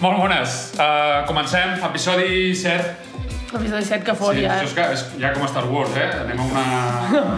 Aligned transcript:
Molt 0.00 0.18
bones. 0.20 0.72
Uh, 0.76 1.24
comencem, 1.26 1.78
episodi 1.84 2.54
7. 2.54 2.96
Episodi 3.56 3.84
7 3.84 4.02
que 4.04 4.14
fot 4.18 4.34
sí, 4.36 4.42
ja, 4.44 4.56
això 4.58 4.66
és, 4.68 4.74
que, 4.76 4.86
és 4.92 5.04
ja 5.22 5.30
com 5.32 5.44
a 5.46 5.48
Star 5.48 5.64
Wars, 5.70 5.94
eh? 5.96 6.08
Anem 6.20 6.40
a 6.42 6.48
una 6.50 6.64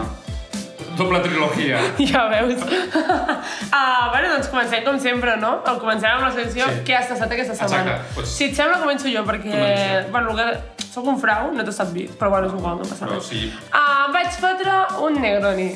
doble 0.99 1.21
trilogia. 1.23 1.79
Ja 2.11 2.25
veus. 2.33 2.59
uh, 2.59 4.09
bueno, 4.13 4.33
doncs 4.33 4.49
comencem 4.51 4.83
com 4.87 4.99
sempre, 4.99 5.37
no? 5.39 5.61
El 5.71 5.79
comencem 5.79 6.11
amb 6.17 6.27
la 6.27 6.33
secció 6.35 6.67
Sí. 6.73 6.81
Què 6.89 6.97
has 6.99 7.13
tastat 7.13 7.31
aquesta 7.37 7.55
setmana. 7.61 7.95
Exacte, 8.01 8.17
doncs- 8.19 8.35
Si 8.35 8.49
et 8.51 8.59
sembla, 8.59 8.81
començo 8.83 9.13
jo, 9.13 9.23
perquè... 9.29 10.09
Bueno, 10.11 10.35
que... 10.39 10.49
Soc 10.89 11.05
un 11.07 11.19
frau, 11.21 11.51
no 11.55 11.63
t'he 11.63 11.71
estat 11.71 11.91
vi, 11.95 12.07
però 12.19 12.31
bueno, 12.33 12.49
és 12.49 12.55
igual, 12.57 12.79
no 12.81 12.87
passa 12.89 13.05
Però 13.07 13.19
res. 13.21 13.27
sí, 13.29 13.53
Uh, 13.71 14.09
vaig 14.11 14.33
fotre 14.41 14.73
un 15.05 15.19
Negroni. 15.23 15.69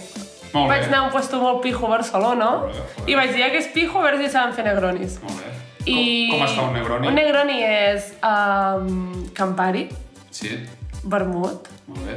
molt 0.54 0.70
Vaig 0.72 0.80
bé. 0.82 0.86
anar 0.88 1.02
a 1.02 1.04
un 1.06 1.10
puesto 1.12 1.38
molt 1.38 1.60
pijo 1.62 1.86
a 1.86 1.90
Barcelona 1.92 2.48
i 3.06 3.14
vaig 3.14 3.30
dir 3.36 3.42
"Ja 3.44 3.50
que 3.52 3.60
és 3.60 3.68
pijo, 3.74 4.00
a 4.00 4.02
veure 4.08 4.18
si 4.24 4.32
saben 4.32 4.54
fer 4.56 4.64
Negronis. 4.64 5.20
Molt 5.22 5.36
bé. 5.38 5.52
I... 5.86 6.28
Com, 6.30 6.38
com 6.38 6.44
es 6.46 6.54
fa 6.56 6.62
un 6.68 6.74
Negroni? 6.76 7.08
Un 7.10 7.16
Negroni 7.18 7.58
és 7.66 8.12
um, 8.22 9.12
Campari, 9.34 9.88
Sí, 10.32 10.54
vermut 11.04 11.66
molt 11.90 12.06
bé. 12.06 12.14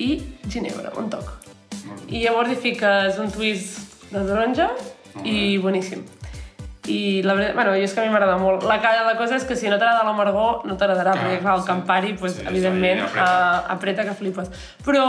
i 0.00 0.10
ginebra, 0.48 0.92
un 0.96 1.10
toc. 1.12 1.26
Molt 1.84 2.04
bé. 2.06 2.14
I 2.16 2.22
llavors 2.24 2.52
hi 2.54 2.56
fiques 2.62 3.18
un 3.20 3.30
twist 3.34 4.08
de 4.12 4.22
taronja 4.28 4.70
i 5.24 5.58
boníssim. 5.60 6.04
I 6.84 7.22
la 7.22 7.34
veritat, 7.34 7.54
bueno, 7.54 7.70
jo 7.78 7.84
és 7.86 7.92
que 7.94 8.00
a 8.00 8.04
mi 8.04 8.10
m'agrada 8.10 8.36
molt. 8.38 8.64
La, 8.66 8.80
ca- 8.82 9.04
la 9.06 9.14
cosa 9.16 9.36
és 9.36 9.44
que 9.46 9.54
si 9.54 9.68
no 9.70 9.76
t'agrada 9.78 10.02
l'amargor, 10.02 10.64
no 10.66 10.74
t'agradarà, 10.76 11.12
Clar, 11.14 11.24
perquè 11.28 11.38
clar, 11.44 11.54
el 11.54 11.60
sí. 11.62 11.66
Campari, 11.68 12.12
pues, 12.18 12.32
Sí, 12.40 12.42
evidentment, 12.48 12.98
sí, 12.98 13.04
apreta. 13.06 13.26
apreta. 13.58 13.72
apreta 13.76 14.04
que 14.08 14.14
flipes. 14.18 14.50
Però, 14.84 15.04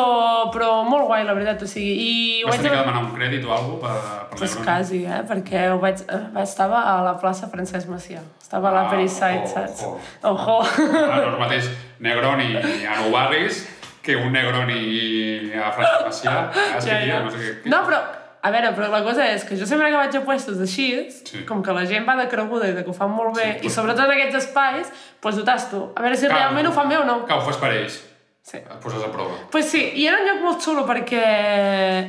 però 0.54 0.84
molt 0.86 1.08
guai, 1.10 1.24
la 1.26 1.34
veritat, 1.34 1.64
o 1.66 1.68
sigui, 1.68 1.96
i 1.98 2.44
Vas 2.46 2.58
tenir 2.58 2.72
que 2.72 2.78
demanar 2.78 3.02
un 3.04 3.12
crèdit 3.16 3.46
o 3.50 3.52
alguna 3.58 3.80
cosa 3.82 3.94
per, 3.98 4.30
per 4.30 4.38
Pues 4.38 4.56
quasi, 4.58 5.04
eh? 5.06 5.24
Perquè 5.28 5.66
ho 5.74 5.80
vaig, 5.82 6.06
eh, 6.08 6.22
vaig, 6.36 6.44
estava 6.44 6.84
a 6.94 7.02
la 7.02 7.18
plaça 7.18 7.50
Francesc 7.50 7.90
Macià. 7.90 8.22
Estava 8.40 8.70
a 8.70 8.74
la 8.78 8.82
Ah, 8.86 8.90
Periside, 8.92 9.42
ojo, 9.44 9.54
saps? 9.54 9.84
ojo. 9.84 10.00
Ojo. 10.22 10.60
Ah, 10.62 11.16
no 11.16 11.22
és 11.24 11.34
el 11.34 11.40
mateix 11.40 11.70
Negroni 12.00 12.56
a 12.86 13.00
Nou 13.02 13.12
Barris 13.12 13.64
que 14.04 14.16
un 14.16 14.32
Negroni 14.32 15.52
a 15.58 15.72
Francesc 15.72 16.06
Macià. 16.06 16.52
Ah, 16.54 16.80
Ja, 16.86 17.00
ja. 17.06 17.20
no 17.24 17.32
sé 17.32 17.38
què. 17.38 17.66
No, 17.66 17.82
però, 17.88 17.98
a 18.44 18.52
veure, 18.52 18.74
però 18.76 18.90
la 18.92 19.00
cosa 19.06 19.24
és 19.32 19.46
que 19.48 19.56
jo 19.56 19.66
sempre 19.66 19.88
que 19.90 19.96
vaig 19.96 20.16
a 20.20 20.22
puestos 20.28 20.60
així, 20.60 20.88
Sí. 21.10 21.46
com 21.48 21.64
que 21.64 21.72
la 21.72 21.86
gent 21.88 22.04
va 22.08 22.18
de 22.20 22.28
creguda 22.28 22.68
i 22.68 22.74
de 22.76 22.84
que 22.84 22.90
ho 22.92 22.94
fan 22.94 23.12
molt 23.12 23.38
bé, 23.38 23.60
Sí, 23.62 23.68
i 23.68 23.70
sobretot 23.72 24.04
en 24.04 24.12
aquests 24.18 24.36
espais, 24.44 24.90
doncs 25.24 25.38
ho 25.40 25.44
tasto. 25.48 25.84
A 25.96 26.02
veure 26.04 26.18
si 26.18 26.28
Clar. 26.28 26.40
realment 26.42 26.68
ho 26.68 26.74
fan 26.76 26.90
bé 26.90 26.98
o 26.98 27.06
no. 27.08 27.22
Que 27.26 27.34
ho 27.34 27.42
fas 27.42 27.58
per 27.58 27.72
ells. 27.72 28.02
Sí. 28.44 28.58
Et 28.58 28.80
poses 28.84 29.00
a 29.02 29.08
prova. 29.08 29.38
Pues 29.50 29.70
sí, 29.72 29.80
i 29.96 30.06
era 30.06 30.18
un 30.20 30.26
lloc 30.28 30.42
molt 30.44 30.60
xulo 30.60 30.82
perquè... 30.86 31.22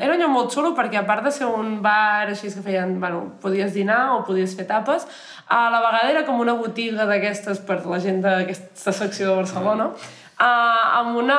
Era 0.02 0.14
un 0.16 0.18
lloc 0.18 0.30
molt 0.32 0.50
xulo 0.50 0.72
perquè 0.74 0.98
a 0.98 1.04
part 1.06 1.22
de 1.22 1.30
ser 1.30 1.46
un 1.46 1.76
bar 1.80 2.26
així 2.26 2.50
que 2.50 2.60
feien... 2.64 2.96
Bueno, 2.98 3.20
podies 3.40 3.72
dinar 3.72 4.16
o 4.16 4.24
podies 4.26 4.56
fer 4.58 4.66
tapes, 4.66 5.06
a 5.46 5.70
la 5.70 5.78
vegada 5.78 6.10
era 6.10 6.24
com 6.26 6.40
una 6.42 6.56
botiga 6.58 7.06
d'aquestes 7.06 7.60
per 7.62 7.78
la 7.86 8.00
gent 8.02 8.18
d'aquesta 8.26 8.90
secció 8.90 9.28
de 9.30 9.36
Barcelona, 9.44 9.86
uh, 9.94 10.98
amb 10.98 11.16
una... 11.22 11.38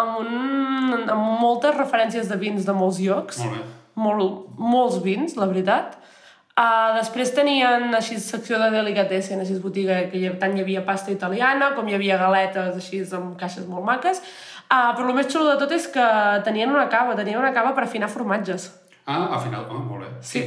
amb, 0.00 0.18
un, 0.24 1.04
amb 1.12 1.40
moltes 1.44 1.76
referències 1.76 2.32
de 2.32 2.40
vins 2.40 2.64
de 2.64 2.72
molts 2.72 2.98
llocs. 3.04 3.44
Molt 3.44 3.58
bé. 3.60 3.81
Molt, 4.00 4.54
molts 4.56 5.02
vins, 5.04 5.36
la 5.36 5.48
veritat. 5.50 5.98
Uh, 6.52 6.92
després 6.98 7.30
tenien 7.32 7.94
així 7.96 8.18
secció 8.20 8.58
de 8.60 8.68
delicatessen, 8.74 9.40
així 9.40 9.56
botiga, 9.60 10.02
que 10.12 10.20
hi, 10.20 10.30
tant 10.40 10.52
hi 10.56 10.60
havia 10.60 10.82
pasta 10.84 11.12
italiana 11.12 11.70
com 11.76 11.88
hi 11.88 11.96
havia 11.96 12.18
galetes 12.20 12.76
així 12.76 13.00
amb 13.16 13.38
caixes 13.40 13.64
molt 13.68 13.86
maques. 13.88 14.20
Uh, 14.68 14.92
però 14.96 15.08
el 15.08 15.16
més 15.16 15.28
xulo 15.32 15.48
de 15.48 15.56
tot 15.60 15.72
és 15.72 15.88
que 15.92 16.04
tenien 16.44 16.70
una 16.72 16.88
cava, 16.92 17.16
tenien 17.16 17.40
una 17.40 17.52
cava 17.56 17.72
per 17.76 17.86
afinar 17.86 18.08
formatges. 18.12 18.68
Ah, 19.04 19.34
al 19.34 19.40
final, 19.40 19.64
ah, 19.68 19.80
molt 19.80 20.04
bé. 20.04 20.10
Sí. 20.20 20.42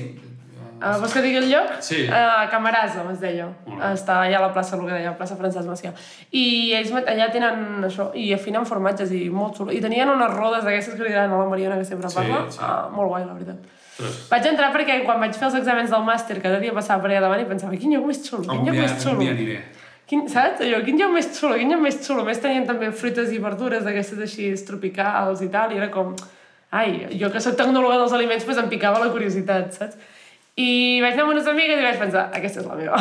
Uh, 0.76 0.98
vols 1.00 1.14
que 1.16 1.22
digui 1.24 1.38
el 1.40 1.46
lloc? 1.50 1.70
Sí. 1.86 2.02
Uh, 2.10 2.46
Camarasa, 2.52 3.06
es 3.14 3.20
deia. 3.22 3.46
Bé. 3.66 3.78
Està 3.94 4.18
allà 4.26 4.42
a 4.42 4.44
la 4.44 4.50
plaça, 4.54 4.76
el 4.76 4.84
que 4.88 4.92
deia, 4.98 5.14
plaça 5.16 5.38
Francesc 5.40 5.70
Macià. 5.70 5.94
I 6.36 6.74
ells 6.80 6.92
allà 7.00 7.30
tenen 7.32 7.86
això, 7.88 8.10
i 8.14 8.28
afinen 8.36 8.66
formatges, 8.68 9.14
i 9.16 9.30
molt 9.32 9.56
xulo. 9.60 9.72
I 9.72 9.80
tenien 9.84 10.12
unes 10.12 10.34
rodes 10.36 10.66
d'aquestes 10.68 10.98
que 10.98 11.06
li 11.08 11.14
diran 11.14 11.32
a 11.32 11.40
la 11.40 11.48
Mariona, 11.50 11.78
que 11.80 11.86
sempre 11.88 12.10
Sí, 12.12 12.18
parla. 12.20 12.42
sí. 12.52 12.60
Uh, 12.60 12.92
molt 12.96 13.10
guai, 13.14 13.24
la 13.26 13.34
veritat. 13.38 13.64
Ostres. 13.96 14.18
Vaig 14.30 14.46
entrar 14.52 14.74
perquè 14.74 14.98
quan 15.08 15.22
vaig 15.24 15.34
fer 15.40 15.48
els 15.48 15.56
exàmens 15.62 15.90
del 15.96 16.04
màster 16.04 16.42
cada 16.44 16.60
dia 16.60 16.74
passava 16.76 17.02
per 17.06 17.12
allà 17.14 17.22
davant 17.24 17.40
i 17.40 17.46
pensava, 17.48 17.78
quin 17.80 17.94
lloc 17.96 18.06
més 18.10 18.20
xulo, 18.28 18.44
quin 18.50 18.66
lloc 18.68 18.76
dia, 18.76 18.82
més 18.82 18.98
xulo. 19.00 19.20
dia 19.24 19.32
aniré. 19.32 19.62
Quin, 20.06 20.26
saps? 20.30 20.60
Allò, 20.62 20.82
quin 20.84 21.00
lloc 21.00 21.14
més 21.16 21.30
xulo, 21.40 21.56
quin 21.56 21.72
lloc 21.72 21.80
més 21.82 22.02
xulo. 22.04 22.22
A 22.22 22.26
més 22.28 22.42
tenien 22.44 22.68
també 22.68 22.92
fruites 22.92 23.32
i 23.32 23.40
verdures 23.40 23.88
d'aquestes 23.88 24.20
així 24.28 24.52
tropicals 24.68 25.42
i 25.42 25.48
tal, 25.54 25.72
i 25.72 25.80
era 25.80 25.88
com... 25.90 26.12
Ai, 26.76 27.06
jo 27.16 27.30
que 27.32 27.40
sóc 27.40 27.56
tecnòloga 27.56 28.02
dels 28.02 28.12
aliments, 28.14 28.44
doncs 28.46 28.60
em 28.60 28.68
picava 28.70 29.00
la 29.00 29.08
curiositat, 29.14 29.72
saps? 29.80 29.96
I 30.56 31.02
vaig 31.04 31.18
anar 31.18 31.26
amb 31.26 31.34
unes 31.34 31.48
amigues 31.52 31.82
i 31.82 31.84
vaig 31.84 31.98
pensar, 32.00 32.22
aquesta 32.32 32.62
és 32.62 32.68
la 32.70 32.76
meva. 32.80 32.96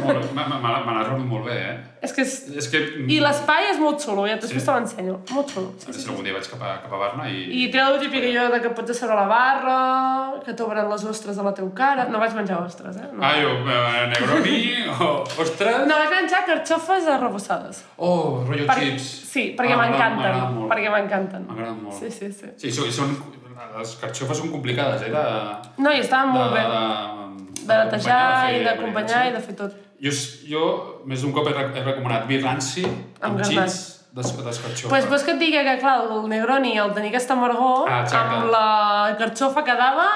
Molt. 0.00 0.30
Me- 0.32 0.44
l'has 0.48 1.08
rebut 1.10 1.26
molt 1.28 1.44
bé, 1.44 1.56
eh? 1.60 1.74
és 2.06 2.14
que 2.16 2.22
és... 2.24 2.30
És 2.62 2.68
que... 2.72 2.80
I 3.12 3.18
l'espai 3.20 3.66
és 3.68 3.76
molt 3.82 4.00
xulo, 4.00 4.24
ja 4.24 4.38
després 4.40 4.62
Sí. 4.62 4.68
te 4.70 4.72
l'ensenyo. 4.78 5.16
Molt 5.36 5.52
xulo. 5.52 5.74
A 5.76 5.90
veure 5.90 6.00
si 6.00 6.08
algun 6.08 6.24
dia 6.24 6.32
vaig 6.38 6.48
cap 6.48 6.62
a, 6.64 6.70
cap 6.86 6.94
a 6.96 7.00
Barna 7.02 7.26
i... 7.28 7.42
I 7.52 7.66
té 7.74 7.82
el 7.84 7.98
típic 8.00 8.24
allò 8.30 8.46
de 8.54 8.62
que 8.64 8.72
pots 8.78 8.94
asseure 8.96 9.12
a 9.12 9.18
la 9.20 9.26
barra, 9.28 9.76
que 10.46 10.54
t'obren 10.56 10.88
les 10.88 11.04
ostres 11.12 11.36
a 11.36 11.44
la 11.44 11.52
teva 11.58 11.68
cara... 11.76 12.08
No 12.08 12.22
vaig 12.22 12.32
menjar 12.38 12.62
ostres, 12.64 12.96
eh? 12.96 13.10
No. 13.12 13.20
Ah, 13.28 13.34
jo, 13.44 13.52
eh, 13.60 14.08
Negroni, 14.14 14.58
oh, 14.96 15.18
ostres... 15.44 15.82
No, 15.90 16.00
vaig 16.00 16.14
menjar 16.16 16.46
carxofes 16.48 17.10
arrebossades. 17.12 17.84
Oh, 17.98 18.40
rotllo 18.48 18.70
Per- 18.72 18.80
chips. 18.80 19.10
Sí, 19.34 19.50
perquè 19.58 19.76
Ah, 19.76 19.82
m'encanten. 19.84 20.62
Perquè 20.72 20.96
m'encanten. 20.96 21.44
M'agraden 21.52 21.82
molt. 21.90 22.00
Sí, 22.00 22.08
sí, 22.08 22.32
sí. 22.32 22.54
Sí, 22.56 22.72
són, 22.72 22.88
són, 23.02 23.18
les 23.78 23.94
carxofes 24.00 24.38
són 24.42 24.50
complicades, 24.52 25.02
eh? 25.06 25.10
De, 25.10 25.24
No, 25.82 25.92
i 25.92 26.00
estaven 26.04 26.32
molt 26.34 26.52
de, 26.54 26.60
bé. 26.60 26.64
de, 26.72 27.64
De 27.66 27.76
netejar 27.84 28.52
i 28.54 28.62
d'acompanyar 28.64 29.22
sí. 29.24 29.28
i 29.28 29.32
de 29.36 29.40
fer 29.48 29.56
tot. 29.58 29.72
Jo, 30.02 30.12
jo 30.50 30.62
més 31.08 31.22
d'un 31.24 31.32
cop 31.32 31.46
he, 31.48 31.54
he 31.56 31.82
recomanat 31.84 32.26
vi 32.28 32.38
ranci 32.42 32.84
amb, 32.84 33.22
Amb 33.30 33.40
d'es- 33.40 33.92
d'escarxofa. 34.16 34.88
Pues, 34.88 35.06
pues 35.06 35.22
que 35.24 35.32
et 35.32 35.38
digui 35.40 35.62
que, 35.64 35.78
clar, 35.80 35.98
el 36.04 36.28
Negroni, 36.28 36.76
el 36.78 36.92
tenir 36.94 37.08
aquesta 37.10 37.34
amargor, 37.34 37.88
Ah, 37.90 38.02
exacte. 38.02 38.34
amb 38.36 38.50
la 38.52 39.16
carxofa 39.18 39.64
quedava... 39.64 40.06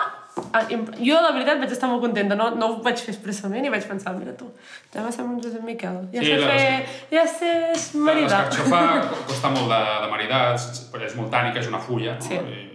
Jo, 1.01 1.17
la 1.21 1.33
veritat, 1.35 1.59
vaig 1.59 1.73
estar 1.75 1.89
molt 1.91 2.01
contenta. 2.05 2.37
No, 2.39 2.51
no 2.55 2.67
ho 2.71 2.77
vaig 2.85 2.97
fer 3.03 3.13
expressament 3.13 3.65
i 3.67 3.69
vaig 3.73 3.83
pensar, 3.89 4.13
mira 4.17 4.33
tu, 4.39 4.47
ja 4.95 5.03
va 5.03 5.11
ser 5.13 5.25
un 5.27 5.41
Josep 5.43 5.63
Miquel. 5.67 5.97
Ja 6.15 6.21
Sí, 6.23 6.31
sé 6.31 6.37
la- 6.39 6.47
fer... 6.55 6.87
Ja 7.11 7.25
sé 7.27 7.51
maridar. 7.99 8.45
L'escarxofa 8.47 8.81
co- 9.11 9.25
costa 9.27 9.51
molt 9.51 9.69
de, 9.69 9.81
de 10.05 10.09
maridar, 10.13 10.43
és, 10.55 10.69
és 11.11 11.17
molt 11.19 11.33
tànica, 11.35 11.59
és 11.61 11.69
una 11.69 11.81
fulla, 11.83 12.15
no? 12.15 12.23
Sí. 12.23 12.39
I 12.39 12.70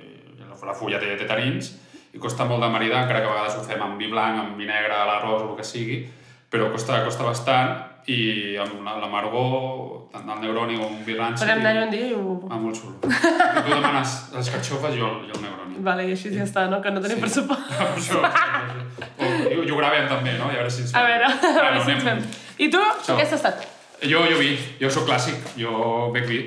la, 0.66 0.72
la 0.72 0.78
fulla 0.78 1.00
té, 1.00 1.16
té 1.20 1.26
tarins, 1.30 1.72
i 2.16 2.20
costa 2.20 2.46
molt 2.50 2.62
de 2.64 2.70
maridar, 2.74 3.04
encara 3.06 3.22
que 3.22 3.28
a 3.28 3.34
vegades 3.34 3.56
ho 3.60 3.64
fem 3.68 3.82
amb 3.84 4.00
vi 4.00 4.08
blanc, 4.12 4.40
amb 4.40 4.58
vi 4.58 4.66
negre, 4.66 4.94
l'arròs 5.06 5.42
o 5.44 5.50
el 5.52 5.58
que 5.58 5.64
sigui, 5.68 6.06
però 6.50 6.72
costa, 6.72 7.04
costa 7.06 7.24
bastant, 7.28 7.76
i 8.08 8.54
amb 8.62 8.84
la- 8.86 9.00
l'amargor, 9.02 10.06
tant 10.14 10.28
del 10.30 10.38
Negroni 10.44 10.76
com 10.78 10.92
un 10.94 11.00
vi 11.04 11.16
ranci... 11.18 11.42
Podem 11.42 11.60
anar-hi 11.64 11.80
un 11.88 11.90
dia 11.92 12.08
i 12.12 12.14
ho... 12.14 12.36
Ah, 12.54 12.60
molt 12.62 12.78
xulo. 12.78 13.00
Tu 13.02 13.72
demanes 13.72 14.12
les 14.36 14.50
carxofes, 14.54 14.94
jo, 14.96 15.08
jo 15.26 15.34
el 15.34 15.42
Negroni. 15.42 15.80
Vale, 15.88 16.06
i 16.08 16.14
així 16.14 16.30
ja 16.36 16.46
està, 16.46 16.68
no? 16.70 16.80
Que 16.86 16.92
no 16.94 17.02
tenim 17.02 17.18
Sí. 17.18 17.24
pressupost. 17.26 17.66
Això, 17.98 18.22
i, 18.22 19.56
ho- 19.58 19.64
i 19.66 19.72
ho 19.74 19.80
gravem 19.80 20.06
també, 20.08 20.36
no? 20.38 20.52
I 20.52 20.56
a 20.56 20.62
veure 20.62 20.70
si 20.72 20.84
ens 20.86 20.94
A 20.96 21.02
veure, 21.08 21.26
a 21.34 21.56
veure 21.58 21.82
si 21.84 21.96
ens 21.96 22.06
fem. 22.06 22.22
I 22.62 22.70
tu, 22.72 22.80
Això. 22.94 23.18
què 23.18 23.26
has 23.26 23.34
estat? 23.40 23.66
Jo, 24.06 24.22
jo 24.30 24.38
vi, 24.38 24.54
jo 24.80 24.90
sóc 24.94 25.10
clàssic, 25.10 25.42
jo 25.60 25.74
bec 26.14 26.30
vi. 26.30 26.40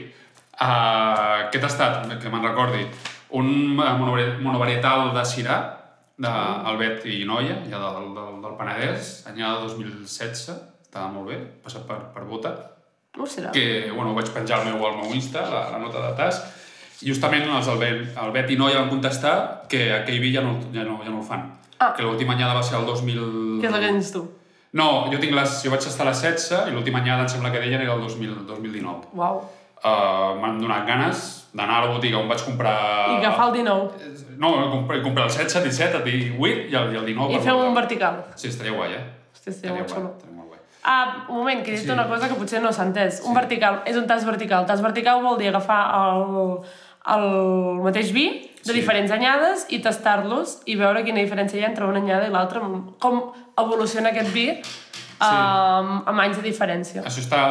Uh, 0.59 1.51
què 1.53 1.59
t'ha 1.63 1.69
estat, 1.71 2.07
que 2.23 2.31
me'n 2.33 2.43
recordi? 2.47 2.87
Un 3.31 3.49
eh, 3.79 3.93
monovari- 3.99 4.39
monovarietal 4.41 5.13
de 5.15 5.25
Syrah, 5.25 5.59
d'Albet 6.19 7.05
i 7.07 7.25
Noia, 7.29 7.61
ja 7.71 7.79
del, 7.79 8.09
del, 8.17 8.39
del 8.43 8.55
Penedès, 8.59 9.11
anyada 9.31 9.61
2016, 9.67 10.49
estava 10.83 11.11
molt 11.13 11.29
bé, 11.31 11.39
passat 11.63 11.85
per, 11.87 11.99
per 12.15 12.25
bota, 12.27 12.55
serà. 13.29 13.53
que 13.55 13.91
bueno, 13.93 14.15
vaig 14.17 14.31
penjar 14.35 14.61
al 14.61 14.67
meu, 14.71 14.81
al 14.87 14.97
meu 15.03 15.15
Insta, 15.15 15.45
la, 15.51 15.69
la 15.75 15.79
nota 15.83 16.03
de 16.09 16.15
tas, 16.19 16.41
i 17.03 17.13
justament 17.13 17.47
els 17.47 17.69
Albet, 17.71 18.17
Albet 18.19 18.51
i 18.51 18.57
Noia 18.59 18.81
van 18.81 18.91
contestar 18.91 19.69
que 19.71 19.93
aquell 20.01 20.19
vi 20.19 20.33
ja 20.35 20.43
no, 20.43 20.57
ja 20.75 20.83
no, 20.83 20.99
ja 21.05 21.13
no 21.13 21.21
el 21.21 21.27
fan. 21.29 21.45
Ah. 21.79 21.93
Que 21.95 22.03
l'última 22.03 22.35
anyada 22.35 22.57
va 22.59 22.63
ser 22.67 22.75
el 22.81 22.87
2000... 22.89 23.61
Què 23.63 23.71
que 23.71 23.83
tens 23.85 24.11
tu? 24.11 24.25
No, 24.75 25.07
jo, 25.13 25.21
tinc 25.23 25.33
les, 25.37 25.61
jo 25.63 25.71
vaig 25.71 25.85
estar 25.87 26.05
a 26.05 26.11
les 26.11 26.19
16 26.25 26.73
i 26.73 26.75
l'última 26.75 26.99
anyada 26.99 27.23
em 27.23 27.31
sembla 27.31 27.53
que 27.55 27.63
deien 27.63 27.81
era 27.85 27.95
el 27.95 28.03
2000, 28.03 28.35
2019. 28.49 29.13
Uau. 29.15 29.45
Uh, 29.79 30.35
M'han 30.43 30.59
donat 30.59 30.83
ganes 30.91 31.48
d'anar 31.59 31.81
a 31.83 31.85
la 31.87 31.93
botiga 31.97 32.19
on 32.23 32.29
vaig 32.31 32.43
comprar... 32.47 32.75
I 33.13 33.19
agafar 33.19 33.49
el 33.51 33.59
19. 33.59 34.15
No, 34.39 34.53
comprar, 34.71 35.03
comprar 35.03 35.27
el 35.27 35.33
16, 35.35 35.57
el 35.59 35.65
17, 35.69 35.97
el 35.99 36.05
18 36.05 36.71
i 36.71 36.77
el, 36.79 36.93
i 36.95 36.99
el 37.03 37.07
19. 37.13 37.35
I 37.35 37.41
fer 37.45 37.55
un 37.59 37.75
vertical. 37.75 38.21
Sí, 38.39 38.49
estaria 38.53 38.73
guai, 38.77 38.93
eh? 38.95 39.05
Hòstia, 39.35 39.53
estaria 39.57 39.75
molt 39.81 39.91
xulo. 39.95 40.13
estaria 40.17 40.37
molt 40.37 40.49
guai. 40.53 40.61
Ah, 40.89 41.27
un 41.29 41.41
moment, 41.43 41.65
que 41.65 41.73
he 41.75 41.77
dit 41.77 41.85
Sí. 41.85 41.91
una 41.93 42.07
cosa 42.09 42.29
que 42.31 42.35
potser 42.39 42.63
no 42.63 42.71
s'ha 42.73 42.87
entès. 42.87 43.21
Un 43.27 43.35
vertical 43.35 43.83
és 43.85 43.97
un 43.99 44.07
tas 44.07 44.25
vertical. 44.25 44.65
Tas 44.71 44.81
vertical 44.81 45.21
vol 45.27 45.37
dir 45.43 45.49
agafar 45.51 45.81
el, 45.99 46.61
el 47.17 47.27
mateix 47.83 48.13
vi 48.15 48.29
de 48.63 48.73
Sí. 48.73 48.79
diferents 48.79 49.11
anyades 49.11 49.67
i 49.75 49.81
tastar-los 49.83 50.61
i 50.67 50.77
veure 50.77 51.03
quina 51.05 51.21
diferència 51.21 51.59
hi 51.59 51.65
ha 51.65 51.73
entre 51.73 51.85
una 51.91 51.99
anyada 51.99 52.29
i 52.29 52.31
l'altra, 52.31 52.61
com 53.01 53.21
evoluciona 53.59 54.11
aquest 54.15 54.31
vi 54.33 54.49
amb, 55.21 56.07
amb 56.09 56.21
anys 56.21 56.37
de 56.39 56.43
diferència. 56.47 57.03
Això 57.03 57.23
està, 57.25 57.43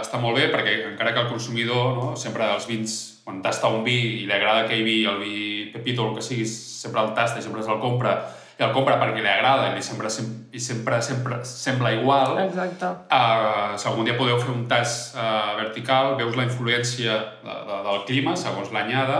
està 0.00 0.20
molt 0.22 0.36
bé 0.38 0.46
perquè 0.52 0.76
encara 0.92 1.12
que 1.12 1.20
el 1.24 1.28
consumidor, 1.28 1.96
no, 1.96 2.16
sempre 2.16 2.46
els 2.54 2.66
vins, 2.70 3.15
quan 3.26 3.42
tasta 3.42 3.66
un 3.74 3.82
vi 3.82 3.98
i 4.22 4.24
li 4.26 4.32
agrada 4.32 4.64
aquell 4.64 4.84
vi, 4.86 5.00
el 5.10 5.18
vi 5.18 5.36
Pepito, 5.74 6.06
el 6.08 6.14
que 6.14 6.22
sigui, 6.22 6.46
sempre 6.46 7.02
el 7.02 7.10
tasta 7.16 7.40
i 7.40 7.42
sempre 7.42 7.64
se'l 7.66 7.80
compra 7.82 8.16
i 8.56 8.62
el 8.64 8.70
compra 8.72 8.94
perquè 8.96 9.20
li 9.20 9.28
agrada 9.28 9.66
i, 9.68 9.74
li 9.74 9.82
sembla, 9.84 10.08
sem- 10.08 10.46
i 10.56 10.60
sempre, 10.62 11.02
sempre 11.04 11.42
sembla 11.44 11.90
igual, 11.92 12.38
Exacte. 12.46 12.88
Uh, 13.12 13.74
si 13.76 13.84
algun 13.90 14.06
dia 14.08 14.14
podeu 14.16 14.38
fer 14.40 14.48
un 14.54 14.62
tast 14.70 15.12
uh, 15.18 15.50
vertical, 15.58 16.14
veus 16.16 16.38
la 16.38 16.46
influència 16.46 17.18
de, 17.42 17.56
de, 17.66 17.80
del 17.88 17.98
clima 18.08 18.32
segons 18.40 18.70
l'anyada 18.72 19.18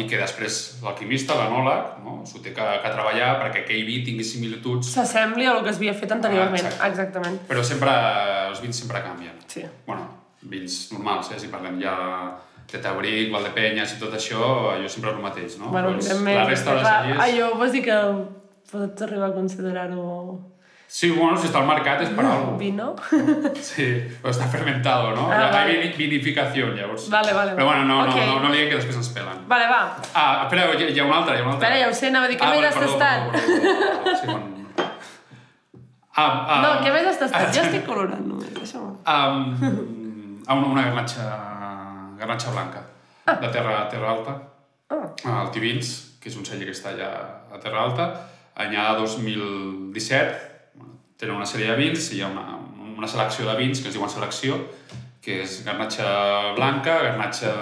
i 0.00 0.06
que 0.08 0.16
després 0.22 0.78
l'alquimista, 0.86 1.36
l'anòleg, 1.36 1.98
no, 2.06 2.14
s'ho 2.24 2.40
té 2.46 2.54
que, 2.56 2.64
que 2.86 2.94
treballar 2.94 3.34
perquè 3.42 3.66
aquell 3.66 3.84
vi 3.90 3.98
tingui 4.06 4.24
similituds, 4.24 4.94
S'assembli 4.94 5.44
a 5.50 5.52
el 5.58 5.60
que 5.66 5.74
es 5.74 5.82
havia 5.82 5.92
fet 5.98 6.14
anteriorment. 6.16 6.70
Ah, 6.70 6.88
exacte. 6.88 6.88
Exactament. 6.92 7.42
però 7.50 7.66
sempre 7.66 7.92
els 8.46 8.62
vins 8.64 8.80
sempre 8.86 9.02
canvien. 9.04 9.36
Sí. 9.52 9.66
bueno, 9.84 10.06
vins 10.48 10.86
normals, 10.94 11.28
eh? 11.34 11.42
si 11.42 11.52
parlem 11.52 11.76
ja 11.82 11.92
de 12.72 12.78
Tabric, 12.82 13.32
Valdepenyes 13.32 13.96
i 13.96 13.98
tot 14.00 14.14
això, 14.16 14.44
jo 14.80 14.88
sempre 14.88 15.10
és 15.12 15.16
el 15.18 15.22
mateix, 15.22 15.58
no? 15.60 15.68
Bueno, 15.74 15.90
Doncs 15.92 16.08
la 16.24 16.44
resta 16.48 16.74
de 16.78 16.84
sèries... 16.86 17.18
allò 17.26 17.50
vols 17.60 17.72
dir 17.76 17.82
que 17.84 17.98
pots 18.72 19.02
arribar 19.08 19.28
a 19.30 19.36
considerar-ho 19.36 20.08
Sí, 20.92 21.08
bueno, 21.10 21.38
si 21.40 21.46
està 21.48 21.56
al 21.62 21.64
mercat 21.68 22.02
és 22.04 22.10
per 22.12 22.24
alguna 22.28 22.58
vino? 22.60 22.90
Sí, 23.70 23.86
però 24.20 24.28
està 24.34 24.44
fermentado, 24.52 25.14
no? 25.16 25.30
Ah, 25.30 25.38
Ah, 25.38 25.50
vale. 25.54 25.72
Hay 25.72 25.78
vini- 25.78 25.96
vinificación, 25.96 26.74
llavors. 26.76 27.06
Vale, 27.08 27.32
vale, 27.32 27.54
Però 27.56 27.64
bueno, 27.64 27.84
no, 27.88 28.02
Ok. 28.04 28.16
no, 28.16 28.26
no, 28.26 28.40
no 28.44 28.50
diguem 28.52 28.68
que 28.68 28.76
després 28.76 28.96
ens 29.00 29.08
pelen. 29.08 29.38
Vale, 29.48 29.68
va. 29.72 29.96
Ah, 30.12 30.42
espera, 30.44 30.66
hi, 30.76 30.90
hi 30.92 31.00
ha 31.00 31.06
una 31.06 31.16
altra, 31.22 31.36
hi 31.36 31.40
ha 31.40 31.44
una 31.46 31.54
altra. 31.54 31.68
Espera, 31.68 31.80
ja 31.80 31.88
ho 31.88 31.94
sé, 31.96 32.08
anava 32.12 32.26
a 32.26 32.28
dir, 32.28 32.36
què 32.36 32.44
ah, 32.44 32.50
més 32.50 32.60
vale, 32.60 32.68
has 32.68 32.76
perdó, 32.76 32.98
tastat? 32.98 34.20
sí, 34.20 34.26
bueno. 34.26 34.46
Ah, 36.14 36.28
ah, 36.44 36.60
No, 36.60 36.70
què 36.84 36.92
més 36.92 37.06
has 37.08 37.18
tastat? 37.22 37.54
Jo 37.56 37.62
estic 37.70 37.86
colorant 37.88 38.26
només, 38.28 38.52
deixa'm. 38.52 38.90
Um, 39.08 40.42
a 40.46 40.54
una, 40.58 40.66
una 40.74 40.82
garnatxa, 40.90 41.24
garnatxa 42.22 42.54
blanca, 42.54 42.86
de 43.26 43.50
terra, 43.52 43.82
terra 43.90 44.10
alta, 44.16 44.38
Ah. 44.92 45.40
al 45.40 45.50
Tibins, 45.50 46.18
que 46.20 46.28
és 46.28 46.36
un 46.36 46.44
celler 46.44 46.66
que 46.68 46.74
està 46.74 46.90
allà 46.92 47.08
a 47.50 47.58
Terra 47.62 47.80
Alta, 47.86 48.04
anyada 48.60 48.98
2017, 49.00 50.34
bueno, 50.76 50.98
tenen 51.16 51.36
una 51.38 51.46
sèrie 51.48 51.70
de 51.70 51.76
vins, 51.78 52.10
i 52.12 52.18
hi 52.18 52.22
ha 52.22 52.28
una, 52.28 52.44
una 52.98 53.08
selecció 53.08 53.46
de 53.48 53.54
vins 53.56 53.80
que 53.80 53.88
es 53.88 53.96
diuen 53.96 54.10
selecció, 54.12 54.58
que 55.24 55.40
és 55.46 55.62
garnatxa 55.64 56.52
blanca, 56.58 56.98
garnatxa 57.06 57.52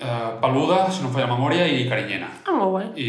eh, 0.00 0.30
peluda, 0.42 0.90
si 0.92 1.02
no 1.02 1.08
em 1.08 1.14
falla 1.16 1.26
la 1.30 1.34
memòria, 1.36 1.66
i 1.66 1.88
carinyena. 1.88 2.28
Ah, 2.44 2.52
molt 2.58 2.74
guai. 2.74 2.86
I 3.00 3.08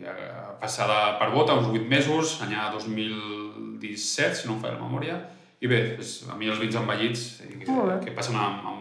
eh, 0.00 0.56
passada 0.60 1.18
per 1.20 1.30
bota, 1.34 1.54
uns 1.60 1.68
8 1.70 1.86
mesos, 1.90 2.38
anyada 2.42 2.72
2017, 2.78 4.34
si 4.40 4.48
no 4.48 4.56
em 4.56 4.62
falla 4.64 4.78
la 4.78 4.86
memòria. 4.88 5.20
I 5.60 5.66
bé, 5.70 5.96
és, 6.00 6.24
a 6.30 6.34
mi 6.36 6.48
els 6.50 6.58
vins 6.60 6.74
envellits, 6.76 7.40
i 7.46 7.60
que, 7.62 7.76
que 8.04 8.12
passen 8.16 8.36
amb, 8.36 8.66
amb, 8.66 8.80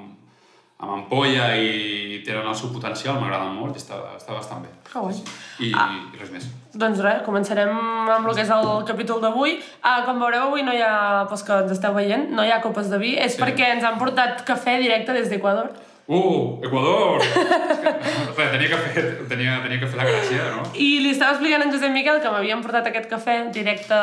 amb 0.83 0.91
ampolla 0.97 1.45
i 1.55 2.21
tenen 2.25 2.47
el 2.49 2.55
seu 2.55 2.69
potencial, 2.73 3.19
m'agraden 3.21 3.53
molt 3.55 3.77
i 3.77 3.79
està, 3.79 3.99
està 4.17 4.33
bastant 4.35 4.63
bé. 4.65 4.71
Que 4.91 4.99
guai. 4.99 5.15
I, 5.63 5.71
Ah. 5.77 5.87
i 6.13 6.17
res 6.19 6.31
més. 6.33 6.47
Doncs 6.73 6.99
res, 7.05 7.21
començarem 7.23 7.69
amb 7.69 8.27
el 8.27 8.35
que 8.35 8.41
és 8.41 8.49
el 8.49 8.83
capítol 8.85 9.21
d'avui. 9.21 9.59
Ah, 9.83 10.01
com 10.05 10.19
veureu, 10.19 10.47
avui 10.49 10.63
no 10.63 10.73
hi 10.73 10.81
ha, 10.81 11.25
pels 11.29 11.43
que 11.43 11.53
ens 11.63 11.71
esteu 11.71 11.93
veient, 11.93 12.29
no 12.31 12.43
hi 12.43 12.51
ha 12.51 12.59
copes 12.61 12.89
de 12.89 12.97
vi. 12.97 13.13
És 13.15 13.35
Sí. 13.37 13.41
perquè 13.41 13.69
ens 13.75 13.83
han 13.83 13.97
portat 13.99 14.43
cafè 14.45 14.79
directe 14.81 15.13
des 15.13 15.29
d'Equador. 15.29 15.69
Uh, 16.05 16.59
Equador! 16.67 17.21
Res, 17.23 18.49
tenia 18.53 18.67
que 18.67 18.77
fer, 18.91 19.03
tenia, 19.29 19.53
tenia 19.63 19.79
que 19.79 19.87
fer 19.87 19.99
la 20.01 20.07
gràcia, 20.09 20.49
no? 20.57 20.65
I 20.75 20.87
li 20.99 21.13
estava 21.13 21.31
explicant 21.37 21.63
a 21.63 21.67
en 21.69 21.71
Josep 21.71 21.93
Miquel 21.95 22.19
que 22.19 22.33
m'havien 22.33 22.59
portat 22.65 22.89
aquest 22.89 23.07
cafè 23.11 23.37
directe 23.55 23.99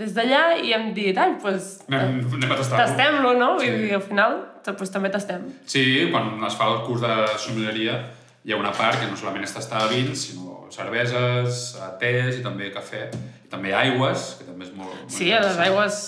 des 0.00 0.14
d'allà 0.16 0.40
i 0.64 0.72
hem 0.72 0.88
dit, 0.96 1.12
ai, 1.12 1.34
doncs 1.34 1.42
pues, 1.44 1.68
Anem, 1.90 2.22
anem 2.38 2.54
a 2.54 2.56
tastar-lo. 2.56 2.80
tastem-lo, 2.86 3.34
no? 3.36 3.50
Sí. 3.60 3.68
Vull 3.68 3.84
dir, 3.84 3.92
al 3.98 4.06
final, 4.06 4.38
pues, 4.64 4.94
també 4.96 5.12
tastem. 5.12 5.44
Sí, 5.68 5.84
quan 6.14 6.32
es 6.48 6.56
fa 6.56 6.70
el 6.72 6.80
curs 6.88 7.04
de 7.04 7.18
sommelieria 7.36 8.00
hi 8.48 8.56
ha 8.56 8.58
una 8.58 8.72
part 8.74 8.98
que 8.98 9.06
no 9.12 9.20
solament 9.20 9.44
és 9.44 9.52
tastar 9.54 9.84
vins, 9.92 10.24
sinó 10.32 10.64
cerveses, 10.72 11.60
eh, 11.76 11.92
tés 12.00 12.40
i 12.40 12.42
també 12.42 12.72
cafè, 12.72 13.04
i 13.44 13.48
també 13.52 13.76
aigües, 13.76 14.38
que 14.40 14.48
també 14.48 14.64
és 14.64 14.72
molt, 14.74 14.96
molt 15.04 15.12
Sí, 15.20 15.28
les 15.28 15.60
aigües... 15.68 16.00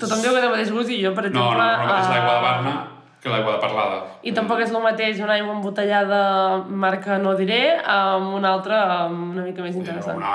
Tothom 0.00 0.20
diu 0.24 0.32
que 0.32 0.40
té 0.40 0.48
el 0.48 0.52
mateix 0.56 0.72
gust 0.72 0.90
i 0.92 1.02
jo, 1.04 1.12
per 1.16 1.28
No, 1.28 1.44
exemple... 1.52 1.68
no, 1.68 1.84
no, 1.86 1.96
és 2.00 2.08
l'aigua 2.10 2.32
de 2.32 2.38
eh, 2.40 2.46
Barna 2.48 2.74
que 3.26 3.32
l'aigua 3.34 3.56
de 3.56 3.60
Parlada. 3.62 3.96
I 4.22 4.32
tampoc 4.36 4.60
és 4.62 4.70
el 4.70 4.82
mateix 4.84 5.18
una 5.24 5.34
aigua 5.34 5.52
embotellada 5.58 6.20
marca 6.86 7.18
no 7.18 7.34
diré 7.38 7.62
amb 7.82 8.34
una 8.38 8.52
altra 8.54 8.78
una 9.10 9.42
mica 9.42 9.62
més 9.66 9.74
Sí, 9.74 9.80
interessant. 9.82 10.16
Una 10.22 10.34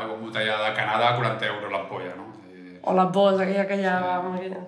aigua 0.00 0.16
embotellada 0.18 0.68
de 0.68 0.74
Canadà, 0.80 1.14
40 1.16 1.46
euros 1.52 1.70
l'ampolla, 1.72 2.10
no? 2.18 2.26
I... 2.50 2.80
O 2.82 2.92
la 2.98 3.04
bosa, 3.14 3.44
aquella 3.46 3.66
que 3.70 3.78
hi 3.80 3.86
ha... 3.86 3.94
amb 4.18 4.34
aquella- 4.34 4.66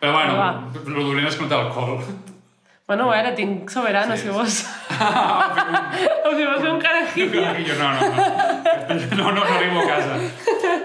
Però 0.00 0.12
bueno, 0.16 0.34
Va. 0.36 0.50
el 0.80 0.94
dolent 1.06 1.26
és 1.28 1.36
que 1.36 1.42
no 1.46 1.48
té 1.48 1.54
alcohol. 1.56 1.98
Bueno, 2.90 3.04
a 3.06 3.14
veure, 3.14 3.30
tinc 3.38 3.70
soberano, 3.70 4.16
Sí, 4.16 4.22
si 4.22 4.28
sí. 4.28 4.34
vols. 4.34 4.56
o 6.26 6.30
si 6.34 6.44
vols 6.46 6.62
fer 6.64 6.70
un 6.72 6.80
carajillo. 6.82 7.42
Jo 7.68 7.76
no, 7.78 7.90
no, 7.94 8.00
no. 8.10 8.94
No, 8.96 9.30
no, 9.30 9.32
no 9.36 9.42
arribo 9.44 9.80
a 9.80 9.86
casa. 9.86 10.16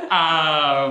Uh, 0.06 0.90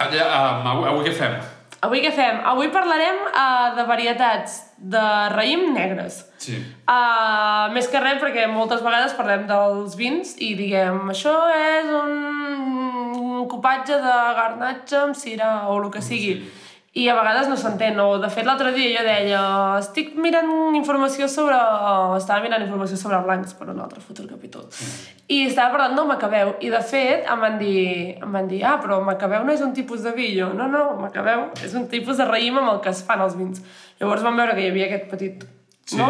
uh, 0.00 0.68
avui, 0.72 0.88
avui 0.90 1.04
què 1.06 1.12
fem? 1.20 1.36
Avui 1.84 2.00
què 2.04 2.10
fem? 2.14 2.40
Avui 2.48 2.70
parlarem 2.72 3.18
uh, 3.28 3.74
de 3.76 3.84
varietats 3.88 4.60
de 4.78 5.02
raïm 5.34 5.66
negres. 5.74 6.22
Sí. 6.40 6.56
Uh, 6.88 7.70
més 7.74 7.88
que 7.92 8.00
res 8.00 8.20
perquè 8.22 8.46
moltes 8.50 8.82
vegades 8.84 9.16
parlem 9.18 9.46
dels 9.50 9.96
vins 10.00 10.34
i 10.44 10.54
diguem 10.58 11.12
això 11.12 11.34
és 11.52 11.90
un 12.00 13.44
copatge 13.50 13.98
de 14.00 14.18
garnatge 14.38 15.00
amb 15.00 15.18
cira 15.18 15.54
o 15.68 15.78
el 15.82 15.90
que 15.92 16.04
sigui. 16.04 16.38
I 16.94 17.08
a 17.10 17.14
vegades 17.18 17.48
no 17.50 17.56
s'entén. 17.58 17.96
O, 17.98 18.20
de 18.22 18.28
fet, 18.30 18.44
l'altre 18.46 18.70
dia 18.70 18.92
jo 18.92 19.00
deia 19.02 19.38
estic 19.80 20.12
mirant 20.14 20.46
informació 20.78 21.26
sobre... 21.26 21.56
Estava 22.14 22.44
mirant 22.44 22.62
informació 22.62 22.94
sobre 23.00 23.18
blancs 23.24 23.56
per 23.58 23.66
un 23.72 23.80
altre 23.82 23.98
futur 23.98 24.28
capítol. 24.30 24.68
I 25.26 25.40
estava 25.48 25.72
parlant 25.72 25.96
del 25.98 26.06
macabeu. 26.06 26.52
I, 26.62 26.70
de 26.70 26.82
fet, 26.86 27.26
em 27.26 27.42
van 27.42 27.58
dir, 27.58 27.80
em 28.22 28.38
van 28.38 28.46
dir 28.46 28.60
ah, 28.62 28.76
però 28.82 29.00
macabeu 29.02 29.42
no 29.42 29.50
és 29.50 29.64
un 29.66 29.74
tipus 29.74 30.04
de 30.06 30.12
vi. 30.14 30.28
Jo, 30.38 30.52
no, 30.54 30.68
no, 30.70 30.84
macabeu 31.00 31.48
és 31.66 31.74
un 31.74 31.88
tipus 31.90 32.22
de 32.22 32.28
raïm 32.30 32.60
amb 32.62 32.76
el 32.76 32.78
que 32.84 32.94
es 32.94 33.02
fan 33.08 33.24
els 33.26 33.34
vins. 33.40 33.64
Llavors 33.98 34.22
vam 34.22 34.38
veure 34.38 34.54
que 34.54 34.62
hi 34.62 34.70
havia 34.70 34.86
aquest 34.92 35.10
petit... 35.10 35.44
Sí, 35.84 35.98
No? 35.98 36.06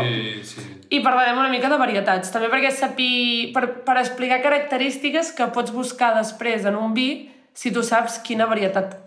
sí. 0.47 0.63
I 0.95 1.01
parlarem 1.03 1.41
una 1.41 1.49
mica 1.51 1.67
de 1.73 1.81
varietats, 1.81 2.29
també 2.31 2.47
perquè 2.53 2.69
sapi... 2.71 3.09
per, 3.57 3.65
per 3.89 3.97
explicar 4.05 4.39
característiques 4.45 5.33
que 5.35 5.49
pots 5.57 5.73
buscar 5.75 6.13
després 6.15 6.69
en 6.69 6.77
un 6.79 6.93
vi 6.95 7.09
si 7.57 7.73
tu 7.75 7.83
saps 7.83 8.21
quina 8.23 8.47
varietat 8.47 9.01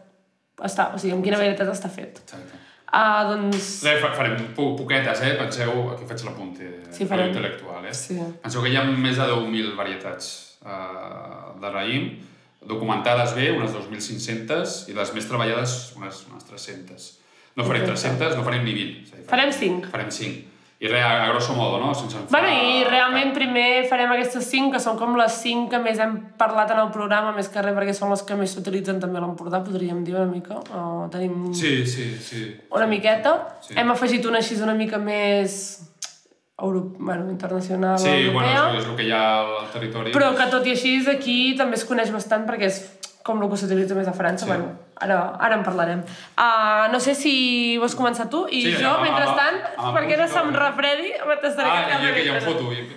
està, 0.66 0.92
o 0.94 0.98
sigui, 0.98 1.14
amb 1.14 1.24
quina 1.26 1.38
varietat 1.38 1.70
està 1.74 1.90
fet. 1.90 2.22
Exacte. 2.24 2.64
Ah, 2.88 3.26
doncs... 3.28 3.82
Fa- 3.84 4.14
farem 4.16 4.38
po 4.56 4.70
poquetes, 4.78 5.20
eh? 5.22 5.34
Penseu, 5.38 5.74
aquí 5.92 6.06
faig 6.08 6.24
l'apunt 6.24 6.54
eh, 6.64 6.72
Sí, 6.96 7.06
farem. 7.06 7.34
intel·lectual, 7.34 7.84
eh? 7.86 7.94
Sí. 7.94 8.16
Penseu 8.42 8.64
que 8.64 8.70
hi 8.72 8.78
ha 8.80 8.86
més 8.88 9.18
de 9.20 9.28
10.000 9.28 9.76
varietats 9.76 10.30
uh, 10.64 11.52
de 11.60 11.70
raïm, 11.74 12.08
documentades 12.68 13.36
bé, 13.36 13.52
unes 13.56 13.72
2.500, 13.76 14.88
i 14.92 14.96
les 14.98 15.14
més 15.16 15.28
treballades, 15.30 15.76
unes, 16.00 16.24
unes 16.32 16.48
300. 16.50 17.08
No 17.58 17.66
farem 17.68 17.84
Exacte. 17.88 18.18
300, 18.24 18.38
no 18.40 18.44
farem 18.48 18.64
ni 18.66 18.74
20. 18.78 19.04
És 19.04 19.14
a 19.14 19.18
dir, 19.20 19.26
Farem 19.30 19.52
cinc. 19.56 19.88
Farem 19.92 20.12
5. 20.12 20.57
I 20.80 20.88
res, 20.92 21.02
a, 21.04 21.24
a 21.26 21.30
grosso 21.32 21.56
modo, 21.58 21.80
no? 21.82 21.94
Sense 21.96 22.18
enfadar- 22.20 22.30
Bueno, 22.30 22.50
i 22.70 22.84
realment 22.86 23.32
primer 23.34 23.88
farem 23.90 24.12
aquestes 24.14 24.46
cinc, 24.46 24.74
que 24.76 24.80
són 24.80 24.96
com 25.00 25.16
les 25.18 25.34
cinc 25.42 25.72
que 25.72 25.80
més 25.82 25.98
hem 25.98 26.14
parlat 26.38 26.70
en 26.76 26.80
el 26.84 26.92
programa, 26.94 27.32
més 27.34 27.50
que 27.50 27.64
res 27.66 27.74
perquè 27.74 27.96
són 27.98 28.12
les 28.14 28.22
que 28.22 28.36
més 28.38 28.54
s'utilitzen 28.54 29.00
també 29.02 29.18
a 29.18 29.24
l'Empordà, 29.26 29.64
podríem 29.66 30.04
dir 30.06 30.14
una 30.14 30.28
mica. 30.30 30.60
O 30.78 31.08
tenim 31.10 31.52
Sí, 31.58 31.82
sí, 31.90 32.12
sí. 32.22 32.44
una 32.70 32.86
miqueta. 32.86 33.58
Sí. 33.66 33.74
Hem 33.76 33.90
afegit 33.96 34.26
una 34.30 34.38
així 34.44 34.60
una 34.62 34.76
mica 34.78 34.98
més... 35.02 35.82
Euro... 36.60 36.94
Bueno, 36.98 37.30
internacional, 37.30 38.00
Sí, 38.00 38.10
europea. 38.10 38.34
bueno, 38.34 38.70
és, 38.78 38.84
és 38.84 38.90
el 38.90 38.96
que 38.98 39.04
hi 39.06 39.12
ha 39.12 39.26
al 39.42 39.68
territori. 39.74 40.12
Però 40.14 40.32
que 40.38 40.48
tot 40.50 40.66
i 40.66 40.72
així 40.74 40.96
aquí 41.10 41.56
també 41.58 41.78
es 41.78 41.86
coneix 41.86 42.10
bastant 42.14 42.46
perquè 42.48 42.66
és 42.70 42.80
com 43.24 43.42
el 43.44 43.50
que 43.50 43.58
s'utilitza 43.62 43.94
més 43.98 44.08
a 44.10 44.14
França. 44.14 44.46
Sí. 44.46 44.52
Bueno, 44.52 44.72
ara, 45.02 45.20
ara 45.40 45.56
en 45.56 45.64
parlarem. 45.64 46.02
Uh, 46.38 46.88
no 46.92 47.00
sé 47.00 47.14
si 47.16 47.78
vols 47.78 47.96
començar 47.96 48.30
tu 48.30 48.46
i 48.50 48.62
Sí, 48.62 48.74
jo, 48.82 48.90
amb- 48.96 49.04
mentrestant, 49.08 49.60
amb- 49.78 49.86
amb 49.88 49.98
perquè 49.98 50.18
no 50.18 50.28
se'm 50.28 50.54
refredi, 50.56 51.12
me 51.28 51.36
tastaré 51.42 51.70
Ah, 51.70 51.84
aquest 51.86 52.04
jo 52.08 52.14
que 52.14 52.30
un 52.30 52.38
cafè. 52.38 52.46
foto. 52.52 52.72
i- 52.74 52.88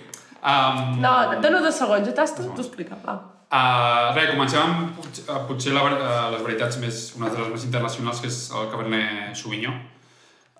Um, 0.41 0.99
No, 0.99 1.31
et 1.33 1.39
dono 1.39 1.59
dos 1.61 1.75
segons, 1.77 2.01
jo 2.07 2.13
tasto, 2.17 2.41
tu 2.55 2.61
explica, 2.61 2.95
va. 3.05 3.13
Uh, 3.51 4.15
res, 4.15 4.31
comencem 4.31 4.59
amb 4.59 4.97
uh, 4.97 5.45
potser 5.47 5.71
la, 5.75 5.83
uh, 5.83 6.31
les 6.33 6.41
varietats 6.41 6.77
més, 6.81 7.13
una 7.15 7.29
de 7.29 7.37
les 7.37 7.49
més 7.49 7.63
internacionals, 7.65 8.21
que 8.21 8.27
és 8.27 8.49
el 8.49 8.69
Cabernet 8.71 9.35
Sauvignon. 9.37 9.75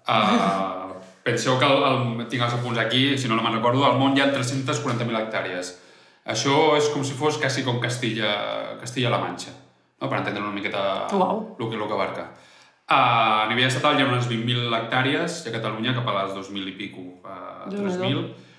Uh, 0.08 0.94
penseu 1.24 1.58
que 1.58 1.66
el, 1.66 1.84
el, 1.84 2.28
tinc 2.30 2.44
els 2.44 2.54
apunts 2.54 2.78
aquí, 2.82 3.18
si 3.18 3.28
no, 3.28 3.36
no 3.38 3.42
me'n 3.46 3.56
recordo, 3.58 3.84
al 3.86 3.98
món 3.98 4.16
hi 4.18 4.22
ha 4.22 4.30
340.000 4.34 5.18
hectàrees. 5.22 5.74
Això 6.30 6.76
és 6.78 6.90
com 6.94 7.04
si 7.04 7.14
fos 7.18 7.38
quasi 7.42 7.64
com 7.66 7.80
Castilla, 7.82 8.78
Castilla-La 8.82 9.18
Manxa, 9.18 9.50
no? 10.02 10.10
per 10.10 10.20
entendre 10.20 10.44
una 10.44 10.56
miqueta 10.56 11.08
Uau. 11.14 11.44
el 11.60 11.70
que, 11.70 11.76
el 11.78 11.88
que 11.88 11.98
abarca. 11.98 12.30
A 12.92 13.48
nivell 13.48 13.70
estatal 13.70 13.96
hi 13.96 14.04
ha 14.04 14.10
unes 14.10 14.28
20.000 14.28 14.72
hectàrees 14.82 15.44
i 15.46 15.52
a 15.52 15.54
Catalunya 15.56 15.94
cap 15.96 16.10
a 16.12 16.16
les 16.18 16.34
2.000 16.36 16.72
i 16.74 16.78
pico, 16.80 17.06
Déu-n'hi-do. 17.72 18.02
3.000. 18.02 18.50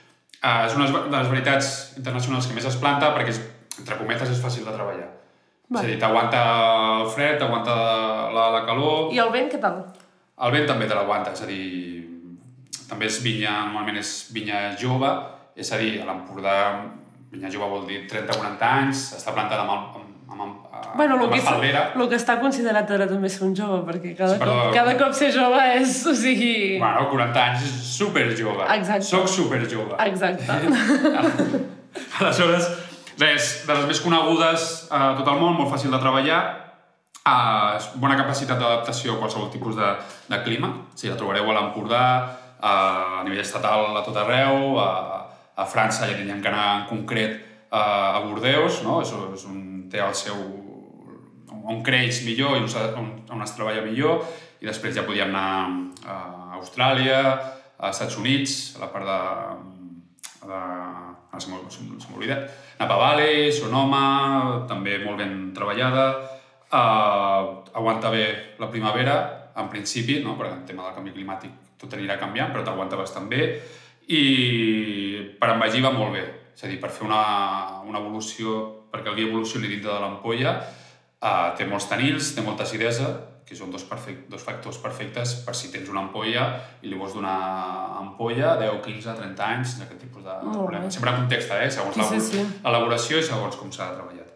Uh, 0.43 0.63
és 0.67 0.73
una 0.75 0.87
de 0.91 1.11
les 1.13 1.29
varietats 1.31 1.67
internacionals 2.01 2.49
que 2.49 2.55
més 2.57 2.65
es 2.67 2.79
planta 2.81 3.13
perquè, 3.15 3.35
és, 3.35 3.43
entre 3.79 3.99
cometes, 4.01 4.31
és 4.33 4.41
fàcil 4.43 4.65
de 4.67 4.73
treballar. 4.75 5.11
Va. 5.69 5.83
És 5.83 5.85
a 5.85 5.91
dir, 5.91 5.99
t'aguanta 6.01 6.41
el 7.03 7.11
fred, 7.13 7.37
t'aguanta 7.41 7.77
la, 8.35 8.49
la 8.57 8.63
calor... 8.67 9.13
I 9.15 9.21
el 9.23 9.31
vent, 9.35 9.53
què 9.53 9.61
tal? 9.63 9.83
El 10.43 10.57
vent 10.57 10.67
també 10.67 10.89
te 10.91 10.97
l'aguanta, 10.99 11.37
és 11.37 11.45
a 11.45 11.47
dir, 11.47 11.69
també 12.89 13.07
és 13.07 13.21
vinya, 13.23 13.53
normalment 13.69 14.01
és 14.01 14.11
vinya 14.35 14.65
jove, 14.81 15.13
és 15.55 15.71
a 15.73 15.79
dir, 15.79 15.95
a 16.03 16.09
l'Empordà 16.09 16.57
vinya 17.33 17.53
jove 17.53 17.69
vol 17.71 17.87
dir 17.89 18.03
30-40 18.11 18.69
anys, 18.69 19.05
està 19.17 19.33
plantada 19.37 19.65
amb, 19.65 19.73
el, 19.77 20.02
Bueno, 20.97 21.17
el 21.17 21.25
amb 21.25 21.35
que, 21.35 21.41
faldera. 21.41 21.83
el 21.97 22.09
que 22.11 22.17
està 22.19 22.39
considerat 22.41 22.91
ara 22.97 23.07
també 23.11 23.29
ser 23.33 23.43
un 23.47 23.55
jove, 23.57 23.81
perquè 23.89 24.15
cada, 24.19 24.35
Sí, 24.35 24.41
però- 24.43 24.57
cop, 24.67 24.75
cada 24.75 24.97
cop 25.01 25.13
ser 25.17 25.31
jove 25.35 25.61
és, 25.81 25.95
o 26.07 26.15
sigui... 26.15 26.79
Bueno, 26.79 27.09
40 27.11 27.45
anys 27.45 27.63
és 27.69 27.93
super 27.99 28.27
jove. 28.39 28.67
Exacte. 28.77 29.09
Soc 29.09 29.29
super 29.29 29.63
jove. 29.71 29.97
Exacte. 30.07 30.47
Aleshores, 32.21 32.69
res, 33.21 33.51
de 33.67 33.75
les 33.77 33.87
més 33.91 34.01
conegudes 34.01 34.69
a 34.91 35.13
tot 35.19 35.29
el 35.29 35.41
món, 35.41 35.57
molt 35.59 35.71
fàcil 35.73 35.93
de 35.93 36.01
treballar, 36.01 36.41
uh, 37.23 37.77
bona 38.01 38.17
capacitat 38.19 38.59
d'adaptació 38.61 39.17
a 39.17 39.21
qualsevol 39.21 39.51
tipus 39.53 39.77
de, 39.77 39.91
de 40.33 40.41
clima. 40.47 40.73
Si 40.97 41.11
la 41.11 41.19
trobareu 41.21 41.51
a 41.53 41.57
l'Empordà, 41.59 42.05
uh, 42.59 43.21
a 43.21 43.23
nivell 43.27 43.43
estatal 43.45 43.93
a 43.99 44.05
tot 44.07 44.17
arreu, 44.25 44.79
a, 44.81 44.89
a 45.57 45.67
França 45.69 46.09
ja 46.09 46.17
ha 46.17 46.41
que 46.41 46.49
anar 46.53 46.67
en 46.81 46.87
concret 46.91 47.39
uh, 47.71 48.17
a 48.17 48.21
Bordeus, 48.25 48.83
no? 48.87 49.01
és, 49.05 49.13
és 49.37 49.45
un, 49.51 49.61
té 49.93 50.01
el 50.01 50.15
seu 50.17 50.39
on 51.69 51.83
creix 51.87 52.23
millor 52.27 52.57
i 52.57 52.63
on, 52.63 53.11
on, 53.31 53.43
es 53.43 53.55
treballa 53.57 53.85
millor 53.85 54.25
i 54.63 54.67
després 54.67 54.95
ja 54.95 55.05
podíem 55.07 55.31
anar 55.35 55.69
a 56.07 56.17
Austràlia, 56.59 57.21
a 57.79 57.91
Estats 57.91 58.17
Units, 58.19 58.77
a 58.77 58.85
la 58.85 58.91
part 58.93 59.09
de... 59.09 59.21
de 60.47 60.61
ara 61.33 61.41
m'ha 61.49 61.71
se 61.71 61.81
m'ha- 61.83 62.15
oblidat. 62.15 62.43
Napa 62.79 62.97
Valley, 63.01 63.51
Sonoma, 63.53 64.67
també 64.69 64.99
molt 65.01 65.17
ben 65.23 65.53
treballada. 65.57 66.05
Uh, 66.73 67.63
aguanta 67.73 68.11
bé 68.13 68.55
la 68.61 68.69
primavera, 68.71 69.15
en 69.57 69.69
principi, 69.73 70.21
no? 70.25 70.37
perquè 70.37 70.53
en 70.53 70.67
tema 70.69 70.85
del 70.87 70.95
canvi 70.97 71.15
climàtic 71.17 71.55
tot 71.81 71.97
anirà 71.97 72.19
canviant, 72.21 72.53
però 72.53 72.63
t'aguanta 72.65 73.01
bastant 73.01 73.31
bé. 73.33 73.49
I 74.13 74.23
per 75.41 75.55
envellir 75.55 75.83
va 75.85 75.93
molt 75.97 76.13
bé. 76.15 76.23
És 76.53 76.65
a 76.65 76.71
dir, 76.71 76.79
per 76.83 76.93
fer 76.93 77.07
una, 77.09 77.81
una 77.89 77.99
evolució, 77.99 78.61
perquè 78.93 79.09
el 79.11 79.17
vi 79.19 79.27
evolucioni 79.27 79.71
dintre 79.73 79.91
de 79.93 80.01
l'ampolla, 80.05 80.55
Uh, 81.23 81.53
té 81.55 81.65
molts 81.71 81.87
tanins, 81.87 82.33
té 82.35 82.43
molta 82.43 82.65
acidesa, 82.67 83.13
que 83.47 83.55
són 83.59 83.71
dos, 83.71 83.83
perfect, 83.87 84.25
dos 84.33 84.43
factors 84.43 84.79
perfectes 84.83 85.35
per 85.45 85.53
si 85.55 85.69
tens 85.71 85.91
una 85.93 86.01
ampolla 86.03 86.47
i 86.83 86.89
li 86.91 86.97
vols 86.99 87.13
donar 87.15 87.35
ampolla 88.01 88.57
10, 88.59 88.79
15, 88.87 89.15
30 89.19 89.45
anys, 89.47 89.75
aquest 89.85 90.01
tipus 90.01 90.25
de, 90.25 90.33
de 90.33 90.47
Molt 90.49 90.63
problema. 90.63 90.87
bé. 90.87 90.91
Sempre 90.95 91.13
en 91.13 91.21
context, 91.21 91.53
eh? 91.55 91.69
segons 91.71 91.95
Sí, 91.95 92.03
sí, 92.03 92.09
l'elaboració 92.09 92.47
sí. 92.49 92.63
elaboració 92.71 93.21
i 93.21 93.27
segons 93.29 93.59
com 93.61 93.71
s'ha 93.75 93.91
treballat. 93.95 94.33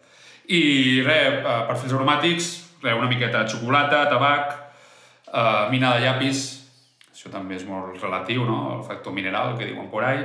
I 0.46 0.60
res, 1.06 1.40
uh, 1.40 1.64
perfils 1.70 1.96
aromàtics, 1.96 2.50
res, 2.84 2.98
una 3.00 3.08
miqueta 3.10 3.40
de 3.42 3.54
xocolata, 3.54 4.04
tabac, 4.12 4.52
uh, 5.32 5.64
mina 5.72 5.94
de 5.96 6.04
llapis, 6.04 6.44
això 7.14 7.32
també 7.32 7.56
és 7.56 7.64
molt 7.66 7.96
relatiu, 8.02 8.44
no? 8.46 8.76
el 8.76 8.84
factor 8.86 9.16
mineral 9.16 9.56
que 9.58 9.66
diuen 9.72 9.88
por 9.90 10.04
ahí, 10.04 10.22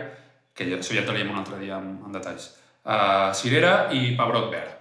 que 0.53 0.67
ja, 0.67 0.77
això 0.81 0.93
ja 0.93 1.05
entraríem 1.05 1.31
un 1.31 1.39
altre 1.41 1.57
dia 1.63 1.79
en, 1.79 1.95
en 2.05 2.13
detalls. 2.13 2.51
Uh, 2.83 3.31
cirera 3.33 3.87
i 3.95 4.11
pebrot 4.19 4.51
verd. 4.51 4.80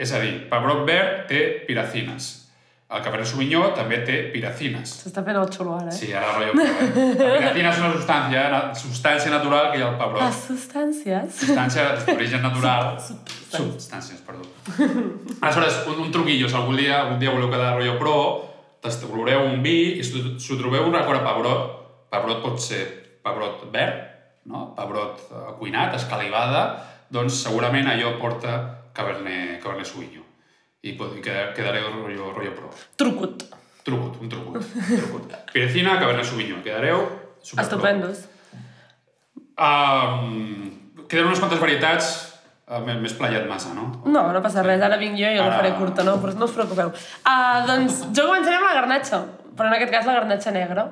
És 0.00 0.12
a 0.16 0.20
dir, 0.22 0.36
pebrot 0.50 0.86
verd 0.88 1.26
té 1.28 1.40
piracines. 1.68 2.36
El 2.90 3.02
Cabernet 3.04 3.28
Sauvignon 3.30 3.68
també 3.76 4.00
té 4.02 4.16
piracines. 4.32 4.96
S'està 5.04 5.22
fent 5.22 5.36
el 5.38 5.46
xulo 5.54 5.76
ara, 5.76 5.92
eh? 5.92 5.94
Sí, 5.94 6.08
ara 6.16 6.32
rotllo 6.34 6.56
però, 6.56 6.72
eh? 6.88 7.18
La 7.20 7.36
piracina 7.36 7.70
és 7.70 7.78
una 7.78 7.90
substància, 7.92 8.40
na- 8.50 8.62
substància 8.74 9.30
natural 9.30 9.68
que 9.70 9.78
hi 9.78 9.84
ha 9.84 9.90
al 9.92 9.98
pebrot. 10.00 10.24
Les 10.24 10.40
substàncies. 10.48 11.36
Substància 11.44 11.84
d'origen 12.08 12.42
natural. 12.42 12.88
Substàncies, 13.54 14.24
perdó. 14.26 14.42
Aleshores, 15.40 15.78
un, 15.92 16.00
un 16.06 16.10
truquillo, 16.10 16.48
si 16.50 16.56
algun 16.58 16.76
dia, 16.80 17.02
algun 17.04 17.20
dia 17.22 17.30
voleu 17.34 17.50
quedar 17.52 17.76
rotllo 17.76 17.94
pro, 18.00 18.16
t'establoreu 18.82 19.44
un 19.52 19.62
vi 19.62 19.76
i 20.00 20.02
si, 20.04 20.24
si 20.40 20.52
ho 20.54 20.58
trobeu 20.58 20.88
un 20.88 20.96
record 20.98 21.20
a 21.20 21.24
pebrot, 21.28 21.70
pebrot 22.10 22.42
pot 22.42 22.58
ser 22.64 22.82
pebrot 23.22 23.68
verd, 23.70 24.02
no? 24.50 24.72
pebrot 24.74 25.22
eh, 25.30 25.46
cuinat, 25.60 25.94
escalivada, 26.00 26.64
doncs 27.12 27.38
segurament 27.44 27.86
allò 27.92 28.16
porta 28.18 28.58
Cabernet, 28.92 29.60
Cabernet 29.62 29.86
Sauvignon. 29.86 30.24
I 30.82 30.90
i 30.94 31.20
quedar- 31.20 31.52
quedareu 31.54 31.90
rotllo, 31.92 32.32
rotllo 32.32 32.54
pro. 32.56 32.70
Trucut. 32.96 33.44
Trucut, 33.84 34.20
un 34.20 34.28
trucut. 34.28 34.64
trucut. 34.96 35.32
Pirecina, 35.52 35.98
Cabernet 36.00 36.24
Sauvignon. 36.24 36.62
Quedareu 36.62 37.04
super. 37.42 37.64
Estupendos. 37.64 38.24
Um, 39.60 41.04
queden 41.08 41.26
unes 41.28 41.40
quantes 41.42 41.60
varietats 41.60 42.06
uh, 42.70 42.78
més, 42.86 42.96
més 43.02 43.12
playat 43.18 43.44
massa, 43.50 43.74
no? 43.76 43.90
No, 44.08 44.22
no 44.32 44.40
passa 44.44 44.62
res, 44.64 44.80
ara 44.80 44.96
vinc 45.00 45.18
jo 45.18 45.26
i 45.28 45.36
jo 45.36 45.42
la 45.42 45.50
Ara- 45.50 45.58
faré 45.60 45.72
curta, 45.76 46.04
no? 46.06 46.14
Però 46.22 46.32
no 46.38 46.48
us 46.48 46.54
preocupeu. 46.56 46.92
Uh, 47.26 47.58
doncs 47.68 48.00
jo 48.16 48.24
començaré 48.30 48.56
amb 48.56 48.68
la 48.70 48.76
garnatxa, 48.78 49.20
però 49.56 49.68
en 49.68 49.76
aquest 49.76 49.92
cas 49.92 50.06
la 50.08 50.18
garnatxa 50.18 50.52
negra. 50.54 50.90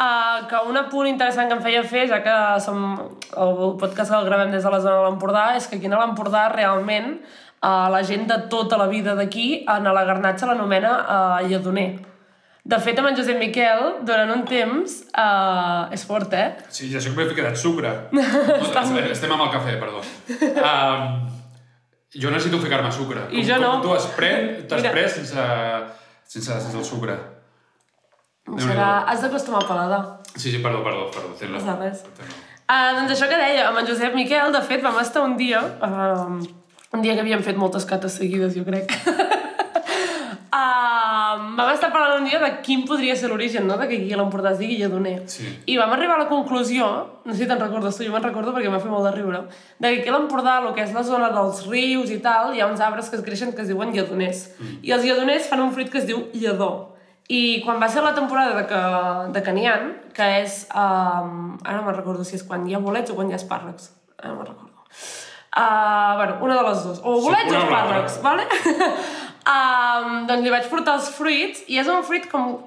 Uh, 0.00 0.46
que 0.48 0.60
un 0.70 0.78
apunt 0.80 1.08
interessant 1.10 1.50
que 1.50 1.58
em 1.58 1.62
feia 1.64 1.82
fer, 1.84 2.06
ja 2.08 2.22
que 2.24 2.34
som 2.64 2.84
el 3.36 3.56
podcast 3.80 4.12
que 4.12 4.18
el 4.18 4.28
gravem 4.28 4.52
des 4.54 4.64
de 4.64 4.70
la 4.72 4.80
zona 4.80 5.00
de 5.00 5.08
l'Empordà, 5.08 5.46
és 5.58 5.66
que 5.68 5.76
aquí 5.76 5.90
a 5.90 5.98
l'Empordà 5.98 6.46
realment 6.54 7.18
uh, 7.18 7.88
la 7.92 8.02
gent 8.02 8.28
de 8.30 8.38
tota 8.48 8.78
la 8.80 8.86
vida 8.88 9.16
d'aquí 9.18 9.64
a 9.66 9.78
la 9.80 10.04
garnatxa 10.04 10.48
l'anomena 10.48 10.94
uh, 11.00 11.48
lledoner. 11.48 11.90
De 12.70 12.76
fet, 12.78 12.98
amb 13.00 13.08
en 13.08 13.16
Josep 13.16 13.38
Miquel, 13.40 13.82
durant 14.04 14.30
un 14.34 14.42
temps, 14.48 14.96
uh, 15.16 15.88
és 15.92 16.02
fort, 16.06 16.32
eh? 16.36 16.60
Sí, 16.68 16.90
ja 16.92 17.00
sé 17.00 17.10
que 17.10 17.16
m'he 17.16 17.28
ficat 17.28 17.56
sucre. 17.56 17.92
No, 18.16 18.22
estem, 19.10 19.32
amb 19.32 19.46
el 19.46 19.52
cafè, 19.54 19.76
perdó. 19.80 20.02
Um, 20.60 21.28
jo 22.14 22.30
necessito 22.30 22.60
ficar-me 22.62 22.92
sucre. 22.92 23.26
I 23.32 23.44
jo 23.46 23.58
no. 23.62 23.78
Tu 23.84 23.92
has 23.94 24.08
pres, 24.16 24.64
t'has 24.68 24.88
pres 24.92 25.16
sense, 25.18 25.46
sense, 26.24 26.60
sense 26.66 26.76
el 26.76 26.84
sucre. 26.84 27.16
Serà... 28.60 29.04
Has 29.06 29.22
d'acostumar 29.22 29.62
al 29.62 29.68
paladar. 29.68 30.00
Sí, 30.34 30.50
sí, 30.50 30.58
perdó, 30.58 30.82
perdó, 30.82 31.10
perdó. 31.10 31.34
Passa 31.34 31.74
raó. 31.74 31.82
res. 31.82 32.04
Uh, 32.70 32.94
doncs 33.00 33.16
això 33.16 33.26
que 33.26 33.38
deia, 33.38 33.66
amb 33.68 33.80
en 33.80 33.88
Josep 33.88 34.14
Miquel, 34.14 34.52
de 34.54 34.62
fet, 34.62 34.82
vam 34.82 34.98
estar 35.02 35.24
un 35.26 35.34
dia, 35.38 35.62
uh, 35.82 36.38
un 36.94 37.02
dia 37.02 37.16
que 37.16 37.24
havíem 37.24 37.42
fet 37.42 37.58
moltes 37.58 37.86
cates 37.86 38.14
seguides, 38.20 38.54
jo 38.54 38.62
crec. 38.62 38.92
uh, 40.54 41.34
vam 41.58 41.72
estar 41.72 41.90
parlant 41.90 42.20
un 42.20 42.28
dia 42.30 42.38
de 42.38 42.52
quin 42.62 42.84
podria 42.86 43.16
ser 43.18 43.32
l'origen, 43.32 43.66
no?, 43.66 43.74
de 43.80 43.88
que 43.90 43.98
aquí 43.98 44.14
a 44.14 44.20
l'Empordà 44.20 44.54
es 44.54 44.62
digui 44.62 44.78
Lledoner. 44.78 45.16
Sí. 45.26 45.50
I 45.66 45.80
vam 45.82 45.96
arribar 45.96 46.14
a 46.14 46.22
la 46.22 46.28
conclusió, 46.30 46.92
no 47.24 47.34
sé 47.34 47.42
si 47.42 47.50
te'n 47.50 47.58
recordes 47.58 47.98
tu, 47.98 48.06
jo 48.06 48.14
me'n 48.14 48.28
recordo 48.28 48.54
perquè 48.54 48.70
m'ha 48.70 48.82
fet 48.82 48.94
molt 48.94 49.08
de 49.08 49.16
riure, 49.18 49.42
de 49.82 49.90
que 49.90 50.04
aquí 50.04 50.14
a 50.14 50.14
l'Empordà, 50.14 50.60
el 50.62 50.70
que 50.78 50.86
és 50.86 50.94
la 50.94 51.02
zona 51.10 51.34
dels 51.34 51.66
rius 51.66 52.14
i 52.14 52.22
tal, 52.22 52.54
hi 52.54 52.62
ha 52.62 52.70
uns 52.70 52.86
arbres 52.86 53.10
que 53.10 53.18
es 53.18 53.26
creixen 53.26 53.50
que 53.50 53.66
es 53.66 53.74
diuen 53.74 53.90
lledoners. 53.96 54.46
Mm. 54.60 54.78
I 54.86 54.94
els 54.94 55.10
lledoners 55.10 55.50
fan 55.50 55.66
un 55.66 55.74
fruit 55.74 55.90
que 55.90 55.98
es 55.98 56.06
diu 56.06 56.28
lledó. 56.38 56.70
I 57.30 57.40
quan 57.62 57.78
va 57.78 57.88
ser 57.88 58.02
la 58.02 58.14
temporada 58.14 58.56
de, 58.58 58.64
que, 58.66 58.80
de 59.36 59.66
ha, 59.70 59.76
que 60.16 60.28
és... 60.40 60.64
Um, 60.74 61.58
ara 61.62 61.76
no 61.78 61.84
me'n 61.86 61.98
recordo 61.98 62.26
si 62.26 62.34
és 62.40 62.42
quan 62.46 62.66
hi 62.66 62.74
ha 62.74 62.82
bolets 62.82 63.12
o 63.12 63.18
quan 63.18 63.30
hi 63.30 63.36
ha 63.36 63.38
espàrrecs. 63.38 63.92
Ara 64.18 64.32
no 64.32 64.40
me'n 64.40 64.50
recordo. 64.50 64.74
Uh, 65.50 66.16
bueno, 66.16 66.38
una 66.46 66.56
de 66.56 66.66
les 66.68 66.82
dues. 66.84 66.98
O 67.02 67.20
bolets 67.22 67.50
una 67.50 67.62
o 67.62 67.68
espàrrecs, 67.68 68.18
vale? 68.22 68.48
um, 69.54 70.10
doncs 70.28 70.42
li 70.42 70.52
vaig 70.52 70.68
portar 70.72 70.98
els 70.98 71.10
fruits 71.14 71.64
i 71.70 71.78
és 71.82 71.90
un 71.90 72.02
fruit 72.06 72.26
com 72.30 72.58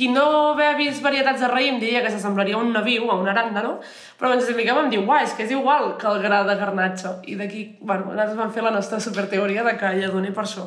qui 0.00 0.08
no 0.08 0.54
ha 0.54 0.72
vist 0.78 1.02
varietats 1.02 1.42
de 1.42 1.48
raïm 1.50 1.80
diria 1.82 2.00
que 2.00 2.10
s'assemblaria 2.12 2.56
a 2.56 2.60
un 2.62 2.70
naviu, 2.72 3.10
a 3.10 3.18
un 3.20 3.28
aràndano, 3.28 3.74
però 4.18 4.30
ens 4.32 4.48
Miquel 4.56 4.78
em 4.84 4.88
diu, 4.92 5.02
uai, 5.04 5.26
és 5.26 5.34
que 5.36 5.44
és 5.44 5.52
igual 5.52 5.92
que 6.00 6.08
el 6.08 6.22
gra 6.22 6.40
de 6.48 6.54
garnatxa. 6.56 7.18
I 7.28 7.36
d'aquí, 7.36 7.64
bueno, 7.82 8.14
nosaltres 8.14 8.38
vam 8.38 8.54
fer 8.54 8.64
la 8.64 8.72
nostra 8.74 9.00
superteoria 9.02 9.66
de 9.66 9.76
que 9.76 9.92
ella 9.98 10.08
doni 10.14 10.30
per 10.34 10.46
això. 10.46 10.64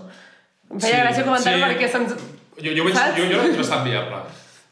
Em 0.69 0.79
feia 0.79 0.99
Sí, 0.99 1.01
gràcia 1.01 1.25
comentar 1.27 1.55
sí. 1.55 1.63
perquè 1.63 1.89
se'ns... 1.89 2.13
Jo, 2.61 2.71
jo, 2.77 2.83
veig, 2.85 2.95
Saps? 2.95 3.17
jo, 3.17 3.25
jo 3.31 3.41
l'he 3.41 3.57
bastant 3.57 3.85
viable. 3.87 4.19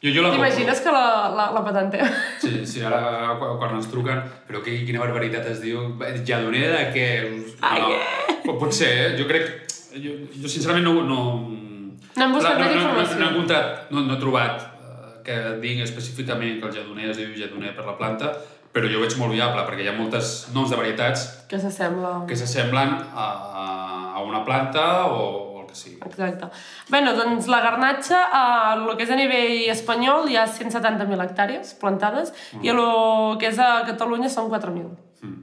Jo, 0.02 0.10
jo 0.16 0.22
la. 0.24 0.30
T'imagines 0.34 0.80
que 0.82 0.92
la, 0.94 1.04
la, 1.34 1.44
la 1.54 1.62
patentea? 1.64 2.06
Sí, 2.42 2.64
sí, 2.66 2.82
ara 2.82 3.36
quan, 3.38 3.56
quan 3.60 3.76
ens 3.78 3.86
truquen, 3.90 4.22
però 4.48 4.62
que, 4.64 4.74
quina 4.86 4.98
barbaritat 5.02 5.46
es 5.52 5.60
diu, 5.62 5.92
jadoner 6.26 6.64
de 6.72 6.84
què? 6.94 7.06
Ah, 7.62 7.76
no, 7.78 8.56
pot 8.58 8.74
ser, 8.74 8.90
eh? 9.04 9.10
Jo 9.18 9.28
crec... 9.30 9.50
Jo, 9.92 10.14
jo 10.40 10.48
sincerament 10.48 10.86
no... 10.88 10.94
No, 11.06 11.18
No 12.12 12.24
hem 12.26 12.32
buscat 12.34 12.58
no, 12.58 12.64
no, 12.66 12.72
no, 12.74 12.80
informació. 12.80 13.18
no, 13.18 13.24
he 13.24 13.30
encontrat, 13.32 13.90
no, 13.94 14.02
no 14.04 14.16
he 14.16 14.20
trobat 14.20 14.58
eh, 14.60 15.12
que 15.24 15.36
digui 15.62 15.80
específicament 15.84 16.58
que 16.60 16.66
el 16.68 16.74
jadoner 16.76 17.06
es 17.08 17.16
diu 17.16 17.30
jadoner 17.38 17.70
per 17.76 17.86
la 17.86 17.94
planta, 17.96 18.34
però 18.74 18.90
jo 18.90 18.98
ho 18.98 19.04
veig 19.06 19.14
molt 19.20 19.32
viable, 19.32 19.62
perquè 19.68 19.86
hi 19.86 19.88
ha 19.88 19.94
moltes 19.96 20.32
noms 20.52 20.68
de 20.74 20.76
varietats 20.80 21.22
Que 21.48 21.60
s'assembla... 21.62 22.10
que 22.28 22.36
s'assemblen 22.36 22.92
a, 23.16 23.28
a 24.18 24.24
una 24.26 24.42
planta 24.44 25.06
o, 25.08 25.22
sigui. 25.74 25.98
Exacte. 26.06 26.48
Bé, 26.90 27.00
doncs 27.16 27.46
la 27.50 27.60
garnatxa, 27.64 28.20
eh, 28.40 28.72
el 28.74 28.96
que 28.96 29.06
és 29.06 29.10
a 29.10 29.16
nivell 29.18 29.70
espanyol, 29.72 30.28
hi 30.30 30.36
ha 30.36 30.46
170.000 30.46 31.24
hectàrees 31.26 31.74
plantades 31.80 32.32
mm. 32.54 32.64
i 32.64 32.72
el 32.74 32.82
que 33.38 33.48
és 33.52 33.58
a 33.58 33.82
Catalunya 33.88 34.28
són 34.32 34.50
4.000. 34.50 34.90
Mm. 35.22 35.38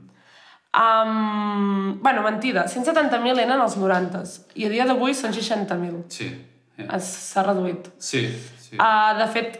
Um, 0.70 1.98
bueno, 2.00 2.22
mentida, 2.22 2.66
170.000 2.70 3.40
eren 3.42 3.58
els 3.58 3.74
90s 3.76 4.36
i 4.54 4.68
a 4.68 4.70
dia 4.70 4.86
d'avui 4.86 5.16
són 5.18 5.32
60.000. 5.34 6.04
Sí, 6.14 6.30
Es- 6.80 7.10
S'ha 7.32 7.42
reduït. 7.42 7.90
sí, 7.98 8.22
sí. 8.58 8.76
Uh, 8.78 9.18
de 9.18 9.26
fet, 9.28 9.58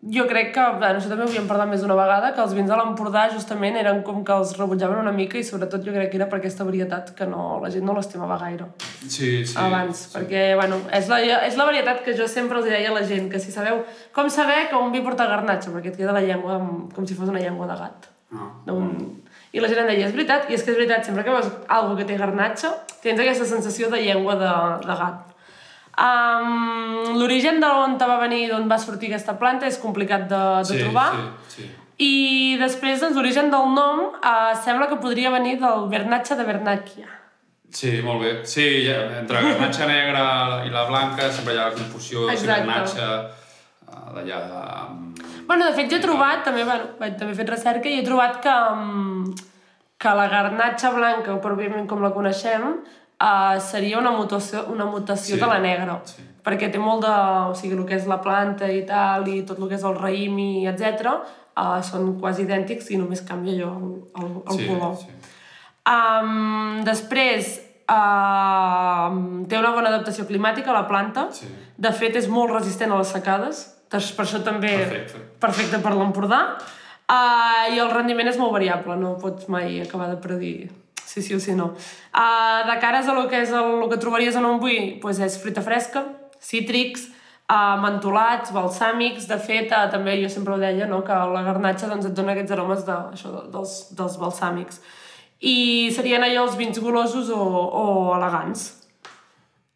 jo 0.00 0.24
crec 0.26 0.54
que, 0.54 0.62
bueno, 0.78 0.96
això 0.96 1.10
també 1.10 1.26
ho 1.26 1.28
havíem 1.28 1.48
parlat 1.48 1.68
més 1.68 1.82
d'una 1.82 1.96
vegada, 1.98 2.30
que 2.32 2.40
els 2.40 2.54
vins 2.56 2.70
de 2.70 2.76
l'Empordà 2.78 3.26
justament 3.34 3.76
eren 3.76 3.98
com 4.02 4.22
que 4.24 4.32
els 4.32 4.54
rebutjaven 4.56 4.96
una 5.02 5.12
mica 5.12 5.36
i 5.36 5.44
sobretot 5.44 5.84
jo 5.84 5.92
crec 5.92 6.08
que 6.10 6.16
era 6.16 6.28
per 6.30 6.38
aquesta 6.38 6.64
varietat 6.64 7.12
que 7.18 7.26
no, 7.28 7.58
la 7.60 7.68
gent 7.74 7.84
no 7.84 7.92
l'estimava 7.92 8.38
gaire 8.40 8.70
sí, 9.06 9.44
sí, 9.44 9.58
abans, 9.60 10.06
sí. 10.06 10.14
perquè, 10.16 10.54
bueno, 10.56 10.78
és 10.96 11.10
la, 11.12 11.18
és 11.44 11.58
la 11.60 11.66
varietat 11.68 12.00
que 12.06 12.16
jo 12.16 12.28
sempre 12.32 12.62
els 12.62 12.70
deia 12.70 12.88
a 12.88 12.94
la 12.96 13.04
gent, 13.04 13.28
que 13.28 13.38
si 13.38 13.52
sabeu 13.52 13.82
com 14.16 14.30
saber 14.32 14.70
que 14.70 14.76
un 14.80 14.92
vi 14.94 15.04
porta 15.04 15.28
garnatxa, 15.28 15.74
perquè 15.74 15.92
et 15.92 16.00
queda 16.00 16.16
la 16.16 16.24
llengua 16.24 16.56
amb- 16.56 16.94
com 16.94 17.04
si 17.04 17.14
fos 17.18 17.28
una 17.28 17.40
llengua 17.44 17.68
de 17.68 17.76
gat. 17.82 18.08
No. 18.30 18.46
Un... 18.72 19.20
I 19.52 19.58
la 19.58 19.66
gent 19.68 19.80
em 19.82 19.88
deia, 19.90 20.06
és 20.06 20.14
veritat? 20.14 20.48
I 20.48 20.54
és 20.54 20.62
que 20.62 20.70
és 20.70 20.76
veritat, 20.78 21.04
sempre 21.04 21.24
que 21.26 21.32
veus 21.34 21.48
alguna 21.66 21.96
que 21.98 22.06
té 22.06 22.16
garnatxa, 22.16 22.70
tens 23.02 23.18
aquesta 23.18 23.44
sensació 23.50 23.90
de 23.90 23.98
llengua 23.98 24.36
de, 24.38 24.52
de 24.86 24.96
gat. 25.00 25.29
Um, 25.98 27.16
L'origen 27.18 27.60
d'on 27.60 27.98
va 27.98 28.18
venir, 28.22 28.46
d'on 28.48 28.68
va 28.70 28.78
sortir 28.78 29.10
aquesta 29.10 29.36
planta, 29.40 29.66
és 29.66 29.78
complicat 29.82 30.28
de, 30.30 30.42
de 30.62 30.74
sí, 30.74 30.82
trobar. 30.84 31.08
Sí, 31.48 31.62
sí. 31.62 31.70
I 32.00 32.12
després, 32.60 33.00
doncs, 33.02 33.16
l'origen 33.18 33.50
del 33.52 33.74
nom 33.76 34.06
uh, 34.08 34.52
sembla 34.64 34.88
que 34.88 35.00
podria 35.02 35.32
venir 35.34 35.58
del 35.60 35.88
Bernatxa 35.92 36.38
de 36.38 36.46
Bernàquia. 36.48 37.10
Sí, 37.70 38.00
molt 38.02 38.22
bé. 38.24 38.30
Sí, 38.48 38.64
ja, 38.86 39.02
entre 39.20 39.42
garnatxa 39.44 39.86
negra 39.86 40.24
i 40.66 40.72
la 40.74 40.86
blanca 40.88 41.28
sempre 41.30 41.54
hi 41.54 41.60
ha 41.60 41.68
la 41.68 41.76
confusió 41.76 42.24
si 42.26 42.34
Exacte. 42.34 42.64
garnatxa 42.64 43.10
eh, 43.86 44.08
d'allà 44.16 44.40
de... 44.48 44.64
Bueno, 45.46 45.68
de 45.68 45.76
fet, 45.76 45.90
jo 45.90 45.98
he 45.98 46.02
trobat, 46.02 46.42
també, 46.46 46.64
bueno, 46.66 46.90
vaig, 46.98 47.14
també 47.18 47.34
he 47.34 47.38
fet 47.38 47.52
recerca, 47.52 47.90
i 47.90 48.00
he 48.00 48.06
trobat 48.06 48.40
que, 48.42 48.56
um, 48.74 49.30
que 50.00 50.16
la 50.18 50.26
garnatxa 50.30 50.90
blanca, 50.94 51.38
pròpiament 51.42 51.86
com 51.90 52.02
la 52.02 52.12
coneixem, 52.14 52.66
uh, 53.20 53.60
seria 53.60 53.98
una 53.98 54.10
mutació, 54.16 54.64
una 54.72 54.86
mutació 54.86 55.36
Sí, 55.36 55.40
de 55.40 55.46
la 55.46 55.58
negra. 55.60 56.00
sí. 56.04 56.26
Perquè 56.44 56.70
té 56.72 56.78
molt 56.80 57.02
de... 57.04 57.12
O 57.50 57.54
sigui, 57.54 57.76
el 57.76 57.84
que 57.86 57.94
és 57.98 58.06
la 58.08 58.20
planta 58.24 58.66
i 58.72 58.84
tal, 58.88 59.26
i 59.28 59.42
tot 59.44 59.58
el 59.60 59.68
que 59.68 59.76
és 59.76 59.84
el 59.84 59.96
raïm 59.98 60.38
i 60.40 60.66
etc. 60.70 61.10
Uh, 61.60 61.82
són 61.84 62.14
quasi 62.20 62.46
idèntics 62.46 62.88
i 62.90 62.96
només 62.96 63.20
canvia 63.28 63.58
allò 63.58 63.74
el, 63.76 64.30
el, 64.48 64.56
sí, 64.56 64.66
color. 64.70 64.94
Sí. 64.96 65.10
Um, 65.90 66.80
després, 66.86 67.58
uh, 67.90 69.10
té 69.50 69.58
una 69.58 69.72
bona 69.76 69.90
adaptació 69.92 70.24
climàtica, 70.28 70.72
la 70.72 70.86
planta. 70.88 71.26
Sí. 71.34 71.48
De 71.76 71.92
fet, 71.92 72.16
és 72.16 72.28
molt 72.32 72.52
resistent 72.54 72.92
a 72.92 72.98
les 73.02 73.12
secades. 73.12 73.62
Per 73.90 73.98
això 74.00 74.38
també 74.46 74.70
Perfecte. 74.78 75.20
perfecte 75.42 75.78
per 75.82 75.92
l'Empordà. 75.98 76.40
Uh, 77.10 77.74
I 77.74 77.80
el 77.82 77.90
rendiment 77.90 78.28
és 78.30 78.36
molt 78.38 78.52
variable, 78.54 78.94
no 78.96 79.16
pots 79.18 79.48
mai 79.50 79.80
acabar 79.82 80.06
de 80.12 80.20
predir 80.22 80.54
sí 81.10 81.22
sí 81.26 81.34
o 81.34 81.40
sí 81.42 81.54
no. 81.58 81.72
Uh, 82.14 82.60
de 82.70 82.76
cares 82.82 83.08
a 83.10 83.14
lo 83.16 83.26
que 83.28 83.40
és 83.42 83.50
el, 83.50 83.82
el 83.82 83.88
que 83.90 83.98
trobaries 84.02 84.36
en 84.38 84.44
un 84.46 84.60
buí, 84.62 84.98
pues 85.02 85.18
és 85.18 85.38
fruita 85.42 85.62
fresca, 85.66 86.04
cítrics, 86.40 87.08
uh, 87.50 87.76
mentolats, 87.82 88.52
balsàmics, 88.54 89.26
de 89.30 89.38
fet, 89.42 89.72
uh, 89.74 89.88
també 89.90 90.14
jo 90.22 90.30
sempre 90.30 90.54
ho 90.54 90.58
deia, 90.62 90.86
no? 90.86 91.02
que 91.06 91.12
la 91.34 91.42
garnatxa 91.46 91.88
doncs, 91.90 92.06
et 92.06 92.14
dona 92.14 92.36
aquests 92.36 92.54
aromes 92.54 92.84
de, 92.86 92.98
això, 93.16 93.32
de- 93.36 93.46
dels, 93.56 93.74
dels 93.98 94.18
balsàmics. 94.22 94.78
I 95.40 95.88
serien 95.96 96.22
allò 96.22 96.44
els 96.46 96.56
vins 96.60 96.78
golosos 96.84 97.30
o, 97.32 97.40
o 97.40 97.84
elegants. 98.16 98.66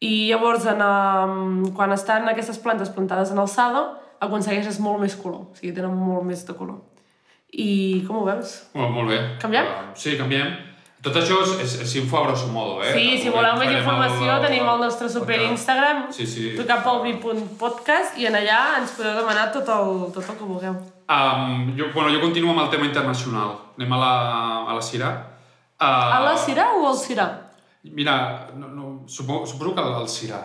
I 0.05 0.29
llavors, 0.29 0.67
en, 0.69 0.83
um, 0.85 1.63
quan 1.75 1.93
estan 1.95 2.27
aquestes 2.29 2.59
plantes 2.61 2.91
plantades 2.93 3.31
en 3.33 3.39
alçada, 3.41 3.87
aconsegueixes 4.25 4.77
molt 4.85 5.01
més 5.01 5.15
color, 5.17 5.47
o 5.51 5.57
sigui, 5.57 5.73
tenen 5.77 5.95
molt 5.97 6.27
més 6.29 6.43
de 6.45 6.55
color. 6.59 6.83
I 7.55 8.05
com 8.07 8.19
ho 8.21 8.25
veus? 8.27 8.55
Molt, 8.77 8.93
molt 8.93 9.09
bé. 9.13 9.19
Canviem? 9.41 9.65
Uh, 9.73 9.91
sí, 9.97 10.15
canviem. 10.21 10.53
Tot 11.05 11.17
això 11.21 11.37
és, 11.45 11.51
és, 11.61 11.73
és 11.85 11.95
info 12.01 12.17
a 12.17 12.23
grosso 12.27 12.47
modo, 12.49 12.79
eh? 12.83 12.95
Sí, 12.97 13.19
si 13.21 13.29
voleu 13.33 13.59
més 13.61 13.71
informació, 13.77 14.31
el- 14.39 14.47
tenim 14.47 14.65
el 14.73 14.81
nostre 14.81 15.09
super. 15.13 15.37
Instagram, 15.51 16.07
Sí, 16.17 16.25
sí. 16.27 16.55
trucar 16.57 16.79
pel 16.83 17.03
vi.podcast 17.05 18.17
i 18.17 18.25
en 18.31 18.39
allà 18.41 18.79
ens 18.79 18.95
podeu 18.97 19.19
demanar 19.21 19.51
tot 19.53 19.69
el, 19.69 19.91
tot 20.17 20.25
el 20.25 20.39
que 20.39 20.45
vulgueu. 20.49 20.79
Um, 21.05 21.75
jo, 21.77 21.91
bueno, 21.93 22.09
jo 22.15 22.21
continuo 22.23 22.55
amb 22.55 22.63
el 22.65 22.71
tema 22.73 22.87
internacional. 22.89 23.53
Anem 23.77 23.93
a 23.93 23.99
la, 24.01 24.13
a 24.71 24.75
la 24.79 24.81
Cira. 24.83 25.11
Uh, 25.77 25.85
A 25.85 26.21
la 26.25 26.35
Cirà 26.41 26.71
o 26.79 26.87
al 26.89 26.97
Cirà? 26.97 27.27
Mira, 27.85 28.49
no, 28.57 28.69
no, 28.73 29.03
suposo, 29.07 29.45
suposo 29.53 29.75
que 29.75 29.83
el, 29.83 29.93
el 30.01 30.09
Cirà. 30.09 30.41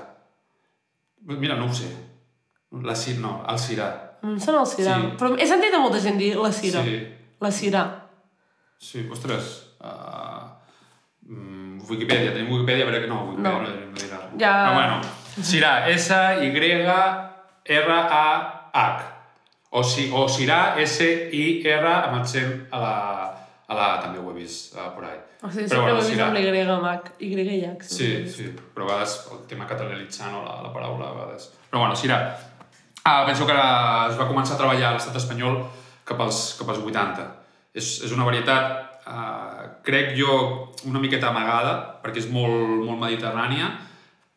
Mira, 1.24 1.56
no 1.56 1.66
ho 1.70 1.74
sé. 1.74 1.88
La 2.84 2.96
Cira, 2.96 3.20
no, 3.22 3.46
el 3.48 3.58
Cirà. 3.58 3.88
Em 4.24 4.36
sona 4.44 4.60
el 4.66 4.68
Cirà. 4.68 4.98
Sí. 5.00 5.14
Però 5.22 5.32
he 5.40 5.48
sentit 5.48 5.74
a 5.74 5.80
molta 5.80 6.00
gent 6.04 6.18
dir 6.20 6.34
la 6.36 6.52
Cirà. 6.52 6.84
Sí. 6.84 7.00
La 7.40 7.52
Cirà. 7.56 7.86
Sí, 8.80 9.08
ostres. 9.12 9.56
Uh, 9.80 9.88
mm, 9.88 10.29
Wikipedia, 11.90 12.32
tenim 12.34 12.52
Wikipedia, 12.54 12.84
a 12.86 12.90
veure 12.90 13.02
que 13.04 13.10
no, 13.12 13.20
Wikipedia 13.30 13.52
No. 13.52 13.62
no, 13.62 13.70
no, 13.70 13.98
dirà. 13.98 14.20
Ja. 14.40 14.54
Però 14.64 14.74
bueno, 14.74 14.96
Cirà, 15.44 15.72
S-Y-R-A-H. 17.70 19.04
O, 19.72 19.84
si, 19.84 20.10
o 20.12 20.28
Cirà, 20.28 20.76
S-I-R, 20.82 21.88
amb 21.88 22.16
accent 22.20 22.68
a 22.72 22.80
la, 22.82 22.96
a 23.68 23.74
la... 23.78 23.90
també 24.02 24.20
ho 24.20 24.32
he 24.32 24.38
vist 24.40 24.76
uh, 24.76 24.90
por 24.96 25.06
ahí. 25.06 25.20
O 25.42 25.50
sigui, 25.52 25.68
Però 25.70 25.78
sempre 25.78 25.94
bueno, 25.94 25.96
ho 25.96 26.02
he 26.02 26.10
vist 26.10 26.22
amb 26.26 26.34
l'Y, 26.36 26.64
Mac, 26.84 27.04
Y. 27.20 27.30
Sí, 27.86 28.10
sí, 28.28 28.50
però 28.74 28.88
a 28.88 28.90
vegades 28.94 29.14
el 29.32 29.44
tema 29.48 29.68
catalanitzant 29.70 30.34
o 30.36 30.44
la, 30.44 30.62
la 30.66 30.72
paraula, 30.74 31.06
a 31.12 31.14
vegades... 31.20 31.52
Però 31.70 31.84
bueno, 31.86 31.96
Cirà, 31.96 32.18
ah, 33.06 33.26
penso 33.28 33.46
que 33.46 33.54
es 33.54 34.18
va 34.20 34.28
començar 34.28 34.58
a 34.58 34.62
treballar 34.64 34.90
a 34.90 34.94
l'estat 34.98 35.16
espanyol 35.22 35.62
cap 36.10 36.20
als, 36.26 36.58
cap 36.60 36.70
als 36.74 36.82
80. 36.82 37.28
És, 37.78 38.02
és 38.08 38.12
una 38.16 38.26
varietat, 38.26 38.89
eh, 39.10 39.68
crec 39.84 40.16
jo, 40.18 40.34
una 40.86 41.02
miqueta 41.02 41.30
amagada, 41.34 41.76
perquè 42.04 42.22
és 42.24 42.30
molt, 42.32 42.86
molt 42.86 43.02
mediterrània, 43.02 43.74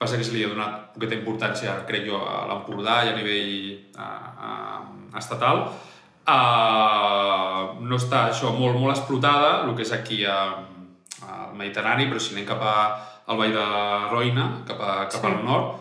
passa 0.02 0.18
que 0.18 0.26
se 0.26 0.34
li 0.34 0.42
ha 0.42 0.50
donat 0.50 0.90
poqueta 0.96 1.14
importància, 1.14 1.76
crec 1.86 2.08
jo, 2.08 2.18
a 2.18 2.42
l'Empordà 2.50 3.02
i 3.06 3.12
a 3.12 3.16
nivell 3.16 3.54
eh, 3.70 4.02
eh, 4.02 5.18
estatal. 5.20 5.66
Uh, 6.22 7.82
no 7.82 7.96
està 7.98 8.28
això 8.28 8.52
molt, 8.54 8.76
molt 8.78 8.92
explotada, 8.94 9.64
el 9.66 9.72
que 9.74 9.82
és 9.82 9.90
aquí 9.90 10.20
a, 10.22 10.36
al 11.26 11.56
Mediterrani, 11.58 12.06
però 12.06 12.22
si 12.22 12.36
anem 12.36 12.46
cap 12.46 12.62
a, 12.62 12.74
al 13.26 13.40
Vall 13.40 13.56
de 13.56 13.64
Roina, 14.12 14.44
cap, 14.68 14.78
a, 14.78 14.94
cap 15.10 15.18
Sí. 15.18 15.26
al 15.26 15.42
nord, 15.42 15.80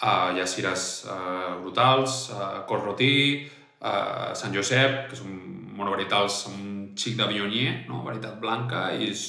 uh, 0.00 0.32
hi 0.32 0.40
ha 0.40 0.48
cires 0.48 0.86
uh, 1.04 1.60
brutals, 1.60 2.30
uh, 2.32 2.64
Corrotí, 2.64 3.44
uh, 3.84 4.32
Sant 4.32 4.56
Josep, 4.56 5.10
que 5.10 5.20
són 5.20 5.36
monovarietals 5.76 6.46
amb 6.48 6.71
xic 6.98 7.16
de 7.18 7.28
Viognier, 7.30 7.82
no? 7.88 8.02
varietat 8.06 8.38
blanca, 8.40 8.90
i 8.96 9.10
és, 9.12 9.26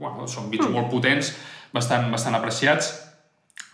bueno, 0.00 0.26
són 0.30 0.50
vins 0.52 0.68
molt 0.72 0.90
potents, 0.92 1.32
bastant, 1.74 2.10
bastant 2.12 2.36
apreciats, 2.38 2.92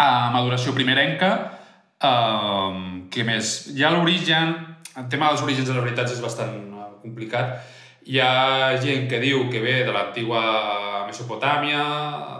a 0.03 0.31
maduració 0.35 0.75
primerenca, 0.75 1.33
uh, 2.03 2.73
què 3.13 3.27
més? 3.27 3.53
Hi 3.77 3.85
ha 3.85 3.93
l'origen, 3.95 4.55
el 4.99 5.09
tema 5.13 5.31
dels 5.31 5.45
orígens 5.45 5.69
de 5.69 5.75
les 5.75 5.85
varietats 5.85 6.13
és 6.13 6.21
bastant 6.21 6.53
eh, 6.53 6.89
complicat. 7.01 7.55
Hi 8.05 8.19
ha 8.21 8.33
gent 8.83 9.07
que 9.09 9.21
diu 9.23 9.47
que 9.49 9.63
ve 9.63 9.79
de 9.87 9.93
l'antigua 9.95 10.43
Mesopotàmia, 11.09 11.83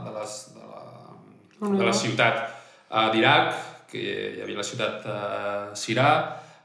de, 0.05 0.13
les, 0.19 0.35
de, 0.57 0.67
la, 0.67 1.71
de 1.79 1.87
la 1.87 1.95
ciutat 1.97 2.43
uh, 2.43 3.09
d'Iraq, 3.15 3.55
que 3.93 4.03
hi 4.03 4.43
havia 4.45 4.61
la 4.61 4.67
ciutat 4.67 5.07
uh, 5.07 5.73
Sirà, 5.79 6.11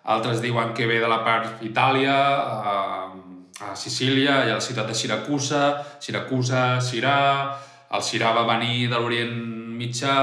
altres 0.07 0.41
diuen 0.43 0.73
que 0.75 0.87
ve 0.87 0.99
de 1.03 1.07
la 1.11 1.21
part 1.23 1.63
Itàlia, 1.67 2.17
uh, 2.43 3.26
a 3.59 3.75
Sicília, 3.75 4.43
hi 4.45 4.51
ha 4.51 4.57
la 4.59 4.61
ciutat 4.61 4.87
de 4.89 4.95
Siracusa, 4.95 5.61
Siracusa, 6.03 6.77
Sirà, 6.83 7.17
el 7.89 8.03
Sirà 8.05 8.33
va 8.35 8.45
venir 8.45 8.89
de 8.91 8.99
l'Orient 8.99 9.37
Mitjà, 9.77 10.13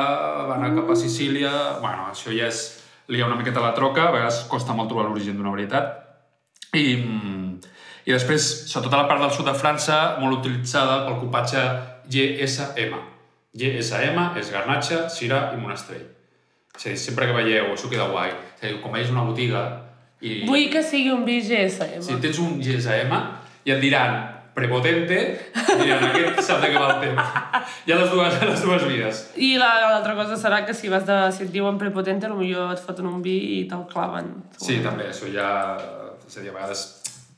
va 0.49 0.59
anar 0.59 0.75
cap 0.77 0.93
a 0.95 0.99
Sicília... 0.99 1.51
Bueno, 1.83 2.09
això 2.13 2.35
ja 2.35 2.49
és 2.51 2.63
liar 3.11 3.29
una 3.29 3.39
miqueta 3.41 3.63
la 3.63 3.75
troca, 3.75 4.09
a 4.09 4.15
vegades 4.15 4.45
costa 4.51 4.75
molt 4.77 4.91
trobar 4.91 5.09
l'origen 5.09 5.39
d'una 5.39 5.53
varietat. 5.55 5.91
I, 6.79 6.95
I 8.07 8.15
després, 8.15 8.47
sobretot 8.71 8.95
a 8.95 9.03
la 9.03 9.11
part 9.11 9.23
del 9.23 9.35
sud 9.35 9.51
de 9.51 9.57
França, 9.59 9.99
molt 10.23 10.41
utilitzada 10.41 11.03
pel 11.09 11.21
copatge 11.25 11.65
GSM. 12.11 12.99
GSM 13.55 14.29
és 14.41 14.51
garnatxa, 14.51 15.07
sira 15.11 15.49
i 15.55 15.61
monestrell. 15.61 16.07
És 16.75 16.87
a 16.87 16.91
dir, 16.91 16.99
sempre 16.99 17.29
que 17.31 17.37
veieu, 17.37 17.71
això 17.71 17.91
queda 17.91 18.11
guai. 18.11 18.33
És 18.57 18.65
a 18.65 18.67
dir, 18.69 18.81
quan 18.83 18.95
veies 18.97 19.13
una 19.15 19.27
botiga 19.27 19.65
i... 20.21 20.45
Vull 20.47 20.69
que 20.73 20.83
sigui 20.83 21.11
un 21.13 21.25
vi 21.25 21.41
GSM. 21.43 22.03
Si 22.03 22.17
tens 22.23 22.39
un 22.39 22.61
GSM 22.63 23.13
i 23.65 23.73
et 23.75 23.81
diran 23.83 24.31
prepotente, 24.55 25.17
diran 25.81 26.05
aquest 26.13 26.41
sap 26.47 26.61
de 26.63 26.69
què 26.71 26.79
va 26.79 26.93
el 26.95 27.01
tema. 27.03 27.25
Hi 27.87 27.93
ha 27.93 27.97
les 27.99 28.11
dues, 28.13 28.37
les 28.47 28.61
dues 28.63 28.85
vides. 28.87 29.23
I 29.37 29.57
la- 29.59 29.91
l'altra 29.91 30.15
cosa 30.15 30.37
serà 30.39 30.61
que 30.65 30.75
si 30.79 30.89
vas 30.93 31.05
de, 31.09 31.17
si 31.35 31.43
et 31.49 31.51
diuen 31.53 31.77
prepotente, 31.81 32.29
potser 32.31 32.69
et 32.77 32.85
foten 32.87 33.09
un 33.11 33.21
vi 33.25 33.35
i 33.59 33.63
te'l 33.69 33.83
claven. 33.91 34.31
Sí, 34.59 34.79
també, 34.85 35.11
això 35.11 35.27
ja... 35.35 35.49
És 36.25 36.39
a 36.39 36.41
dir, 36.41 36.51
a 36.55 36.55
vegades 36.55 36.85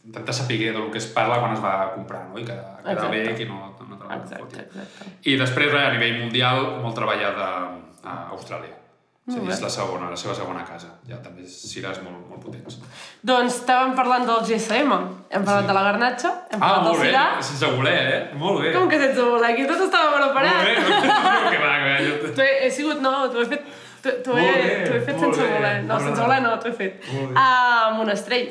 intentar 0.06 0.34
saber 0.36 0.58
del 0.76 0.90
que 0.92 0.98
es 1.00 1.06
parla 1.10 1.40
quan 1.42 1.56
es 1.56 1.60
va 1.64 1.90
comprar, 1.96 2.28
no? 2.28 2.38
I 2.38 2.44
que 2.46 2.54
queda 2.84 3.08
bé 3.10 3.22
que 3.34 3.46
no, 3.48 3.72
no 3.88 3.96
te 3.98 4.04
la 4.06 4.20
Exacte, 4.20 4.44
fotin. 4.44 4.60
exacte. 4.60 5.10
I 5.26 5.34
després, 5.40 5.72
res, 5.72 5.82
a 5.88 5.92
nivell 5.96 6.20
mundial, 6.20 6.60
molt 6.84 6.94
treballat 6.94 7.40
a, 7.42 7.48
a 8.06 8.14
Austràlia. 8.36 8.70
És 8.76 8.85
Molt 9.26 9.42
bé. 9.48 9.52
és 9.52 9.60
la 9.60 9.68
segona, 9.68 10.08
la 10.10 10.16
seva 10.16 10.34
segona 10.34 10.64
casa. 10.64 10.86
Ja 11.08 11.16
també 11.22 11.42
és 11.42 11.54
cirars 11.72 11.98
molt, 12.02 12.28
molt 12.30 12.42
potents. 12.44 12.76
Doncs 13.26 13.56
estàvem 13.60 13.94
parlant 13.96 14.24
del 14.26 14.44
GSM. 14.46 14.92
Hem 15.30 15.44
parlat 15.44 15.62
Sí. 15.64 15.66
de 15.66 15.72
la 15.74 15.82
garnatxa, 15.82 16.28
hem 16.52 16.62
Ah, 16.62 16.66
parlat 16.68 16.82
molt 16.84 16.98
del 17.00 17.06
bé, 17.06 17.10
cirà. 17.12 17.42
sense 17.42 17.66
voler, 17.76 18.06
eh? 18.14 18.34
Molt 18.36 18.60
bé. 18.62 18.72
Com 18.72 18.88
que 18.88 18.98
sense 19.00 19.20
voler? 19.20 19.50
Aquí 19.50 19.66
tot 19.66 19.80
estava 19.80 20.14
preparat. 20.16 20.54
Molt 20.54 20.66
bé, 20.66 20.74
no, 20.78 21.50
que 21.50 21.58
va, 21.58 21.72
que 21.82 21.90
va, 21.90 21.98
jo... 22.06 22.42
He, 22.42 22.66
he 22.66 22.70
sigut, 22.70 23.00
no, 23.00 23.28
t'ho 23.28 23.40
he 23.42 23.46
fet... 23.46 23.66
T'ho 24.06 24.36
he, 24.38 24.40
Molt 24.40 24.62
bé, 24.62 24.96
he 24.96 25.00
fet 25.00 25.16
molt 25.18 25.34
sense 25.34 25.42
bé. 25.42 25.54
voler. 25.56 25.82
No, 25.82 25.94
Molt 25.94 26.04
sense 26.06 26.20
bé. 26.20 26.26
voler 26.26 26.40
no, 26.42 26.56
t'ho 26.62 26.68
he 26.68 26.72
fet. 26.72 27.02
Molt 27.12 27.28
bé. 27.30 27.34
A 27.42 27.90
Monestrell. 27.96 28.48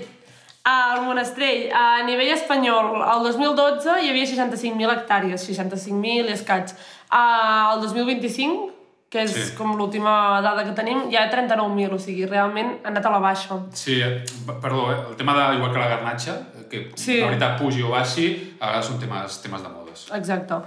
Al 0.68 1.02
Monestrell, 1.06 1.72
a 1.72 2.04
nivell 2.04 2.34
espanyol, 2.34 2.96
el 3.14 3.24
2012 3.24 4.02
hi 4.02 4.10
havia 4.10 4.26
65.000 4.26 4.92
hectàrees, 4.92 5.48
65.000 5.48 6.28
i 6.28 6.34
escaig. 6.34 6.74
Al 7.12 7.80
2025, 7.80 8.74
que 9.15 9.23
és 9.23 9.32
Sí. 9.32 9.56
com 9.56 9.78
l'última 9.80 10.41
dada 10.43 10.65
que 10.67 10.73
tenim, 10.75 11.06
hi 11.10 11.15
ha 11.15 11.30
39.000, 11.32 11.93
o 11.95 11.99
sigui, 11.99 12.25
realment 12.28 12.82
ha 12.84 12.89
anat 12.91 13.06
a 13.06 13.12
la 13.13 13.19
baixa. 13.23 13.56
Sí, 13.71 14.01
eh, 14.01 14.25
perdó, 14.62 14.91
eh? 14.91 14.97
el 15.12 15.15
tema 15.15 15.34
de, 15.38 15.56
igual 15.56 15.71
que 15.71 15.80
la 15.80 15.88
garnatxa, 15.88 16.36
que 16.69 16.91
Sí. 16.95 17.21
la 17.21 17.28
veritat 17.32 17.58
pugi 17.62 17.82
o 17.82 17.89
baixi, 17.93 18.58
a 18.60 18.67
vegades 18.67 18.86
són 18.91 18.99
temes, 18.99 19.41
temes 19.41 19.63
de 19.63 19.69
modes. 19.69 20.10
Exacte. 20.13 20.60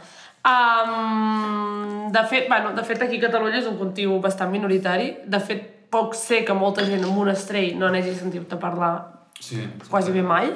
Um, 0.49 2.11
de, 2.11 2.25
fet, 2.27 2.49
bueno, 2.49 2.73
de 2.73 2.83
fet, 2.85 3.03
aquí 3.03 3.19
a 3.19 3.27
Catalunya 3.27 3.59
és 3.59 3.67
un 3.67 3.77
cultiu 3.77 4.19
bastant 4.21 4.51
minoritari. 4.51 5.11
De 5.27 5.41
fet, 5.41 5.91
poc 5.91 6.15
sé 6.15 6.43
que 6.45 6.55
molta 6.55 6.85
gent 6.87 7.03
en 7.05 7.13
monestrell 7.15 7.77
no 7.79 7.89
n'hagi 7.91 8.15
sentit 8.15 8.53
a 8.53 8.59
parlar 8.59 8.95
Sí, 9.41 9.61
quasi 9.89 10.11
bé 10.11 10.23
mai, 10.23 10.49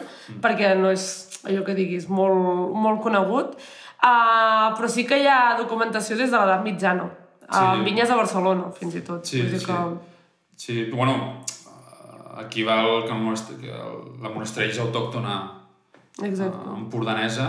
perquè 0.42 0.72
no 0.76 0.90
és 0.90 1.04
allò 1.44 1.62
que 1.64 1.74
diguis 1.74 2.08
molt, 2.08 2.72
molt 2.74 3.00
conegut. 3.00 3.54
Uh, 4.02 4.72
però 4.74 4.88
sí 4.88 5.04
que 5.06 5.20
hi 5.22 5.26
ha 5.30 5.54
documentació 5.56 6.16
des 6.16 6.30
de 6.32 6.36
l'edat 6.40 6.64
mitjana. 6.64 7.04
Sí. 7.52 7.58
Uh, 7.60 7.74
en 7.78 7.84
vinyes 7.84 8.10
a 8.10 8.16
Barcelona, 8.16 8.70
fins 8.78 8.94
i 8.96 9.02
tot. 9.06 9.24
Sí, 9.28 9.42
Vull 9.42 9.50
dir 9.52 9.60
sí. 9.60 9.66
que... 9.66 9.80
Sí, 10.62 10.76
bueno, 10.92 11.42
eh, 11.42 12.44
aquí 12.44 12.62
va 12.64 12.80
el, 12.84 13.02
que 13.04 13.12
el 13.12 13.18
monestre, 13.20 13.56
que 13.60 13.72
la 14.22 14.30
monestrell 14.30 14.70
és 14.70 14.78
autòctona 14.80 15.34
Exacte. 16.22 16.56
uh, 16.68 16.76
empordanesa, 16.78 17.48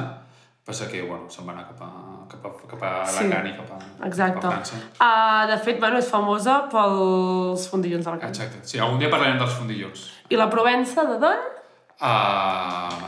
passa 0.66 0.88
que, 0.89 1.02
bueno, 1.04 1.28
se'n 1.30 1.46
va 1.48 1.52
anar 1.54 1.66
cap 1.68 1.82
a, 1.84 1.89
cap 2.32 2.46
a, 2.48 2.52
cap 2.72 2.84
a 2.88 2.92
Sí. 3.06 3.24
Alacant 3.26 3.48
i 3.50 3.56
cap 3.58 3.72
a, 3.76 3.80
Exacte. 4.08 4.39
cap 4.39 4.50
a 4.50 4.54
França. 4.58 4.80
Uh, 4.98 5.48
de 5.52 5.58
fet, 5.66 5.80
bueno, 5.80 5.98
és 6.00 6.10
famosa 6.10 6.60
pels 6.72 7.68
fondillons 7.72 8.06
de 8.06 8.12
la 8.12 8.20
carn. 8.22 8.32
Exacte. 8.36 8.63
Sí, 8.68 8.80
algun 8.80 9.00
dia 9.04 9.12
parlarem 9.12 9.38
dels 9.42 9.58
fondillons. 9.60 10.06
I 10.32 10.39
la 10.39 10.50
Provença, 10.50 11.04
de 11.12 11.20
d'on? 11.24 11.50
A, 12.04 12.13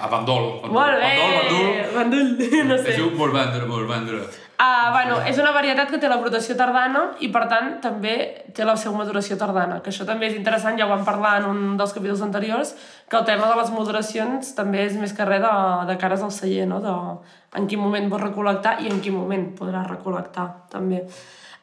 a 0.03 0.07
Bandol. 0.11 0.61
Bandol, 0.61 0.71
Molt 0.75 0.99
bé! 1.01 1.13
Bandol, 1.19 1.95
Bandol. 1.95 2.27
Bandol, 2.37 2.67
no 2.69 2.77
sé. 2.77 2.89
Es 2.93 2.99
diu 3.01 3.09
molt 3.17 3.33
bandra, 3.35 3.65
molt 3.67 3.89
bandra. 3.89 4.19
Uh, 4.55 4.91
bueno, 4.93 5.17
és 5.27 5.35
una 5.35 5.51
varietat 5.51 5.89
que 5.91 5.97
té 5.99 6.07
la 6.07 6.15
brotació 6.15 6.55
tardana 6.55 7.01
i, 7.19 7.27
per 7.27 7.41
tant, 7.51 7.73
també 7.83 8.13
té 8.55 8.63
la 8.63 8.77
seva 8.79 8.95
maduració 8.95 9.35
tardana, 9.35 9.81
que 9.83 9.91
això 9.91 10.05
també 10.07 10.29
és 10.29 10.37
interessant, 10.37 10.77
ja 10.79 10.85
ho 10.87 10.93
vam 10.93 11.03
parlar 11.03 11.33
en 11.41 11.47
un 11.49 11.59
dels 11.75 11.91
capítols 11.91 12.23
anteriors, 12.23 12.71
que 13.11 13.19
el 13.19 13.25
tema 13.27 13.49
de 13.51 13.57
les 13.59 13.73
maduracions 13.75 14.53
també 14.55 14.85
és 14.85 14.95
més 14.95 15.11
que 15.11 15.27
res 15.27 15.43
de, 15.43 15.51
de 15.91 15.97
cares 15.99 16.23
al 16.23 16.31
celler, 16.31 16.69
no? 16.71 16.79
de 16.79 16.95
en 17.59 17.67
quin 17.67 17.83
moment 17.83 18.07
vols 18.11 18.23
recol·lectar 18.23 18.77
i 18.85 18.87
en 18.93 19.03
quin 19.03 19.17
moment 19.17 19.49
podràs 19.59 19.91
recol·lectar, 19.91 20.47
també. 20.71 21.03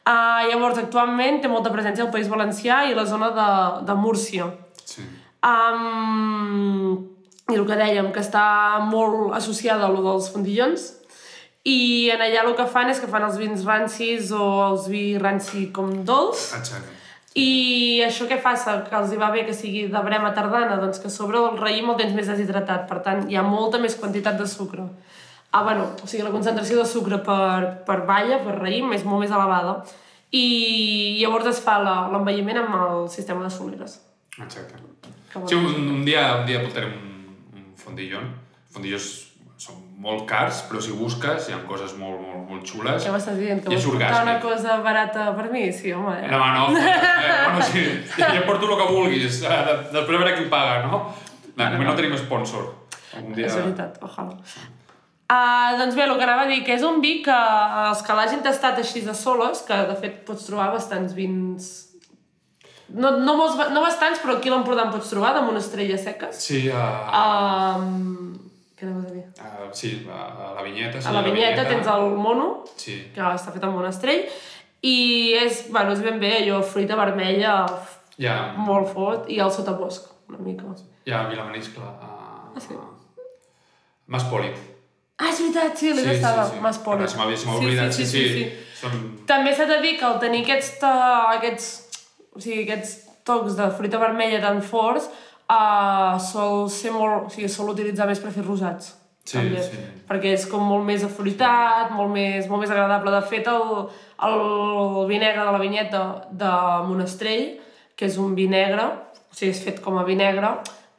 Uh, 0.03 0.45
llavors, 0.51 0.77
actualment 0.77 1.41
té 1.41 1.49
molta 1.49 1.73
presència 1.73 2.05
al 2.05 2.13
País 2.13 2.29
Valencià 2.29 2.83
i 2.91 2.93
la 2.93 3.09
zona 3.09 3.33
de, 3.33 3.51
de 3.89 3.97
Múrcia. 3.97 4.51
Sí. 4.85 5.01
Um, 5.41 7.09
I 7.49 7.57
el 7.57 7.65
que 7.65 7.77
dèiem, 7.79 8.13
que 8.13 8.21
està 8.21 8.83
molt 8.85 9.33
associada 9.33 9.89
a 9.89 9.93
lo 9.93 10.05
dels 10.05 10.29
fondillons, 10.33 10.91
i 11.63 12.09
en 12.11 12.19
allà 12.21 12.43
el 12.43 12.55
que 12.57 12.65
fan 12.67 12.91
és 12.91 12.99
que 12.99 13.07
fan 13.07 13.23
els 13.23 13.37
vins 13.39 13.63
rancis 13.63 14.33
o 14.35 14.43
els 14.65 14.89
vi 14.91 15.17
ranci 15.17 15.69
com 15.75 15.93
dolç, 16.03 16.49
Exacte. 16.57 16.91
i 17.39 18.01
això 18.03 18.27
què 18.27 18.41
passa? 18.43 18.81
Que 18.89 18.97
els 18.99 19.13
hi 19.13 19.19
va 19.21 19.31
bé 19.31 19.45
que 19.47 19.55
sigui 19.55 19.87
de 19.87 20.03
brema 20.03 20.33
tardana, 20.35 20.75
doncs 20.81 20.99
que 20.99 21.09
sobre 21.09 21.39
el 21.39 21.57
raïm 21.61 21.89
el 21.89 21.99
tens 22.01 22.13
més 22.17 22.27
deshidratat, 22.27 22.87
per 22.89 22.99
tant 23.05 23.25
hi 23.31 23.39
ha 23.39 23.45
molta 23.47 23.79
més 23.79 23.95
quantitat 23.95 24.37
de 24.39 24.47
sucre. 24.47 24.87
Ah, 25.53 25.63
bueno, 25.63 25.91
o 26.03 26.07
sigui, 26.07 26.23
la 26.25 26.33
concentració 26.33 26.79
de 26.79 26.85
sucre 26.89 27.19
per, 27.21 27.83
per 27.85 27.99
balla, 28.09 28.39
per 28.41 28.57
raïm, 28.57 28.89
és 28.95 29.03
molt 29.05 29.21
més 29.21 29.31
elevada. 29.31 29.83
I 30.33 31.19
llavors 31.19 31.45
es 31.51 31.59
fa 31.61 31.75
l'envelliment 31.83 32.63
amb 32.63 32.79
el 32.79 33.03
sistema 33.13 33.45
de 33.45 33.51
soleres. 33.53 33.99
Exacte. 34.41 34.81
Sí, 35.45 35.53
un, 35.53 35.91
un 35.93 36.01
dia, 36.05 36.39
un 36.39 36.47
dia 36.49 36.63
portarem 36.63 36.95
un, 36.97 37.37
un 37.53 37.67
fondillon. 37.77 38.31
Fondillons 38.73 39.11
són 39.63 39.77
molt 40.03 40.25
cars, 40.27 40.63
però 40.67 40.81
si 40.83 40.91
busques 40.97 41.47
hi 41.47 41.53
ha 41.55 41.61
coses 41.67 41.93
molt, 41.95 42.19
molt, 42.19 42.43
molt 42.49 42.67
xules. 42.67 43.05
Què 43.05 43.11
m'estàs 43.13 43.37
dient? 43.39 43.61
Que 43.63 43.71
vols 43.71 43.85
portar 43.87 44.23
una 44.25 44.37
cosa 44.43 44.77
barata 44.83 45.29
per 45.37 45.45
mi? 45.53 45.65
Sí, 45.71 45.93
home. 45.95 46.17
Eh? 46.19 46.29
No, 46.31 46.41
no, 46.57 46.65
eh, 46.75 46.99
bueno, 47.47 47.65
sí, 47.69 47.85
ja 48.17 48.43
porto 48.47 48.67
el 48.67 48.77
que 48.81 48.87
vulguis, 48.91 49.41
eh, 49.47 49.59
de- 49.69 49.77
després 49.95 50.19
a 50.19 50.23
veure 50.25 50.35
qui 50.41 50.49
paga, 50.51 50.81
no? 50.89 51.03
De 51.55 51.69
moment 51.69 51.91
no 51.93 51.95
tenim 51.95 52.17
sponsor. 52.19 52.71
Un 53.21 53.31
dia... 53.37 53.47
És 53.47 53.55
veritat, 53.61 53.99
ojalà. 54.03 54.35
Uh, 55.33 55.77
doncs 55.79 55.95
bé, 55.95 56.03
el 56.03 56.17
que 56.19 56.25
anava 56.27 56.43
a 56.43 56.49
dir, 56.49 56.59
que 56.65 56.75
és 56.75 56.83
un 56.85 56.99
vi 57.01 57.15
que 57.25 57.33
els 57.87 58.01
que 58.05 58.13
l'hagin 58.17 58.43
tastat 58.45 58.81
així 58.83 59.01
de 59.05 59.13
solos, 59.17 59.63
que 59.65 59.77
de 59.89 59.95
fet 60.01 60.19
pots 60.27 60.45
trobar 60.49 60.71
bastants 60.75 61.15
vins... 61.17 61.71
No, 62.93 63.15
no, 63.17 63.37
molts, 63.39 63.55
no 63.73 63.81
bastants, 63.81 64.19
però 64.21 64.35
aquí 64.37 64.51
a 64.51 64.53
l'Empordà 64.57 64.83
en 64.85 64.91
pots 64.93 65.09
trobar, 65.09 65.31
de 65.37 65.41
monestrelles 65.47 66.03
seques. 66.05 66.41
Sí, 66.43 66.65
a, 66.69 66.83
Um, 67.79 68.33
què 68.83 68.89
anaves 68.91 69.09
a 69.09 69.13
dir? 69.15 69.23
a, 69.39 69.69
sí, 69.79 69.91
a, 70.11 70.21
a 70.49 70.53
la 70.59 70.63
vinyeta. 70.67 70.99
Sí, 71.01 71.07
A 71.07 71.15
la 71.15 71.23
vinyeta 71.25 71.63
tens 71.69 71.87
el 71.95 72.09
mono, 72.19 72.49
Sí, 72.75 72.99
que 73.15 73.21
està 73.33 73.55
fet 73.55 73.63
amb 73.63 73.79
monestrell, 73.79 74.27
i 74.83 74.97
és, 75.39 75.63
bueno, 75.71 75.95
és 75.95 76.03
ben 76.03 76.19
bé 76.19 76.33
allò, 76.41 76.59
fruita 76.61 76.99
vermella, 76.99 77.55
ha, 78.27 78.35
molt 78.59 78.91
fort, 78.91 79.29
i 79.31 79.39
el 79.39 79.51
sotabosc, 79.55 80.11
una 80.29 80.43
mica. 80.43 80.75
hi 81.05 81.11
ha 81.15 81.23
Vilamaniscle. 81.31 81.83
A, 81.83 82.19
Ah, 82.53 82.59
sí? 82.61 82.75
Maspòlit. 84.13 84.57
Ah, 85.17 85.29
és 85.31 85.39
veritat, 85.39 85.77
sí, 85.79 85.93
l'he 85.93 86.03
estava, 86.15 86.43
Mas 86.61 86.77
Polo. 86.83 87.07
Se 87.07 87.17
m'havia 87.17 87.37
se 87.37 87.47
m'ha 87.47 87.55
oblidat, 87.57 87.93
sí, 87.95 88.05
sí. 88.05 88.23
sí, 88.33 88.43
Són... 88.81 88.97
També 89.29 89.53
s'ha 89.55 89.65
de 89.69 89.77
dir 89.81 89.95
que 89.99 90.05
al 90.05 90.19
tenir 90.21 90.43
aquests, 90.43 90.81
uh, 90.83 91.31
aquests, 91.37 91.67
o 92.35 92.41
sigui, 92.43 92.65
aquests 92.65 92.93
tocs 93.25 93.55
de 93.57 93.69
fruita 93.77 94.01
vermella 94.01 94.41
tan 94.43 94.59
forts, 94.65 95.07
uh, 95.53 96.19
sol 96.21 96.67
ser 96.73 96.91
molt, 96.95 97.29
o 97.29 97.33
sigui, 97.33 97.49
sol 97.51 97.71
utilitzar 97.73 98.09
més 98.09 98.21
per 98.23 98.33
fer 98.35 98.45
rosats. 98.45 98.93
Sí, 99.23 99.37
també, 99.37 99.61
sí. 99.63 99.79
Perquè 100.09 100.33
és 100.35 100.43
com 100.51 100.65
molt 100.67 100.83
més 100.83 101.03
afruitat, 101.07 101.93
molt 101.95 102.11
més, 102.11 102.49
molt 102.51 102.65
més 102.65 102.73
agradable. 102.73 103.13
De 103.13 103.21
fet, 103.29 103.47
el, 103.47 103.85
el 104.27 105.05
vi 105.07 105.19
negre 105.21 105.45
de 105.45 105.53
la 105.55 105.61
vinyeta 105.61 106.03
de 106.43 106.53
Monestrell, 106.89 107.45
que 107.95 108.09
és 108.09 108.17
un 108.19 108.35
vi 108.35 108.49
negre, 108.51 108.89
o 109.15 109.37
sigui, 109.37 109.53
és 109.53 109.61
fet 109.63 109.79
com 109.85 109.99
a 110.01 110.03
vi 110.07 110.17
negre, 110.19 110.57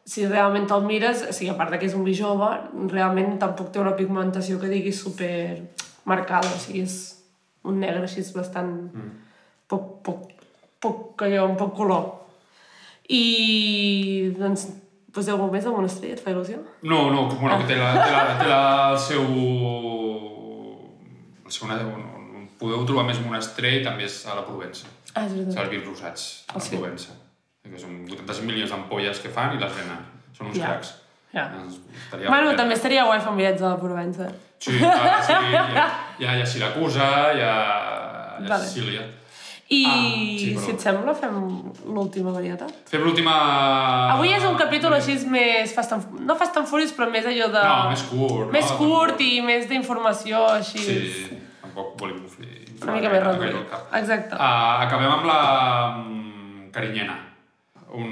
si 0.09 0.25
realment 0.29 0.67
te'l 0.69 0.85
mires, 0.88 1.25
o 1.29 1.35
sigui, 1.37 1.51
a 1.53 1.59
part 1.59 1.77
que 1.77 1.88
és 1.88 1.97
un 1.97 2.05
vi 2.05 2.14
jove, 2.17 2.49
realment 2.93 3.37
tampoc 3.40 3.71
té 3.73 3.81
una 3.81 3.95
pigmentació 3.97 4.59
que 4.61 4.73
digui 4.73 4.93
super 4.93 5.61
marcada, 6.09 6.49
o 6.49 6.61
sigui, 6.61 6.85
és 6.85 6.97
un 7.69 7.81
negre 7.81 8.05
així 8.09 8.25
és 8.25 8.33
bastant... 8.37 8.73
Mm. 8.93 9.12
poc, 9.69 9.87
poc, 10.05 10.27
poc, 10.81 11.23
allò, 11.25 11.47
un 11.49 11.57
poc 11.61 11.73
color. 11.77 12.05
I, 13.09 14.33
doncs, 14.38 14.67
poseu 15.14 15.37
molt 15.38 15.53
més 15.53 15.64
de 15.64 15.71
monestrell, 15.71 16.14
et 16.17 16.23
fa 16.25 16.31
il·lusió? 16.33 16.59
No, 16.83 17.11
no, 17.12 17.29
que- 17.29 17.37
bueno, 17.40 17.59
que 17.61 17.67
té, 17.69 17.77
la, 17.77 17.93
té, 17.99 18.11
la, 18.11 18.23
té 18.40 18.49
la, 18.49 18.62
el 18.93 18.99
seu... 18.99 19.25
El 21.45 21.53
seu 21.53 21.69
un, 21.69 22.05
un, 22.40 22.49
podeu 22.59 22.85
trobar 22.88 23.05
més 23.07 23.21
monestrell 23.21 23.83
també 23.85 24.07
és 24.09 24.23
a 24.27 24.35
la 24.38 24.45
Provença. 24.47 24.88
Ah, 25.14 25.27
és 25.27 25.33
veritat. 25.37 25.61
Els 25.62 25.71
vins 25.75 25.85
rosats 25.87 26.25
a 26.49 26.55
Ah, 26.55 26.59
la 26.59 26.64
sí? 26.64 26.77
Provença. 26.79 27.12
Que 27.64 27.79
són 27.81 28.01
85 28.09 28.45
milions 28.49 28.71
d'ampolles 28.73 29.21
que 29.23 29.31
fan 29.33 29.55
i 29.57 29.61
les 29.61 29.73
venen. 29.77 30.01
Són 30.37 30.49
uns 30.51 30.59
Ja. 30.59 30.67
cracs. 30.73 30.95
Ja. 31.35 31.45
Estaria 32.05 32.29
Bueno, 32.31 32.51
bé. 32.51 32.57
també 32.57 32.75
estaria 32.75 33.05
guai 33.05 33.21
fer 33.21 33.31
un 33.31 33.37
viatge 33.37 33.64
a 33.64 33.69
la 33.75 33.79
Provença. 33.81 34.29
Sí, 34.59 34.79
clar, 34.79 35.23
sí, 35.23 35.33
hi 35.33 35.57
ha, 35.57 35.64
hi 36.19 36.25
ha, 36.25 36.37
hi 36.38 36.43
ha 36.43 36.47
Siracusa, 36.47 37.09
hi 37.35 37.40
ha, 37.43 37.55
hi 38.40 38.47
ha 38.47 38.49
Vale. 38.49 38.64
Sicília. 38.67 39.03
I, 39.74 39.80
Ah, 39.84 39.94
sí, 40.38 40.48
però- 40.54 40.64
si 40.64 40.70
et 40.74 40.80
sembla, 40.84 41.14
fem 41.18 41.38
l'última 41.94 42.30
varietat. 42.34 42.72
Fem 42.90 43.02
l'última... 43.06 43.34
Avui 44.14 44.32
és 44.37 44.44
un 44.46 44.56
capítol 44.60 44.94
així 44.96 45.16
més 45.32 45.72
fast 45.74 45.92
and, 45.96 46.20
no 46.28 46.37
fast 46.40 46.56
and 46.60 46.68
furious, 46.70 46.92
però 46.96 47.08
més 47.10 47.26
allò 47.30 47.48
de... 47.54 47.62
No, 47.64 47.78
més 47.90 48.04
curt. 48.10 48.52
Més 48.54 48.70
no? 48.70 48.76
curt 48.82 49.20
i 49.24 49.32
més 49.46 49.66
d'informació, 49.70 50.44
així. 50.60 50.78
Sí, 50.84 51.40
tampoc 51.62 51.94
volem 52.00 52.22
fer... 52.28 52.52
Una 52.84 52.98
mica 52.98 53.08
més 53.12 53.22
reduït. 53.24 53.74
Exacte. 54.00 54.34
Uh, 54.37 54.82
acabem 54.84 55.08
amb 55.14 55.24
la 55.30 55.40
mm, 56.04 56.70
carinyena. 56.74 57.14
Un... 57.94 58.10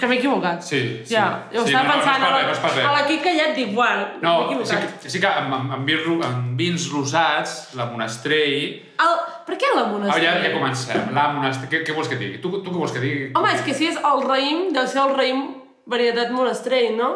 Que 0.00 0.08
m'he 0.08 0.16
equivocat. 0.16 0.62
Sí, 0.64 0.78
sí. 1.04 1.12
Ja, 1.12 1.24
jo 1.52 1.60
sí, 1.66 1.72
estava 1.74 1.88
no, 1.90 1.96
pensant 1.98 2.22
no, 2.22 2.28
no, 2.32 2.38
és 2.54 2.60
per 2.62 2.70
res, 2.70 2.76
no 2.78 2.84
és 2.84 2.86
a 2.88 2.92
la 2.94 3.02
Quica 3.08 3.32
ja 3.36 3.48
et 3.50 3.56
dic, 3.58 3.74
bueno, 3.76 4.06
No, 4.22 4.30
m'he 4.48 4.62
sí, 4.64 4.76
equivocat. 4.76 4.94
que- 5.02 5.10
sí 5.12 5.20
que 5.20 5.28
amb, 5.28 5.52
amb, 5.58 5.74
amb, 5.76 5.90
vins, 5.90 6.06
amb 6.28 6.54
vins 6.60 6.86
rosats, 6.94 7.56
la 7.76 7.84
Monestrell... 7.90 8.78
El... 9.00 9.12
Què 9.70 9.76
la 9.78 9.84
Ah, 9.86 9.90
monestrell? 9.92 10.24
ja, 10.26 10.32
ja 10.42 10.50
comencem. 10.52 11.14
La 11.14 11.28
Monestrell... 11.32 11.70
Què, 11.70 11.80
què 11.86 11.94
vols 11.94 12.08
que 12.10 12.16
digui? 12.18 12.40
Tu, 12.42 12.50
tu 12.50 12.70
què 12.74 12.76
vols 12.82 12.92
que 12.92 13.00
digui? 13.00 13.30
Home, 13.38 13.52
és 13.54 13.62
que 13.62 13.74
si 13.78 13.86
és 13.86 13.96
el 13.96 14.22
raïm, 14.26 14.72
deu 14.74 14.86
ser 14.90 15.00
el 15.06 15.14
raïm 15.16 15.44
varietat 15.86 16.30
monestrell, 16.34 16.96
no? 16.98 17.10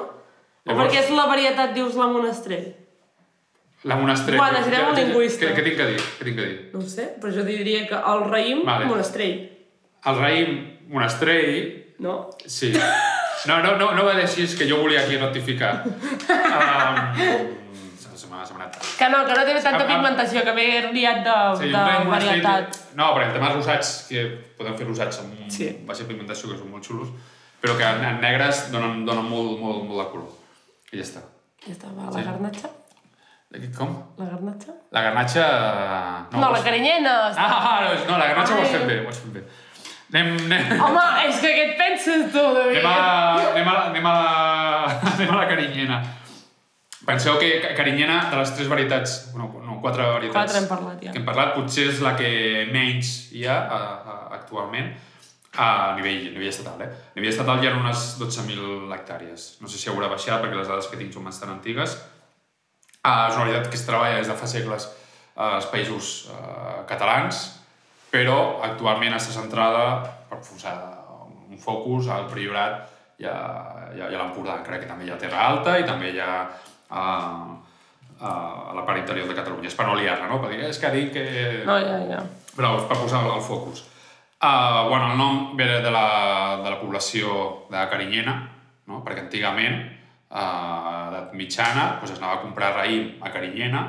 O 0.65 0.71
Llavors- 0.71 0.87
perquè 0.95 1.03
és 1.03 1.11
la 1.13 1.27
varietat, 1.29 1.75
dius, 1.75 1.95
la 1.99 2.07
monestrell? 2.07 2.71
La 3.85 3.97
Monestrell. 4.01 4.39
Quan 4.41 4.55
necessitem 4.55 4.87
un 4.89 4.95
lingüista. 4.97 5.45
Què, 5.45 5.51
què 5.59 5.63
tinc 5.67 5.77
que 5.77 5.87
dir? 5.91 5.99
Què 6.01 6.25
tinc 6.25 6.37
que 6.39 6.45
dir? 6.49 6.55
No 6.73 6.81
sé, 6.89 7.05
però 7.21 7.35
jo 7.35 7.43
diria 7.45 7.83
que 7.91 7.99
el 8.15 8.23
raïm, 8.31 8.63
Vale. 8.65 8.87
monestrell, 8.89 9.35
El 10.09 10.17
raïm 10.23 10.55
Monestrell 10.89 11.95
no? 11.99 12.31
Sí. 12.47 12.71
No, 13.47 13.59
no, 13.63 13.75
no, 13.77 13.91
no 13.93 14.05
va 14.07 14.15
dir 14.17 14.25
així, 14.25 14.45
és 14.49 14.55
que 14.57 14.65
jo 14.69 14.79
volia 14.81 15.03
aquí 15.05 15.19
rectificar. 15.21 15.85
Um, 16.55 16.97
se 18.01 18.09
se 18.17 18.27
m'ha 18.31 18.41
se 18.47 18.55
m'ha 18.55 18.61
anat. 18.64 18.64
Que 18.99 19.09
no, 19.11 19.25
que 19.27 19.35
no 19.35 19.45
té 19.45 19.55
tanta 19.63 19.87
pigmentació, 19.87 20.43
que 20.45 20.53
m'he 20.55 20.93
liat 20.93 21.23
de, 21.25 21.37
Sí, 21.59 21.69
de 21.73 21.79
varietat. 21.79 22.07
Monestrell- 22.07 22.95
No, 22.97 23.09
perquè 23.15 23.27
el 23.29 23.33
tema 23.33 23.49
rosats, 23.55 24.07
que 24.09 24.25
podem 24.59 24.77
fer 24.79 24.87
rosats 24.87 25.19
amb 25.21 25.33
un 25.41 25.51
Sí. 25.51 25.69
baixa 25.87 26.05
pigmentació, 26.07 26.51
que 26.53 26.59
són 26.59 26.71
molt 26.71 26.85
xulos, 26.87 27.09
però 27.63 27.77
que 27.77 27.85
en, 27.85 28.05
en 28.05 28.21
negres 28.21 28.71
donen, 28.71 29.05
donen 29.07 29.25
molt, 29.29 29.59
molt, 29.61 29.85
molt 29.89 30.01
de 30.05 30.11
color. 30.13 30.29
I 30.93 30.97
ja 30.99 31.03
està. 31.03 31.23
Ja 31.67 31.73
està, 31.73 31.89
va, 31.97 32.11
la 32.11 32.19
Sí. 32.21 32.25
garnatxa. 32.29 32.69
Com? 33.79 33.91
La 34.19 34.25
garnatxa? 34.27 34.73
La 34.91 35.01
garnatxa... 35.03 35.45
No, 36.33 36.41
no 36.41 36.51
la 36.51 36.63
carinyena. 36.63 37.31
està- 37.31 37.37
Ah, 37.39 37.81
no, 37.85 38.13
no, 38.13 38.19
la 38.19 38.27
garnatxa 38.27 38.55
ho 38.57 38.63
has 38.63 38.69
Ai. 38.69 38.75
fet 38.79 38.87
bé, 38.89 38.97
ho 39.05 39.09
has 39.09 39.19
fet 39.21 39.33
bé. 39.33 39.45
Anem, 40.13 40.37
anem, 40.47 40.81
Home, 40.81 41.05
és 41.29 41.39
que 41.41 41.49
què 41.55 41.63
et 41.71 41.79
penses 41.79 42.33
tu, 42.33 42.39
David? 42.55 42.79
anem, 42.79 42.87
a, 42.87 43.53
anem, 43.53 43.69
a, 43.69 43.87
anem, 43.91 44.07
a 44.07 44.13
la, 44.13 45.01
anem 45.15 45.31
a 45.31 45.37
la 45.37 45.47
carinyena. 45.49 46.03
Penseu 47.05 47.39
que 47.39 47.61
ca- 47.61 47.75
carinyena, 47.77 48.31
de 48.31 48.39
les 48.41 48.53
tres 48.57 48.69
varietats, 48.71 49.17
no, 49.37 49.51
no 49.65 49.81
quatre 49.83 50.07
varietats 50.09 50.53
Quatre 50.53 50.63
hem 50.63 50.69
parlat, 50.71 51.03
ja. 51.03 51.13
que 51.13 51.21
hem 51.21 51.27
parlat, 51.27 51.55
potser 51.57 51.89
és 51.91 52.01
la 52.05 52.15
que 52.17 52.31
menys 52.73 53.15
hi 53.37 53.45
ha 53.49 53.59
a, 53.61 53.81
a, 54.15 54.17
actualment 54.39 54.93
a 55.61 55.69
nivell, 55.99 56.31
a 56.31 56.35
nivell 56.35 56.49
estatal. 56.51 56.81
Eh? 56.83 56.89
A 56.89 57.19
nivell 57.19 57.31
estatal 57.35 57.61
hi 57.63 57.69
ha 57.69 57.75
unes 57.77 58.07
12.000 58.19 58.91
hectàrees. 58.97 59.49
No 59.63 59.69
sé 59.71 59.79
si 59.79 59.91
haurà 59.93 60.09
baixat 60.11 60.43
perquè 60.43 60.59
les 60.59 60.71
dades 60.71 60.89
que 60.91 60.99
tinc 60.99 61.13
són 61.15 61.29
bastant 61.29 61.53
antigues. 61.53 61.95
Uh, 63.05 63.29
és 63.29 63.37
una 63.37 63.45
varietat 63.45 63.69
que 63.69 63.77
es 63.79 63.85
treballa 63.87 64.17
des 64.19 64.31
de 64.33 64.35
fa 64.41 64.49
segles 64.49 64.89
als 65.37 65.67
països 65.69 66.11
uh, 66.33 66.83
catalans, 66.89 67.45
però 68.11 68.63
actualment 68.65 69.15
està 69.17 69.35
centrada 69.35 69.85
per 70.31 70.39
posar 70.41 70.75
un 71.51 71.59
focus 71.61 72.09
al 72.09 72.29
Priorat 72.31 72.85
i 73.21 73.27
a, 73.29 73.35
i 73.95 74.01
a, 74.01 74.09
i 74.09 74.15
a 74.15 74.19
l'Empordà. 74.19 74.61
Crec 74.67 74.85
que 74.85 74.91
també 74.91 75.07
hi 75.07 75.13
ha 75.13 75.19
Terra 75.21 75.43
Alta 75.51 75.77
i 75.79 75.85
també 75.87 76.15
hi 76.15 76.23
ha 76.23 76.47
uh, 76.95 77.57
uh, 78.21 78.71
a 78.71 78.75
la 78.77 78.85
part 78.87 78.99
interior 79.03 79.27
de 79.29 79.35
Catalunya. 79.35 79.69
És 79.69 79.75
per 79.75 79.87
no 79.89 79.97
liar-la, 79.99 80.29
no? 80.31 80.39
Per 80.41 80.51
dir, 80.53 80.61
"Eh, 80.63 80.71
és 80.71 80.79
que 80.79 80.87
ha 80.87 80.95
dit 80.95 81.11
que... 81.13 81.25
No, 81.67 81.77
ja, 81.83 81.99
ja. 82.09 82.23
Però 82.55 82.77
és 82.79 82.87
per 82.87 82.97
posar 83.01 83.25
el 83.27 83.43
focus. 83.43 83.83
Uh, 84.45 84.89
bueno, 84.89 85.11
el 85.13 85.19
nom 85.19 85.57
ve 85.57 85.65
de 85.81 85.91
la, 85.91 86.61
de 86.63 86.71
la 86.71 86.79
població 86.81 87.67
de 87.71 87.81
Carinyena, 87.91 88.35
no? 88.87 89.01
perquè 89.05 89.23
antigament, 89.25 89.79
uh, 90.29 91.09
edat 91.09 91.33
mitjana, 91.33 91.87
doncs 92.01 92.13
es 92.13 92.19
anava 92.21 92.35
a 92.39 92.43
comprar 92.43 92.75
raïm 92.77 93.23
a 93.25 93.31
Carinyena 93.33 93.85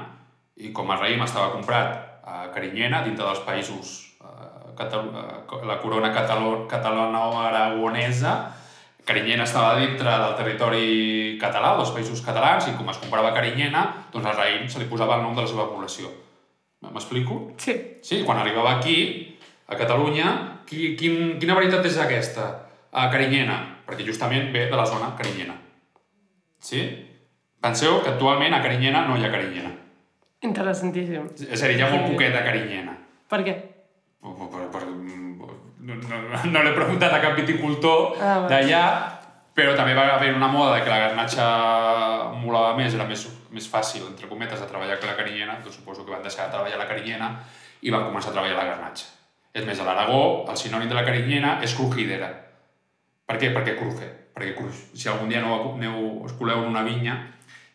i 0.55 0.71
com 0.71 0.89
el 0.93 1.01
raïm 1.01 1.23
estava 1.25 1.51
comprat 1.51 2.21
a 2.23 2.45
Carinyena, 2.55 3.01
dintre 3.03 3.25
dels 3.25 3.43
països, 3.43 4.15
uh, 4.23 4.71
Catal 4.77 5.09
uh, 5.11 5.65
la 5.67 5.77
corona 5.81 6.13
cataló- 6.15 6.63
catalana-aragonesa, 6.71 8.35
Carinyena 9.05 9.45
estava 9.45 9.75
dintre 9.77 10.09
del 10.09 10.35
territori 10.39 10.85
català, 11.41 11.75
dels 11.77 11.93
països 11.93 12.23
catalans, 12.25 12.65
i 12.67 12.73
com 12.77 12.89
es 12.89 12.99
comprava 13.01 13.29
a 13.29 13.35
Carinyena, 13.35 13.85
doncs 14.13 14.31
al 14.31 14.37
raïm 14.39 14.65
se 14.69 14.81
li 14.81 14.89
posava 14.89 15.19
el 15.19 15.25
nom 15.25 15.35
de 15.37 15.45
la 15.45 15.51
seva 15.51 15.67
població. 15.69 16.09
M'explico? 16.85 17.39
Sí. 17.61 17.75
Sí, 18.01 18.23
quan 18.25 18.37
arribava 18.41 18.75
aquí, 18.77 18.97
a 19.67 19.77
Catalunya, 19.77 20.61
qui, 20.69 20.93
quin, 20.97 21.37
quina 21.41 21.57
varietat 21.57 21.85
és 21.85 21.97
aquesta? 22.01 22.49
A 22.95 23.07
Carinyena, 23.13 23.57
perquè 23.85 24.05
justament 24.07 24.51
ve 24.53 24.67
de 24.71 24.77
la 24.77 24.85
zona 24.87 25.11
carinyena. 25.17 25.55
Sí? 26.61 26.81
Penseu 27.61 27.99
que 28.01 28.13
actualment 28.13 28.53
a 28.53 28.61
Carinyena 28.63 29.05
no 29.07 29.17
hi 29.17 29.25
ha 29.25 29.31
Carinyena. 29.33 29.71
Interessantíssim. 30.45 31.27
És 31.49 31.61
a 31.61 31.69
dir, 31.69 31.79
hi 31.79 31.85
ha 31.85 31.91
molt 31.91 32.07
poquet 32.11 32.33
de 32.33 32.43
Carinyena. 32.45 32.93
Per 33.29 33.41
què? 33.45 33.55
Per, 34.25 34.49
per, 34.53 34.67
per, 34.73 34.84
no 36.15 36.29
no, 36.31 36.51
no 36.51 36.63
l'he 36.63 36.73
preguntat 36.77 37.13
a 37.13 37.21
cap 37.21 37.35
viticultor 37.37 38.15
Ah, 38.21 38.39
d'allà, 38.49 38.83
però 39.55 39.75
també 39.75 39.93
va 39.95 40.07
haver 40.15 40.33
una 40.35 40.47
moda 40.51 40.75
de 40.75 40.83
que 40.83 40.89
la 40.89 40.99
garnatxa 41.07 41.45
molava 42.35 42.73
més, 42.77 42.93
era 42.95 43.05
més, 43.07 43.25
més 43.51 43.67
fàcil, 43.71 44.03
entre 44.09 44.27
cometes, 44.27 44.59
de 44.59 44.67
treballar 44.67 44.97
que 44.99 45.07
la 45.07 45.15
carinyena, 45.15 45.59
doncs 45.63 45.77
suposo 45.79 46.03
que 46.05 46.11
van 46.11 46.23
deixar 46.23 46.47
de 46.49 46.55
treballar 46.57 46.77
la 46.81 46.87
carinyena 46.89 47.29
i 47.81 47.91
van 47.93 48.03
començar 48.09 48.31
a 48.31 48.35
treballar 48.35 48.57
la 48.57 48.65
garnatxa. 48.73 49.05
És 49.55 49.63
més, 49.65 49.79
a 49.79 49.85
l'Aragó, 49.87 50.45
el 50.51 50.57
sinònim 50.59 50.89
de 50.91 50.95
la 50.97 51.05
carinyena 51.07 51.59
és 51.63 51.73
crujidera. 51.77 52.27
Per 53.25 53.37
què? 53.39 53.53
Perquè 53.55 53.77
cruje. 53.79 54.09
Perquè 54.35 54.51
cruix. 54.57 54.81
Si 54.93 55.07
algun 55.07 55.29
dia 55.31 55.39
aneu, 55.39 55.53
a- 55.55 55.73
aneu, 55.77 56.23
us 56.25 56.33
coleu 56.35 56.59
en 56.65 56.67
una 56.73 56.83
vinya 56.83 57.15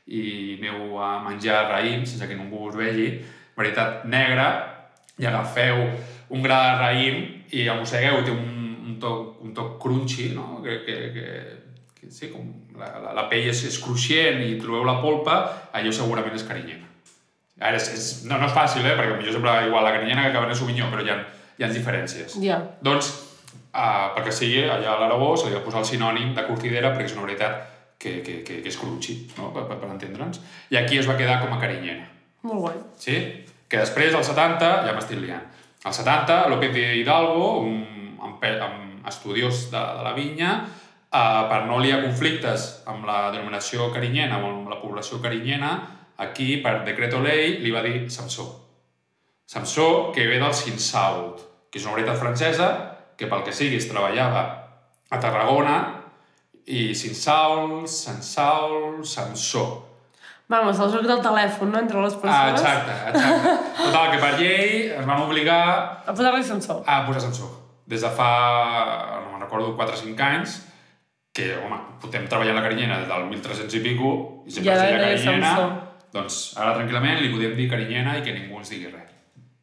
i 0.07 0.59
aneu 0.59 0.99
a 1.01 1.21
menjar 1.25 1.65
raïm 1.71 2.05
sense 2.05 2.29
que 2.29 2.37
ningú 2.37 2.67
us 2.69 2.77
vegi, 2.77 3.25
varietat 3.57 4.05
negra, 4.05 4.49
i 5.19 5.25
agafeu 5.27 5.81
un 6.31 6.43
gra 6.43 6.61
de 6.67 6.79
raïm 6.83 7.40
i 7.57 7.67
el 7.69 7.81
mossegueu, 7.81 8.21
té 8.27 8.35
un, 8.35 8.77
un, 8.87 8.99
toc, 9.03 9.41
un 9.45 9.55
toc 9.57 9.79
crunchy, 9.83 10.31
no? 10.37 10.61
que, 10.65 10.81
que, 10.87 10.99
que, 11.15 11.27
que 11.97 12.11
sí, 12.13 12.31
com 12.31 12.47
la, 12.79 12.93
la, 13.03 13.15
la 13.17 13.27
pell 13.31 13.49
és, 13.51 13.65
és 13.69 13.81
cruixent 13.83 14.43
i 14.45 14.55
trobeu 14.61 14.87
la 14.87 14.99
polpa, 15.03 15.41
allò 15.77 15.93
segurament 15.95 16.37
és 16.37 16.47
carinyena. 16.49 16.87
Ara, 17.61 17.77
és, 17.77 17.91
és, 17.93 18.07
no, 18.29 18.39
no 18.41 18.49
és 18.49 18.55
fàcil, 18.57 18.87
eh? 18.87 18.95
perquè 18.97 19.19
potser 19.19 19.35
sembla 19.37 19.59
igual 19.67 19.85
la 19.85 19.97
carinyena 19.97 20.29
que 20.29 20.37
Cabernet 20.37 20.61
Sauvignon, 20.61 20.93
però 20.93 21.05
hi 21.05 21.13
ha, 21.13 21.19
hi 21.59 21.67
ha 21.67 21.73
diferències. 21.75 22.39
Ja. 22.41 22.61
Doncs, 22.87 23.11
uh, 23.75 24.07
perquè 24.17 24.33
sigui 24.33 24.63
allà 24.65 24.95
a 24.95 25.01
l'Aragó, 25.03 25.35
se 25.37 25.51
li 25.51 25.59
va 25.59 25.65
posar 25.67 25.83
el 25.85 25.91
sinònim 25.91 26.33
de 26.37 26.47
cortidera 26.49 26.95
perquè 26.95 27.11
és 27.11 27.19
una 27.19 27.27
varietat 27.27 27.61
que, 28.01 28.23
que, 28.25 28.41
que, 28.47 28.63
que 28.65 28.73
és 28.73 28.81
crunchy, 28.81 29.19
no? 29.37 29.51
per, 29.53 29.67
per, 29.69 29.77
per 29.83 29.93
entendre'ns. 29.93 30.41
I 30.73 30.81
aquí 30.81 30.97
es 31.03 31.09
va 31.11 31.19
quedar 31.21 31.43
com 31.43 31.53
a 31.53 31.61
carinyena. 31.61 32.09
Molt 32.49 32.65
guai. 32.65 32.79
Sí? 33.03 33.19
Que 33.71 33.83
després, 33.83 34.17
als 34.17 34.33
70, 34.33 34.71
ja 34.87 34.95
m'estic 34.97 35.21
liant. 35.21 35.45
Als 35.85 35.97
70, 35.97 36.49
López 36.49 36.75
de 36.75 36.97
Hidalgo, 36.97 37.59
un, 37.61 38.19
un, 38.21 38.39
un 38.41 39.07
estudiós 39.09 39.71
de, 39.71 39.79
de 39.79 40.03
la 40.05 40.13
vinya, 40.13 40.69
eh, 41.13 41.43
per 41.49 41.65
no 41.67 41.81
liar 41.81 42.03
conflictes 42.05 42.83
amb 42.87 43.07
la 43.09 43.31
denominació 43.33 43.89
carinyena 43.95 44.37
amb 44.39 44.69
la 44.69 44.81
població 44.83 45.21
carinyena, 45.23 45.73
aquí, 46.21 46.59
per 46.61 46.85
decreto 46.85 47.23
ley, 47.25 47.59
li 47.65 47.73
va 47.73 47.83
dir 47.83 48.11
Samsó. 48.13 48.47
Samsó, 49.47 50.13
que 50.13 50.27
ve 50.29 50.39
del 50.39 50.55
Cinsault, 50.55 51.41
que 51.73 51.81
és 51.81 51.87
una 51.87 51.97
varietat 51.97 52.21
francesa 52.21 52.69
que 53.17 53.27
pel 53.27 53.43
que 53.47 53.55
sigui 53.57 53.81
es 53.81 53.89
treballava 53.89 54.45
a 55.11 55.19
Tarragona 55.19 55.77
i 56.71 56.93
Cinsault, 56.95 57.89
Sansault, 57.89 59.03
Samsó. 59.09 59.90
Vamos, 60.51 60.79
el 60.83 60.91
joc 60.91 61.05
del 61.07 61.21
telèfon, 61.23 61.71
no?, 61.71 61.79
entre 61.79 62.01
les 62.03 62.15
Ah, 62.15 62.21
persones. 62.21 62.61
exacte, 62.61 62.95
exacte. 63.11 63.51
Total, 63.85 64.11
que 64.11 64.19
per 64.19 64.33
llei 64.41 64.89
es 64.99 65.07
van 65.07 65.21
obligar 65.23 66.03
A 66.07 66.13
posar-li 66.13 66.43
sensor. 66.43 66.83
a 66.87 67.05
posar 67.07 67.21
sensor. 67.23 67.51
Des 67.87 68.03
de 68.03 68.11
fa, 68.11 69.21
no 69.23 69.31
me'n 69.33 69.41
recordo, 69.45 69.77
4 69.77 69.95
o 69.95 70.01
5 70.01 70.21
anys, 70.27 70.57
que, 71.33 71.53
home, 71.57 71.79
portem 72.03 72.27
treballant 72.27 72.57
la 72.59 72.63
carinyena 72.67 72.99
des 72.99 73.09
del 73.09 73.25
1300 73.31 73.75
i 73.79 73.81
pico, 73.85 74.43
i 74.47 74.51
sempre 74.51 74.73
Ja 74.73 74.77
es 74.77 74.83
deia 74.83 74.99
carinyena, 75.05 75.55
sensor. 75.55 75.71
doncs 76.13 76.41
ara 76.59 76.75
tranquil·lament 76.75 77.21
li 77.23 77.31
podem 77.33 77.55
dir 77.57 77.69
carinyena 77.71 78.19
i 78.19 78.23
que 78.23 78.35
ningú 78.35 78.59
ens 78.59 78.71
digui 78.75 78.91
res. 78.91 79.15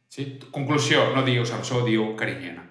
Sí? 0.08 0.38
Conclusió, 0.50 1.10
no 1.14 1.22
digueu 1.22 1.44
sensor, 1.44 1.84
diu 1.84 2.14
carinyena. 2.16 2.64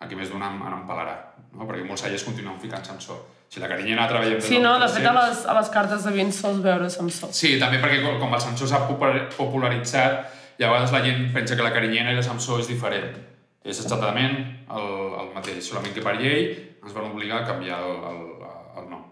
Aquí 0.00 0.16
més 0.16 0.30
d'un 0.32 0.42
em, 0.42 0.60
em 0.64 0.74
empalarà, 0.80 1.14
no? 1.52 1.66
perquè 1.68 1.84
molts 1.84 2.02
cellers 2.02 2.24
continuen 2.24 2.58
ficant 2.60 2.84
sensor. 2.86 3.18
Si 3.50 3.60
la 3.60 3.68
carinyena 3.68 4.06
treballem 4.08 4.38
des 4.38 4.46
Sí, 4.46 4.58
no? 4.62 4.76
De 4.78 4.86
fet, 4.88 5.04
a 5.04 5.12
1300, 5.12 5.28
les, 5.28 5.46
a 5.50 5.54
les 5.58 5.70
cartes 5.74 6.04
de 6.06 6.12
vins 6.14 6.36
sols 6.40 6.60
veure 6.64 6.88
sensor. 6.90 7.32
Sí, 7.36 7.56
també 7.60 7.80
perquè 7.82 7.98
com- 8.04 8.18
com 8.22 8.34
el 8.34 8.40
Samsó 8.40 8.66
s'ha 8.70 8.84
popula- 8.88 9.26
popularitzat, 9.36 10.30
i 10.58 10.64
a 10.64 10.70
vegades 10.70 10.92
la 10.92 11.02
gent 11.04 11.32
pensa 11.34 11.56
que 11.56 11.62
la 11.66 11.72
carinyena 11.74 12.12
i 12.12 12.16
la 12.16 12.22
Samsó 12.22 12.58
és 12.60 12.68
diferent. 12.70 13.16
És 13.64 13.80
exactament 13.82 14.38
el, 14.72 14.88
el 15.20 15.32
mateix, 15.34 15.60
solament 15.66 15.92
que 15.92 16.00
per 16.00 16.14
llei 16.16 16.46
ens 16.82 16.94
van 16.96 17.10
obligar 17.10 17.42
a 17.42 17.46
canviar 17.50 17.80
el, 17.84 17.96
el, 18.12 18.22
el 18.80 18.88
nom. 18.88 19.02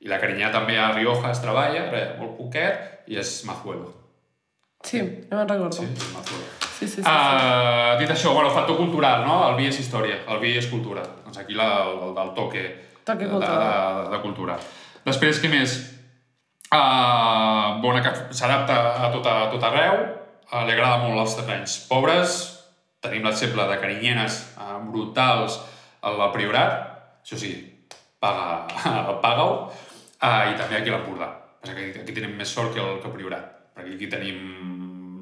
I 0.00 0.08
la 0.12 0.20
carinyena 0.22 0.52
també 0.54 0.78
a 0.78 0.92
Rioja 0.94 1.32
es 1.32 1.40
treballa, 1.42 1.88
molt 2.20 2.36
poquet, 2.38 3.02
i 3.10 3.16
és 3.18 3.40
Mazuelo. 3.48 3.90
Sí, 4.84 5.00
ja 5.00 5.36
me'n 5.40 5.48
recordo. 5.48 5.72
Sí, 5.82 5.88
és 5.90 6.12
Mazuelo. 6.14 6.69
Sí, 6.80 6.88
sí, 6.88 7.02
sí. 7.02 7.04
Uh, 7.04 7.98
dit 8.00 8.08
això, 8.08 8.30
bueno, 8.32 8.48
factor 8.54 8.78
cultural, 8.78 9.26
no? 9.26 9.34
El 9.50 9.58
vi 9.58 9.66
és 9.68 9.78
història, 9.82 10.22
el 10.32 10.38
vi 10.40 10.54
és 10.56 10.64
cultura. 10.70 11.02
Doncs 11.26 11.42
aquí 11.42 11.52
la, 11.52 11.66
el, 11.84 11.98
el, 12.06 12.14
el 12.22 12.30
toque, 12.38 12.62
Toque 13.04 13.26
de, 13.28 13.40
de, 13.42 13.50
de, 14.14 14.20
cultura. 14.22 14.56
Després, 15.04 15.42
què 15.42 15.50
més? 15.52 15.74
Uh, 16.72 17.82
bona, 17.84 18.00
que 18.00 18.14
s'adapta 18.32 18.78
a 18.96 19.10
tot, 19.12 19.28
a 19.28 19.50
tot 19.52 19.68
arreu, 19.68 19.98
uh, 20.46 20.62
li 20.64 20.72
agrada 20.72 21.02
molt 21.04 21.20
els 21.20 21.36
terrenys 21.42 21.76
pobres, 21.90 22.40
tenim 23.04 23.28
l'exemple 23.28 23.68
de 23.68 23.76
carinyenes 23.82 24.40
uh, 24.56 24.78
brutals 24.86 25.60
a 26.00 26.16
la 26.16 26.30
Priorat, 26.32 26.78
això 27.20 27.36
sí, 27.44 27.52
paga, 28.24 28.62
paga-ho, 29.26 29.66
uh, 29.68 30.42
i 30.48 30.56
també 30.56 30.80
aquí 30.80 30.88
a 30.88 30.96
l'Empordà. 30.96 31.28
Aquí, 31.68 31.90
aquí 32.06 32.16
tenim 32.16 32.38
més 32.40 32.56
sort 32.56 32.72
que 32.72 32.80
el 32.80 33.02
que 33.04 33.12
Priorat, 33.12 33.52
perquè 33.76 33.98
aquí 33.98 34.08
tenim 34.08 34.79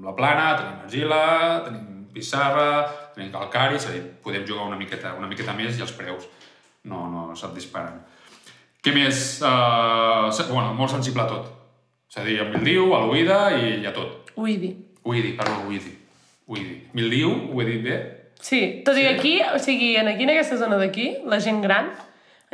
la 0.09 0.17
plana, 0.17 0.49
tenim 0.57 0.83
argila, 0.87 1.23
tenim 1.67 2.07
pissarra, 2.15 2.71
tenim 3.15 3.31
calcari, 3.35 3.77
és 3.77 3.87
a 3.87 3.95
dir, 3.95 4.03
podem 4.25 4.47
jugar 4.49 4.69
una 4.71 4.79
miqueta, 4.81 5.13
una 5.19 5.29
miqueta 5.29 5.55
més 5.57 5.77
i 5.77 5.85
els 5.85 5.93
preus 5.97 6.25
no, 6.89 7.05
no 7.13 7.37
se't 7.37 7.53
disparen. 7.57 8.01
Què 8.85 8.95
més? 8.95 9.41
Uh, 9.45 10.31
bueno, 10.49 10.73
molt 10.79 10.95
sensible 10.95 11.25
a 11.25 11.29
tot. 11.29 11.51
És 12.09 12.21
a 12.23 12.25
dir, 12.25 12.39
a 12.41 12.47
mildiu, 12.49 12.89
a 12.97 13.03
l'oïda 13.05 13.41
i 13.59 13.85
a 13.85 13.93
tot. 13.93 14.33
Uidi. 14.39 14.73
Oïdi, 15.09 15.35
perdó, 15.37 15.67
oïdi. 15.69 15.93
Oïdi. 16.49 16.79
Mildiu, 16.97 17.35
ho 17.53 17.61
he 17.61 17.69
dit 17.69 17.85
bé? 17.85 17.99
Sí, 18.41 18.61
tot 18.87 18.97
i 18.97 19.05
que 19.05 19.15
aquí, 19.19 19.35
o 19.43 19.59
sigui, 19.61 19.97
en 20.01 20.09
aquí 20.09 20.25
en 20.25 20.33
aquesta 20.33 20.57
zona 20.61 20.79
d'aquí, 20.81 21.11
la 21.29 21.41
gent 21.43 21.61
gran, 21.65 21.91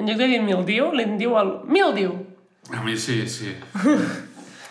en 0.00 0.08
lloc 0.08 0.18
de 0.18 0.30
dir 0.32 0.42
mildiu, 0.42 0.90
li 0.96 1.04
en 1.06 1.18
diu 1.20 1.36
el 1.38 1.58
mildiu. 1.70 2.16
A 2.72 2.82
mi 2.82 2.96
sí, 2.98 3.20
sí. 3.28 3.52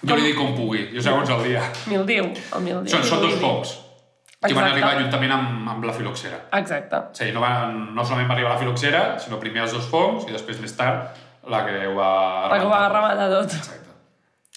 Jo 0.03 0.17
li 0.19 0.27
dic 0.27 0.35
com 0.35 0.51
pugui, 0.57 0.89
jo 0.91 1.01
segons 1.03 1.29
el 1.31 1.45
dia. 1.47 1.63
Mildiu, 1.87 2.27
el 2.27 2.65
mildiu. 2.65 2.91
Són, 2.91 3.05
són 3.07 3.23
dos 3.23 3.39
fongs 3.39 3.77
que 4.43 4.53
van 4.53 4.65
Exacte. 4.65 4.73
arribar 4.73 5.01
juntament 5.01 5.31
amb, 5.31 5.69
amb 5.71 5.85
la 5.87 5.93
filoxera. 5.95 6.39
Exacte. 6.59 6.95
A 6.95 7.23
dir, 7.23 7.31
no, 7.35 7.43
van, 7.43 7.77
no 7.95 8.03
solament 8.03 8.27
va 8.27 8.35
arribar 8.35 8.51
la 8.55 8.59
filoxera, 8.59 9.03
sinó 9.23 9.39
primer 9.39 9.63
els 9.63 9.75
dos 9.77 9.87
fongs 9.87 10.27
i 10.27 10.35
després 10.35 10.59
més 10.59 10.75
tard 10.75 11.15
la 11.47 11.63
que 11.63 11.77
ho 11.87 11.95
va... 11.95 12.11
La 12.51 12.59
que 12.59 12.67
ho 12.67 12.73
va 12.73 12.83
rematar 12.91 13.29
tot. 13.31 13.55
Exacte. 13.61 13.82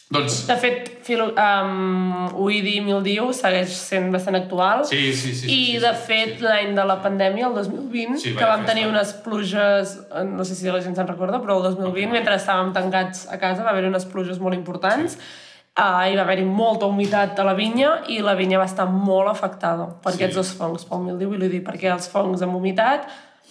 Doncs 0.08 0.44
De 0.46 0.54
fet, 0.54 0.84
filo, 1.02 1.32
um, 1.34 2.28
Oidi 2.44 2.76
Mildiu 2.80 3.32
segueix 3.34 3.72
sent 3.74 4.12
bastant 4.14 4.36
actual. 4.38 4.84
sí, 4.86 5.12
sí, 5.12 5.32
sí. 5.34 5.40
sí, 5.40 5.46
I, 5.50 5.64
sí, 5.72 5.78
de 5.82 5.90
sí, 5.96 6.02
fet, 6.06 6.36
sí. 6.38 6.44
l'any 6.46 6.76
de 6.76 6.84
la 6.86 7.00
pandèmia, 7.02 7.48
el 7.48 7.54
2020, 7.58 8.20
Sí, 8.22 8.34
que 8.38 8.44
vam 8.46 8.62
tenir 8.64 8.84
festa. 8.84 8.92
unes 8.94 9.12
pluges, 9.24 9.96
eh, 10.14 10.22
no 10.24 10.44
sé 10.46 10.54
si 10.54 10.70
la 10.70 10.78
gent 10.80 10.94
se'n 10.94 11.08
recorda, 11.10 11.40
però 11.42 11.56
el 11.58 11.64
2020, 11.74 12.12
mentre 12.14 12.36
estàvem 12.38 12.70
tancats 12.72 13.26
a 13.34 13.38
casa, 13.42 13.64
va 13.66 13.70
haver 13.74 13.88
unes 13.90 14.06
pluges 14.06 14.38
molt 14.38 14.54
importants, 14.54 15.18
uh, 15.76 16.06
hi 16.06 16.14
va 16.14 16.22
haver-hi 16.22 16.44
molta 16.46 16.86
humitat 16.86 17.38
a 17.42 17.44
la 17.50 17.54
vinya 17.58 17.96
i 18.06 18.20
la 18.22 18.34
vinya 18.38 18.62
va 18.62 18.70
estar 18.70 18.86
molt 18.86 19.28
afectada 19.34 19.88
per 20.02 20.12
Sí. 20.12 20.22
aquests 20.22 20.36
dos 20.36 20.52
fongs, 20.54 20.84
pel 20.86 21.02
mildiu 21.02 21.34
i 21.34 21.38
l'odi, 21.42 21.60
perquè 21.66 21.90
els 21.92 22.06
fongs 22.08 22.42
amb 22.46 22.54
humitat 22.54 23.10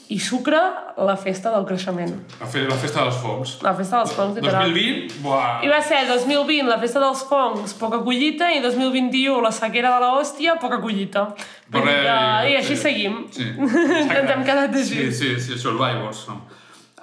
i 0.10 0.20
sucre, 0.20 0.60
la 0.98 1.15
festa 1.18 1.50
del 1.56 1.63
creixement. 1.65 2.12
La, 2.39 2.46
fe 2.48 2.62
la 2.68 2.76
festa 2.78 3.02
dels 3.04 3.15
fongs. 3.24 3.56
La 3.65 3.74
festa 3.74 3.98
dels 4.04 4.12
fongs, 4.13 4.36
literal. 4.38 4.70
2020, 4.70 5.20
buah, 5.24 5.63
I 5.65 5.70
va 5.72 5.80
ser 5.82 6.04
2020 6.08 6.68
la 6.70 6.78
festa 6.82 7.00
dels 7.02 7.24
fongs, 7.30 7.74
poca 7.80 8.00
collita, 8.06 8.52
i 8.54 8.60
2021 8.62 9.41
la 9.41 9.52
sequera 9.52 9.96
de 9.96 10.04
la 10.06 10.12
hòstia, 10.20 10.58
poca 10.62 10.80
collita. 10.84 11.26
Vull 11.74 11.88
dir 11.89 11.96
que- 12.06 12.52
I 12.52 12.56
així 12.60 12.76
sí. 12.76 12.82
seguim. 12.84 13.18
Sí. 13.32 13.48
Ens 14.20 14.30
hem 14.36 14.44
quedat 14.46 14.76
Sí, 14.76 15.00
així. 15.00 15.12
sí, 15.12 15.39
sí, 15.39 15.58
survivors. 15.58 16.28
No? 16.30 16.41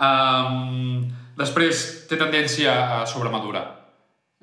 Um, 0.03 1.09
després, 1.39 2.07
té 2.11 2.17
tendència 2.21 2.75
a 3.01 3.07
sobremadurar. 3.07 3.65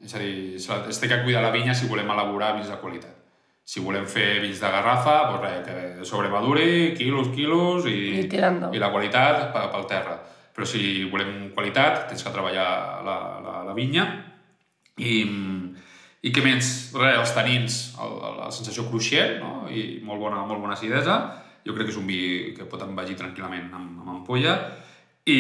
És 0.04 0.14
a 0.16 0.20
dir, 0.20 0.56
es 0.56 1.00
té 1.00 1.08
que 1.12 1.24
cuidar 1.26 1.42
la 1.44 1.52
vinya 1.52 1.74
si 1.76 1.88
volem 1.88 2.08
elaborar 2.12 2.54
vins 2.56 2.70
de 2.72 2.78
qualitat. 2.80 3.16
Si 3.70 3.84
volem 3.86 4.08
fer 4.10 4.40
vins 4.42 4.58
de 4.58 4.70
garrafa, 4.74 5.16
doncs 5.30 5.44
res, 5.44 5.60
que 6.00 6.06
sobremaduri, 6.10 6.96
quilos, 6.98 7.28
quilos 7.36 7.86
i, 7.86 8.24
I 8.24 8.28
tirando. 8.32 8.72
i 8.74 8.80
la 8.82 8.90
qualitat 8.90 9.52
pe- 9.54 9.68
pel 9.76 9.86
terra. 9.92 10.16
Però 10.56 10.66
si 10.66 11.06
volem 11.12 11.52
qualitat, 11.54 12.08
tens 12.10 12.24
que 12.26 12.34
treballar 12.34 12.66
la, 13.06 13.18
la, 13.46 13.54
la 13.68 13.76
vinya 13.78 14.08
i, 14.98 15.22
i 16.26 16.32
què 16.34 16.42
més? 16.44 16.72
Res, 16.98 17.20
els 17.22 17.36
tanins, 17.38 17.78
el, 18.02 18.18
el, 18.18 18.40
la 18.42 18.50
sensació 18.52 18.88
cruixent 18.90 19.38
no? 19.44 19.54
i 19.70 20.00
molt 20.04 20.20
bona, 20.26 20.42
molt 20.50 20.60
bona 20.66 20.74
acidesa. 20.76 21.20
Jo 21.64 21.76
crec 21.78 21.88
que 21.92 21.94
és 21.94 22.02
un 22.02 22.10
vi 22.10 22.22
que 22.58 22.66
pot 22.68 22.82
envegir 22.84 23.20
tranquil·lament 23.22 23.70
amb, 23.70 24.02
amb 24.02 24.14
ampolla. 24.18 24.58
I 25.30 25.40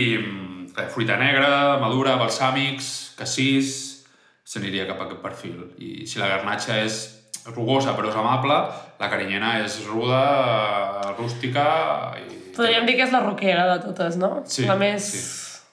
res, 0.77 0.93
fruita 0.93 1.17
negra, 1.17 1.79
madura, 1.81 2.13
balsàmics, 2.21 3.15
cassís, 3.17 3.73
s'aniria 4.45 4.85
cap 4.87 5.01
a 5.01 5.09
aquest 5.09 5.23
perfil. 5.25 5.63
I 5.81 6.05
si 6.07 6.21
la 6.21 6.29
garnatxa 6.37 6.77
és 6.85 6.99
rugosa 7.55 7.95
però 7.97 8.09
és 8.11 8.15
amable, 8.19 8.57
la 8.99 9.09
carinyena 9.11 9.59
és 9.65 9.79
ruda, 9.87 10.23
rústica 11.17 11.65
i... 12.19 12.37
Podríem 12.55 12.85
dir 12.87 12.97
que 12.97 13.05
és 13.07 13.13
la 13.15 13.21
roquera 13.23 13.67
de 13.73 13.77
totes, 13.87 14.17
no? 14.19 14.41
Sí, 14.45 14.65
la 14.67 14.75
més... 14.79 15.05
sí, 15.13 15.27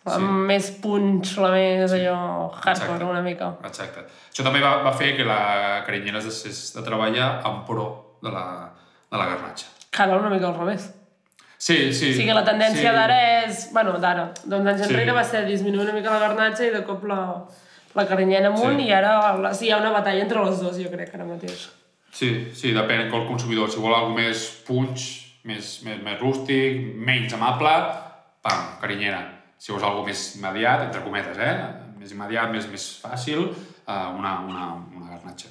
La 0.07 0.21
sí. 0.21 0.27
més 0.47 0.69
punch, 0.79 1.33
la 1.43 1.49
més 1.51 1.91
allò 1.91 2.13
hardcore, 2.53 2.77
Exacte. 2.77 3.07
una 3.11 3.23
mica. 3.25 3.49
Exacte. 3.67 4.05
Això 4.31 4.45
també 4.47 4.61
va, 4.63 4.77
va 4.85 4.93
fer 4.95 5.17
que 5.17 5.25
la 5.27 5.83
carinyena 5.87 6.21
es 6.21 6.29
deixés 6.29 6.61
de 6.77 6.85
treballar 6.87 7.41
en 7.49 7.65
pro 7.67 7.87
de 8.23 8.31
la, 8.31 8.45
de 9.11 9.19
la 9.19 9.27
garnatxa. 9.33 9.67
Que 9.91 10.05
ara 10.05 10.21
una 10.21 10.31
mica 10.31 10.47
al 10.47 10.55
revés. 10.61 10.87
Sí, 11.59 11.91
sí. 11.91 12.13
O 12.13 12.19
sigui, 12.21 12.31
la 12.37 12.45
tendència 12.47 12.93
sí. 12.93 12.95
d'ara 12.95 13.19
és... 13.49 13.65
Bueno, 13.75 13.97
d'ara. 13.99 14.29
D'uns 14.45 14.71
anys 14.71 14.85
Sí. 14.85 14.93
enrere 14.93 15.17
va 15.17 15.25
ser 15.27 15.43
disminuir 15.49 15.89
una 15.89 15.97
mica 15.99 16.15
la 16.15 16.23
garnatxa 16.23 16.69
i 16.69 16.71
de 16.77 16.85
cop 16.87 17.03
la, 17.11 17.19
la 17.97 18.07
carinyena 18.07 18.49
amunt 18.53 18.79
Sí. 18.79 18.87
i 18.87 18.93
ara 18.93 19.53
sí, 19.55 19.67
hi 19.67 19.73
ha 19.73 19.79
una 19.81 19.93
batalla 19.95 20.23
entre 20.23 20.45
les 20.45 20.61
dues, 20.61 20.79
jo 20.83 20.91
crec, 20.93 21.15
ara 21.15 21.25
mateix. 21.25 21.69
Sí, 22.13 22.29
sí, 22.55 22.73
depèn 22.73 23.11
del 23.11 23.27
consumidor. 23.29 23.71
Si 23.71 23.81
vol 23.81 23.95
alguna 23.95 24.23
més 24.23 24.45
punch, 24.67 25.07
més, 25.45 25.83
més, 25.85 25.99
més 26.03 26.21
rústic, 26.21 26.79
menys 26.97 27.35
amable, 27.37 27.73
pam, 28.43 28.79
carinyera. 28.81 29.21
Si 29.59 29.73
vols 29.73 29.85
alguna 29.85 30.07
més 30.11 30.23
immediat, 30.37 30.87
entre 30.87 31.03
cometes, 31.05 31.39
eh? 31.39 31.57
Més 31.99 32.13
immediat, 32.13 32.51
més, 32.53 32.67
més 32.73 32.87
fàcil, 33.03 33.49
eh, 33.49 34.09
una, 34.19 34.41
una, 34.49 34.67
una 34.97 35.11
garnatxa. 35.15 35.49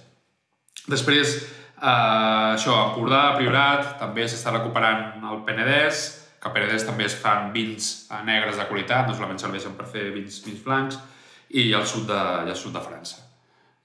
Després, 0.88 1.36
eh, 1.82 2.54
això, 2.56 2.76
Empordà, 2.90 3.36
Priorat, 3.38 3.96
també 4.00 4.28
s'està 4.30 4.54
recuperant 4.54 5.24
el 5.32 5.42
Penedès, 5.48 6.06
que 6.42 6.50
al 6.50 6.54
Penedès 6.54 6.86
també 6.86 7.06
es 7.10 7.16
fan 7.18 7.52
vins 7.54 8.08
eh, 8.12 8.22
negres 8.26 8.58
de 8.58 8.66
qualitat, 8.70 9.08
no 9.08 9.14
solament 9.18 9.42
serveixen 9.42 9.74
per 9.78 9.88
fer 9.90 10.12
vins, 10.14 10.42
vins 10.46 10.62
blancs, 10.66 11.00
i 11.56 11.70
al 11.74 11.86
sud 11.88 12.08
de, 12.10 12.22
i 12.48 12.52
al 12.52 12.58
sud 12.60 12.74
de 12.76 12.82
França. 12.84 13.22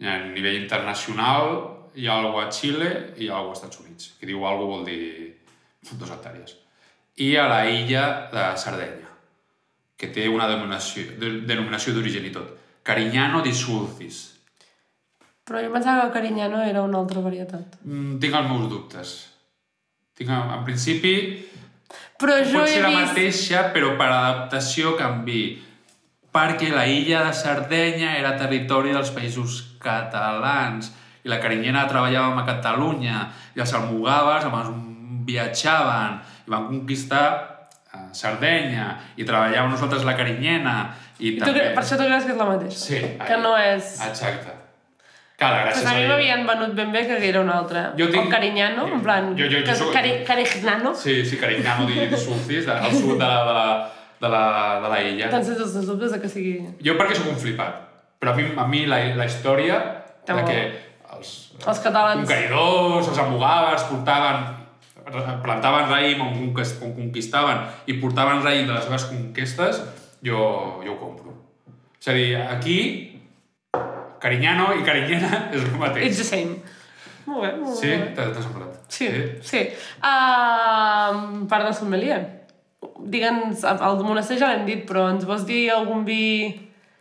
I 0.00 0.08
a 0.08 0.16
nivell 0.24 0.58
internacional 0.62 1.52
hi 1.94 2.08
ha 2.08 2.16
alguna 2.18 2.46
a 2.48 2.54
Xile 2.54 2.90
i 3.16 3.26
hi 3.26 3.28
ha 3.28 3.36
alguna 3.36 3.54
als 3.54 3.60
Estats 3.60 3.82
Units. 3.82 4.14
Que 4.18 4.26
diu 4.30 4.46
alguna 4.46 4.76
vol 4.76 4.84
dir 4.88 5.36
dos 5.92 6.10
hectàrees. 6.10 6.56
I 7.20 7.34
a 7.36 7.46
la 7.50 7.62
illa 7.68 8.04
de 8.32 8.44
Sardenya, 8.58 9.10
que 10.00 10.08
té 10.14 10.26
una 10.28 10.48
denominació, 10.48 11.04
de, 11.20 11.32
denominació 11.48 11.94
d'origen 11.94 12.26
i 12.26 12.34
tot. 12.34 12.56
Carignano 12.82 13.42
di 13.44 13.52
Sulcis. 13.54 14.22
Però 15.44 15.60
jo 15.60 15.72
pensava 15.74 16.00
que 16.00 16.06
el 16.08 16.14
carinyano 16.14 16.62
era 16.62 16.82
una 16.86 16.98
altra 17.02 17.20
varietat. 17.20 17.80
Mm, 17.84 18.18
tinc 18.22 18.38
els 18.38 18.48
meus 18.48 18.68
dubtes. 18.70 19.14
Tinc, 20.16 20.30
en 20.30 20.64
principi, 20.64 21.14
Però 22.20 22.36
jo 22.44 22.60
pot 22.60 22.68
he 22.68 22.76
ser 22.76 22.82
la 22.84 22.92
vist... 22.92 23.10
mateixa, 23.10 23.64
però 23.74 23.94
per 23.98 24.08
adaptació 24.12 24.94
canvi. 24.98 25.42
Perquè 26.30 26.68
la 26.70 26.84
illa 26.86 27.24
de 27.26 27.32
Sardenya 27.34 28.12
era 28.20 28.36
territori 28.38 28.92
dels 28.94 29.10
països 29.10 29.56
catalans 29.82 30.92
i 31.24 31.28
la 31.28 31.40
carinyena 31.42 31.88
treballava 31.90 32.38
a 32.40 32.46
Catalunya 32.46 33.24
i 33.56 33.60
els 33.64 33.72
almogaves 33.74 34.46
amb 34.46 34.54
els 34.60 34.70
viatjaven 35.26 36.20
i 36.46 36.52
van 36.54 36.68
conquistar 36.70 37.24
eh, 37.92 38.06
Sardenya 38.16 38.92
i 39.18 39.26
treballàvem 39.26 39.74
nosaltres 39.74 40.06
la 40.06 40.14
carinyena 40.18 40.76
i, 41.18 41.34
I 41.34 41.38
també... 41.42 41.66
per 41.74 41.82
això 41.82 41.98
tu 42.00 42.06
creus 42.06 42.24
que 42.24 42.32
és 42.32 42.38
la 42.40 42.46
mateixa? 42.48 42.78
Sí, 42.86 43.00
Que 43.20 43.34
ahí. 43.36 43.42
no 43.42 43.52
és... 43.58 43.90
Exacte. 44.06 44.54
Clar, 45.40 45.50
gràcies 45.66 45.82
Pues 45.82 45.92
a 45.92 45.98
mi 45.98 46.06
m'havien 46.08 46.42
venut 46.48 46.74
ben 46.76 46.90
bé 46.92 47.02
que 47.08 47.16
era 47.28 47.40
una 47.40 47.54
altra. 47.58 47.82
Jo 47.98 48.06
tinc- 48.12 48.26
O 48.28 48.32
carinyano, 48.32 48.86
en 48.92 49.00
plan... 49.04 49.30
Jo- 49.36 49.46
jo- 49.48 49.60
jo 49.60 49.64
que- 49.66 49.76
soc- 49.76 49.92
Cari, 49.92 50.10
carignano. 50.24 50.94
Sí, 50.94 51.24
sí, 51.24 51.36
Carignano 51.40 51.86
di, 51.88 51.94
de- 51.94 52.14
al 52.14 52.20
sud 52.20 53.16
de 53.18 53.24
la, 53.24 53.38
de 53.46 53.54
la, 53.56 53.66
de 54.20 54.28
la, 54.28 54.42
de 54.84 54.88
la 54.92 55.00
illa. 55.02 55.30
Tens 55.32 55.48
els 55.54 55.74
dubtes 55.88 56.12
de 56.12 56.20
que 56.20 56.28
sigui... 56.28 56.54
Jo 56.84 56.94
perquè 56.98 57.16
sóc 57.16 57.30
un 57.32 57.38
flipat, 57.40 57.78
però 58.20 58.34
a 58.34 58.36
mi, 58.36 58.46
a 58.56 58.66
mi 58.68 58.84
la, 58.90 58.98
la 59.16 59.26
història 59.28 59.78
de 60.28 60.42
que 60.46 60.58
els, 61.16 61.30
Els 61.66 61.80
catalans... 61.84 62.20
conqueridors, 62.24 63.08
els 63.10 63.18
amogaves, 63.22 63.86
portaven, 63.90 64.44
plantaven 65.42 65.88
raïm 65.90 66.20
on, 66.22 66.34
conquist, 66.36 66.82
on 66.84 66.92
conquistaven 66.98 67.64
i 67.90 67.96
portaven 68.02 68.44
raïm 68.44 68.68
de 68.68 68.76
les 68.76 68.84
seves 68.86 69.08
conquestes, 69.10 69.80
jo, 70.22 70.42
jo 70.84 70.92
ho 70.94 70.98
compro. 71.00 71.32
És 72.00 72.08
a 72.12 72.16
dir, 72.16 72.28
aquí, 72.44 72.76
Carinyano 74.20 74.74
i 74.76 74.84
Carinyena 74.84 75.46
és 75.56 75.64
el 75.64 75.78
mateix. 75.80 76.10
It's 76.10 76.20
the 76.20 76.28
same. 76.28 76.60
Molt 77.24 77.44
bé, 77.44 77.50
molt 77.60 77.76
Sí? 77.78 77.88
bé. 77.88 78.12
T'ha 78.16 78.28
t'ha 78.34 78.42
semblat? 78.44 78.76
Sí, 78.90 79.08
sí. 79.46 79.60
Uh, 80.02 81.46
part 81.48 81.64
de 81.68 81.72
sommelier. 81.76 82.20
Digue'ns, 83.10 83.64
el 83.70 84.02
monestir 84.04 84.38
ja 84.40 84.50
l'hem 84.52 84.66
dit, 84.68 84.82
però 84.88 85.08
ens 85.12 85.24
vols 85.28 85.46
dir 85.48 85.68
algun 85.74 86.04
vi... 86.04 86.22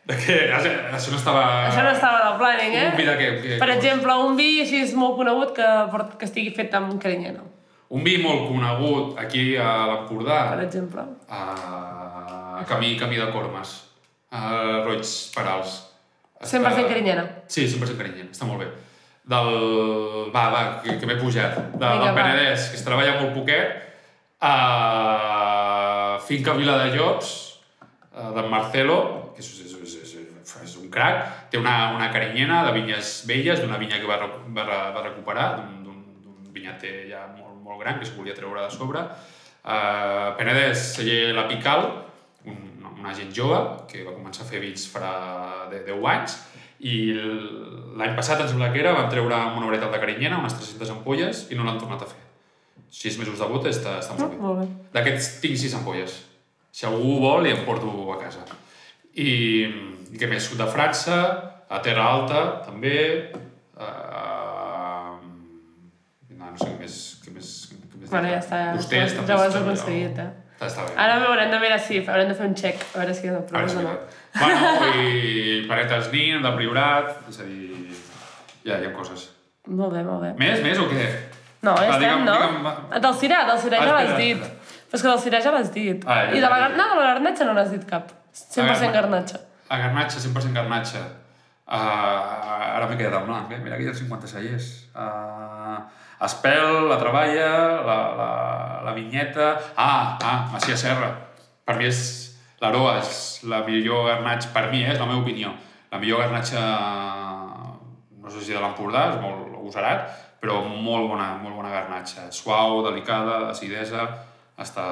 De 0.10 0.16
què? 0.18 0.38
Això, 0.56 1.12
no 1.12 1.20
estava... 1.20 1.44
Això 1.68 1.84
no 1.86 1.92
estava 1.94 2.22
en 2.24 2.28
el 2.32 2.38
planning, 2.40 2.76
eh? 2.80 2.86
Un 2.90 2.98
vi 2.98 3.06
de 3.06 3.16
què? 3.20 3.30
què 3.44 3.58
Per 3.62 3.70
exemple, 3.76 4.16
un 4.26 4.38
vi 4.40 4.50
així 4.64 4.82
és 4.88 4.96
molt 4.98 5.20
conegut 5.20 5.54
que, 5.58 5.68
que 6.18 6.26
estigui 6.26 6.54
fet 6.56 6.74
amb 6.80 6.96
carinyena, 7.02 7.46
Un 7.90 8.04
vi 8.06 8.20
molt 8.22 8.44
conegut 8.46 9.18
aquí 9.18 9.56
a 9.58 9.70
l'Empordà, 9.90 10.40
per 10.52 10.66
exemple. 10.66 11.06
a 11.30 12.64
Camí, 12.70 12.96
Camí 13.00 13.18
de 13.18 13.32
Cormes, 13.34 13.72
a 14.30 14.84
Roig 14.86 15.06
Perals. 15.36 15.80
100% 16.42 16.88
carinyena. 16.88 17.26
Sí, 17.48 17.66
100% 17.66 17.98
carinyena, 17.98 18.30
està 18.32 18.46
molt 18.46 18.62
bé. 18.62 18.70
Del... 19.30 19.50
Va, 20.34 20.46
va, 20.54 20.62
que, 20.84 21.00
que 21.02 21.10
m'he 21.10 21.18
pujat. 21.18 21.58
De, 21.58 21.82
Vinga, 21.82 21.90
del 22.06 22.08
va. 22.08 22.16
Penedès, 22.18 22.70
que 22.72 22.80
es 22.80 22.86
treballa 22.86 23.18
molt 23.20 23.34
poquet, 23.38 23.89
a 24.40 26.18
Finca 26.26 26.54
Vila 26.54 26.78
de 26.84 26.96
Llops, 26.96 27.60
eh, 28.16 28.30
d'en 28.36 28.50
Marcelo, 28.52 29.00
que 29.36 29.42
és, 29.44 29.50
és, 29.66 29.74
és, 29.84 29.96
és, 30.04 30.56
és 30.64 30.76
un 30.82 30.90
crac, 30.92 31.50
té 31.52 31.58
una, 31.60 31.92
una 31.96 32.10
carinyena 32.14 32.64
de 32.68 32.74
vinyes 32.80 33.24
velles, 33.30 33.62
d'una 33.62 33.78
vinya 33.82 34.00
que 34.00 34.08
va, 34.10 34.18
va, 34.56 34.66
va 34.96 35.04
recuperar, 35.06 35.50
d'un- 35.84 36.06
vinyater 36.54 37.06
ja 37.12 37.26
molt, 37.38 37.60
molt 37.64 37.80
gran, 37.82 38.00
que 38.00 38.08
es 38.08 38.16
volia 38.16 38.34
treure 38.36 38.64
de 38.66 38.72
sobre. 38.74 39.04
Uh, 39.64 40.36
Penedès, 40.40 40.96
celler 40.96 41.34
La 41.36 41.46
Pical, 41.48 41.86
un, 42.50 42.58
una 43.00 43.14
gent 43.16 43.30
jove 43.36 43.60
que 43.92 44.02
va 44.08 44.16
començar 44.16 44.44
a 44.46 44.50
fer 44.50 44.60
vins 44.64 44.88
farà 44.92 45.68
de 45.72 45.84
10 45.86 46.08
anys 46.14 46.38
i 46.80 46.96
l'any 48.00 48.16
passat, 48.16 48.40
em 48.42 48.48
sembla 48.50 48.72
que 48.74 48.80
era, 48.82 48.94
van 48.96 49.10
treure 49.12 49.36
una 49.36 49.68
varietat 49.68 49.92
de 49.94 50.00
carinyena, 50.02 50.40
unes 50.40 50.56
300 50.58 50.94
ampolles, 50.96 51.46
i 51.52 51.56
no 51.60 51.68
l'han 51.68 51.80
tornat 51.80 52.02
a 52.06 52.10
fer. 52.10 52.29
Sis 52.90 53.20
mesos 53.22 53.38
de 53.38 53.48
bot 53.50 53.68
està, 53.70 54.00
està 54.02 54.16
molt 54.18 54.34
bé. 54.34 54.40
Molt 54.42 54.60
bé. 54.64 54.68
D'aquests 54.96 55.30
tinc 55.44 55.60
sis 55.62 55.76
ampolles. 55.78 56.16
Si 56.74 56.88
algú 56.90 57.20
vol, 57.22 57.44
li 57.46 57.54
em 57.54 57.62
porto 57.68 57.92
a 58.14 58.18
casa. 58.22 58.46
I, 59.14 59.30
i 60.10 60.18
què 60.18 60.30
més? 60.30 60.46
Sud 60.48 60.62
de 60.62 60.68
França, 60.70 61.20
a 61.70 61.80
Terra 61.86 62.08
Alta, 62.16 62.44
també. 62.66 62.98
Uh, 63.80 65.16
no, 66.34 66.50
no 66.50 66.58
sé 66.58 66.68
què 66.68 66.78
més... 66.82 67.00
Què 67.24 67.34
més, 67.36 67.56
què 67.70 68.02
més 68.02 68.10
Bueno, 68.10 68.30
ja 68.34 68.42
està, 68.42 68.62
ja, 68.66 68.76
Vostès, 68.78 69.14
ja, 69.14 69.22
també 69.22 69.34
ja 69.34 69.38
ho 69.38 69.44
has 69.46 69.54
està 69.54 69.64
aconseguit, 69.66 70.22
eh? 70.26 70.30
Està, 70.60 70.68
està 70.72 70.86
bé. 70.88 70.96
Ara 71.06 71.18
haurem 71.30 71.54
de 71.54 71.60
mirar 71.62 71.80
si 71.80 72.02
haurem 72.02 72.32
de 72.32 72.38
fer 72.42 72.48
un 72.50 72.56
check, 72.58 72.86
a 72.90 73.04
veure 73.04 73.14
si 73.16 73.30
no 73.30 73.38
veure 73.38 73.50
proves 73.52 73.78
o 73.78 73.86
no. 73.86 73.98
Bueno, 74.40 74.94
i 75.04 75.60
planetes 75.70 76.10
Nin, 76.14 76.42
del 76.44 76.58
Priorat, 76.58 77.14
és 77.30 77.40
a 77.40 77.48
dir, 77.48 78.00
ja 78.66 78.82
hi 78.82 78.90
ha 78.90 78.96
coses. 78.98 79.30
Molt 79.70 79.94
bé, 79.94 80.02
molt 80.04 80.26
bé. 80.26 80.34
Més, 80.42 80.64
més 80.66 80.82
o 80.82 80.90
què? 80.90 81.06
No, 81.62 81.74
ja 81.76 81.90
Va, 81.90 81.96
estem, 81.98 82.02
digue'm- 82.02 82.26
no? 82.26 82.36
digue'm- 82.40 83.02
Del 83.04 83.14
Cirà, 83.20 83.40
del 83.50 83.60
Cirà 83.60 83.78
Ah, 83.78 83.84
ja 83.84 83.86
espera, 83.86 84.00
l'has 84.00 84.18
dit. 84.18 84.38
espera. 84.42 84.56
Però 84.90 84.96
és 84.98 85.02
que 85.04 85.08
del 85.10 85.20
Cirà 85.26 85.42
ja 85.44 85.52
l'has 85.52 85.72
dit. 85.74 86.06
Ah, 86.08 86.20
ja 86.26 86.32
I 86.38 86.40
de 86.40 86.50
la, 86.50 86.60
gar- 86.60 86.76
no, 86.78 86.86
de 86.90 86.96
la 87.02 87.08
garnatxa 87.14 87.46
no 87.46 87.54
n'has 87.54 87.72
dit 87.72 87.86
cap. 87.90 88.12
100% 88.34 88.66
garna- 88.66 88.92
garnatxa. 88.94 89.40
A 89.70 89.78
garnatxa, 89.78 90.20
100% 90.20 90.54
garnatxa. 90.54 91.02
Uh, 91.70 92.76
ara 92.76 92.88
m'he 92.90 92.96
quedat 92.98 93.20
en 93.22 93.28
blanc, 93.28 93.52
eh? 93.52 93.60
Mira 93.62 93.78
que 93.78 93.84
hi 93.84 93.90
ha 93.90 93.94
56. 93.94 94.90
Uh, 94.96 95.78
Espel, 96.26 96.88
la 96.90 96.98
Treballa, 96.98 97.50
la, 97.86 97.98
la, 98.20 98.30
la 98.86 98.94
Vinyeta... 98.94 99.52
Ah, 99.78 100.18
ah, 100.22 100.50
Macia 100.52 100.76
Serra. 100.78 101.12
Per 101.66 101.76
mi 101.78 101.86
és... 101.86 102.00
L'Aroa 102.60 102.98
és 103.00 103.40
la 103.48 103.62
millor 103.64 104.08
garnatxa, 104.10 104.50
per 104.52 104.66
mi, 104.72 104.82
eh, 104.84 104.92
és 104.92 105.00
la 105.00 105.06
meva 105.06 105.22
opinió. 105.22 105.54
La 105.92 105.98
millor 106.02 106.20
garnatxa, 106.26 106.60
no 108.20 108.30
sé 108.30 108.42
si 108.44 108.52
de 108.52 108.60
l'Empordà, 108.60 109.06
és 109.14 109.22
molt 109.22 109.54
agosarat, 109.56 110.10
però 110.42 110.62
molt 110.68 111.10
bona, 111.12 111.34
molt 111.42 111.56
bona 111.56 111.70
garnatxa. 111.74 112.30
Suau, 112.32 112.82
delicada, 112.86 113.50
acidesa, 113.52 114.06
està, 114.60 114.86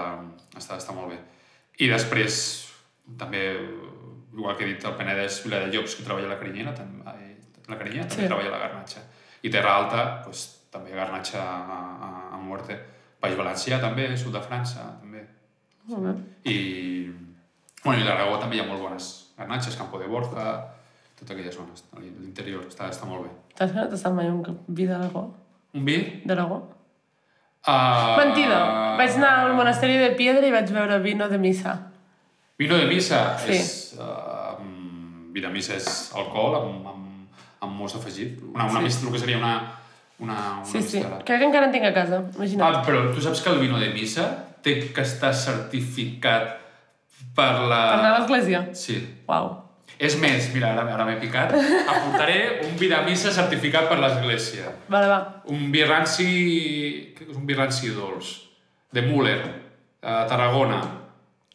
està, 0.57 0.77
està 0.77 0.95
molt 0.95 1.13
bé. 1.13 1.19
I 1.79 1.87
després, 1.91 2.39
també, 3.19 3.43
igual 4.33 4.57
que 4.57 4.65
he 4.65 4.73
dit, 4.73 4.83
el 4.85 4.95
Penedès, 4.99 5.41
Vila 5.45 5.59
de 5.63 5.71
Llocs, 5.73 5.95
que 5.95 6.03
treballa 6.07 6.27
la 6.33 6.39
carinyera, 6.39 6.73
també, 6.75 7.03
la 7.67 7.77
carinyera 7.77 8.07
també 8.07 8.23
Sí. 8.23 8.27
treballa 8.27 8.51
la 8.53 8.61
garnatxa. 8.65 9.01
I 9.43 9.49
Terra 9.53 9.75
Alta, 9.77 10.03
doncs, 10.25 10.45
també 10.71 10.91
garnatxa 10.95 11.41
a, 11.41 11.79
a, 12.07 12.09
a 12.35 12.37
muerte. 12.37 12.77
País 13.19 13.37
Valencià, 13.37 13.79
també, 13.81 14.09
sud 14.17 14.33
de 14.33 14.41
França, 14.41 14.83
també. 15.01 15.23
Molt 15.87 16.03
bé. 16.03 16.13
I, 16.51 16.57
bueno, 17.83 18.01
i 18.01 18.03
l'Aragó 18.05 18.37
també 18.41 18.57
hi 18.57 18.59
ha 18.61 18.67
molt 18.67 18.81
bones 18.81 19.33
garnatxes, 19.37 19.77
Campo 19.79 19.99
de 19.99 20.07
Borja, 20.11 20.57
totes 21.18 21.34
aquelles 21.36 21.55
zones, 21.55 21.84
a 21.95 21.99
l'interior, 21.99 22.63
està, 22.70 22.89
està 22.93 23.07
molt 23.09 23.26
bé. 23.26 23.32
T'has 23.57 23.72
que 23.72 23.78
no 23.80 23.86
t'has 23.89 23.99
estat 23.99 24.13
mai 24.13 24.30
un 24.30 24.43
vi 24.68 24.86
d'Aragó? 24.86 25.24
Un 25.74 25.86
vi? 25.86 25.97
D'Aragó? 26.26 26.59
Uh, 27.68 28.15
Mentida. 28.22 28.59
Vaig 28.99 29.18
anar 29.18 29.32
al 29.43 29.55
monasteri 29.57 29.97
de 29.99 30.11
Piedra 30.15 30.45
i 30.47 30.53
vaig 30.53 30.70
veure 30.72 30.99
vino 31.03 31.28
de 31.28 31.38
missa. 31.41 31.74
Vino 32.57 32.78
de 32.78 32.86
missa 32.88 33.38
Sí. 33.41 33.51
és... 33.57 33.74
Uh, 33.99 34.55
vi 35.34 35.41
de 35.41 35.49
missa 35.53 35.76
és 35.76 35.88
alcohol 36.18 36.55
amb, 36.61 36.88
amb, 36.93 37.41
amb 37.61 37.76
most 37.78 37.97
afegit. 37.99 38.39
Una, 38.53 38.70
una 38.72 38.82
Sí. 38.86 38.91
sí. 38.91 39.05
el 39.05 39.11
que 39.13 39.20
seria 39.20 39.38
una, 39.38 39.51
una, 40.20 40.38
una 40.61 40.65
Sí, 40.65 40.82
sí. 40.82 41.01
Crec 41.01 41.39
que 41.41 41.45
encara 41.45 41.68
en 41.68 41.72
tinc 41.76 41.86
a 41.86 41.93
casa, 41.93 42.24
imagina't. 42.38 42.63
Ah, 42.80 42.82
però 42.86 43.11
tu 43.13 43.22
saps 43.22 43.41
que 43.41 43.49
el 43.49 43.59
vino 43.59 43.78
de 43.78 43.89
missa 43.93 44.30
té 44.63 44.80
que 44.93 45.01
estar 45.01 45.34
certificat 45.34 46.55
per 47.36 47.51
la... 47.70 47.82
Per 47.93 48.11
l'església? 48.20 48.68
Sí. 48.74 49.01
Uau. 49.28 49.66
És 49.99 50.15
més, 50.21 50.51
mira, 50.53 50.73
ara, 50.75 50.83
ara 50.93 51.05
m'he 51.07 51.15
picat, 51.21 51.53
apuntaré 51.89 52.61
un 52.67 52.75
vi 52.77 52.87
de 52.91 52.99
missa 53.07 53.31
certificat 53.33 53.87
per 53.89 53.97
l'Església. 53.97 54.69
Vale, 54.93 55.07
va. 55.09 55.19
Un 55.53 55.71
vi 55.73 55.83
ranci... 55.89 56.27
que 57.17 57.25
un 57.33 57.45
vi 57.49 57.55
ranci 57.57 57.89
dolç. 57.95 58.35
De 58.93 59.01
Müller, 59.01 59.39
a 60.05 60.19
Tarragona. 60.29 60.77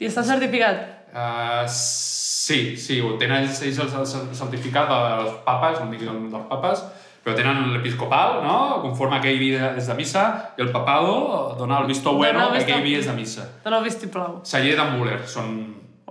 I 0.02 0.08
està 0.10 0.24
certificat? 0.26 0.82
Uh, 1.12 1.62
sí, 1.70 2.74
sí, 2.80 2.98
ho 3.00 3.14
tenen 3.20 3.44
ells, 3.44 3.60
ells 3.62 3.78
el, 3.78 3.92
el 4.02 4.34
certificat 4.36 4.90
dels 4.90 5.38
papes, 5.46 5.78
no 5.80 5.90
dic 5.92 6.02
dels 6.02 6.46
papes, 6.50 6.82
però 7.22 7.36
tenen 7.38 7.68
l'episcopal, 7.76 8.40
no? 8.42 8.56
Conforme 8.82 9.20
aquell 9.20 9.38
vi 9.38 9.52
és 9.54 9.86
de 9.86 9.94
missa, 9.94 10.24
i 10.58 10.64
el 10.64 10.72
papado 10.74 11.54
dona 11.60 11.78
el 11.84 11.86
visto 11.86 12.16
bueno 12.18 12.40
Dona 12.40 12.48
el 12.48 12.52
que 12.56 12.58
visto- 12.64 12.72
aquell 12.74 12.84
vi 12.88 12.96
és 12.98 13.06
de 13.06 13.14
missa. 13.14 13.46
Dóna 13.62 13.78
el 13.78 13.84
vistiplau. 13.86 14.40
Celler 14.42 14.74
de 14.80 14.88
Müller, 14.96 15.20
són 15.30 15.52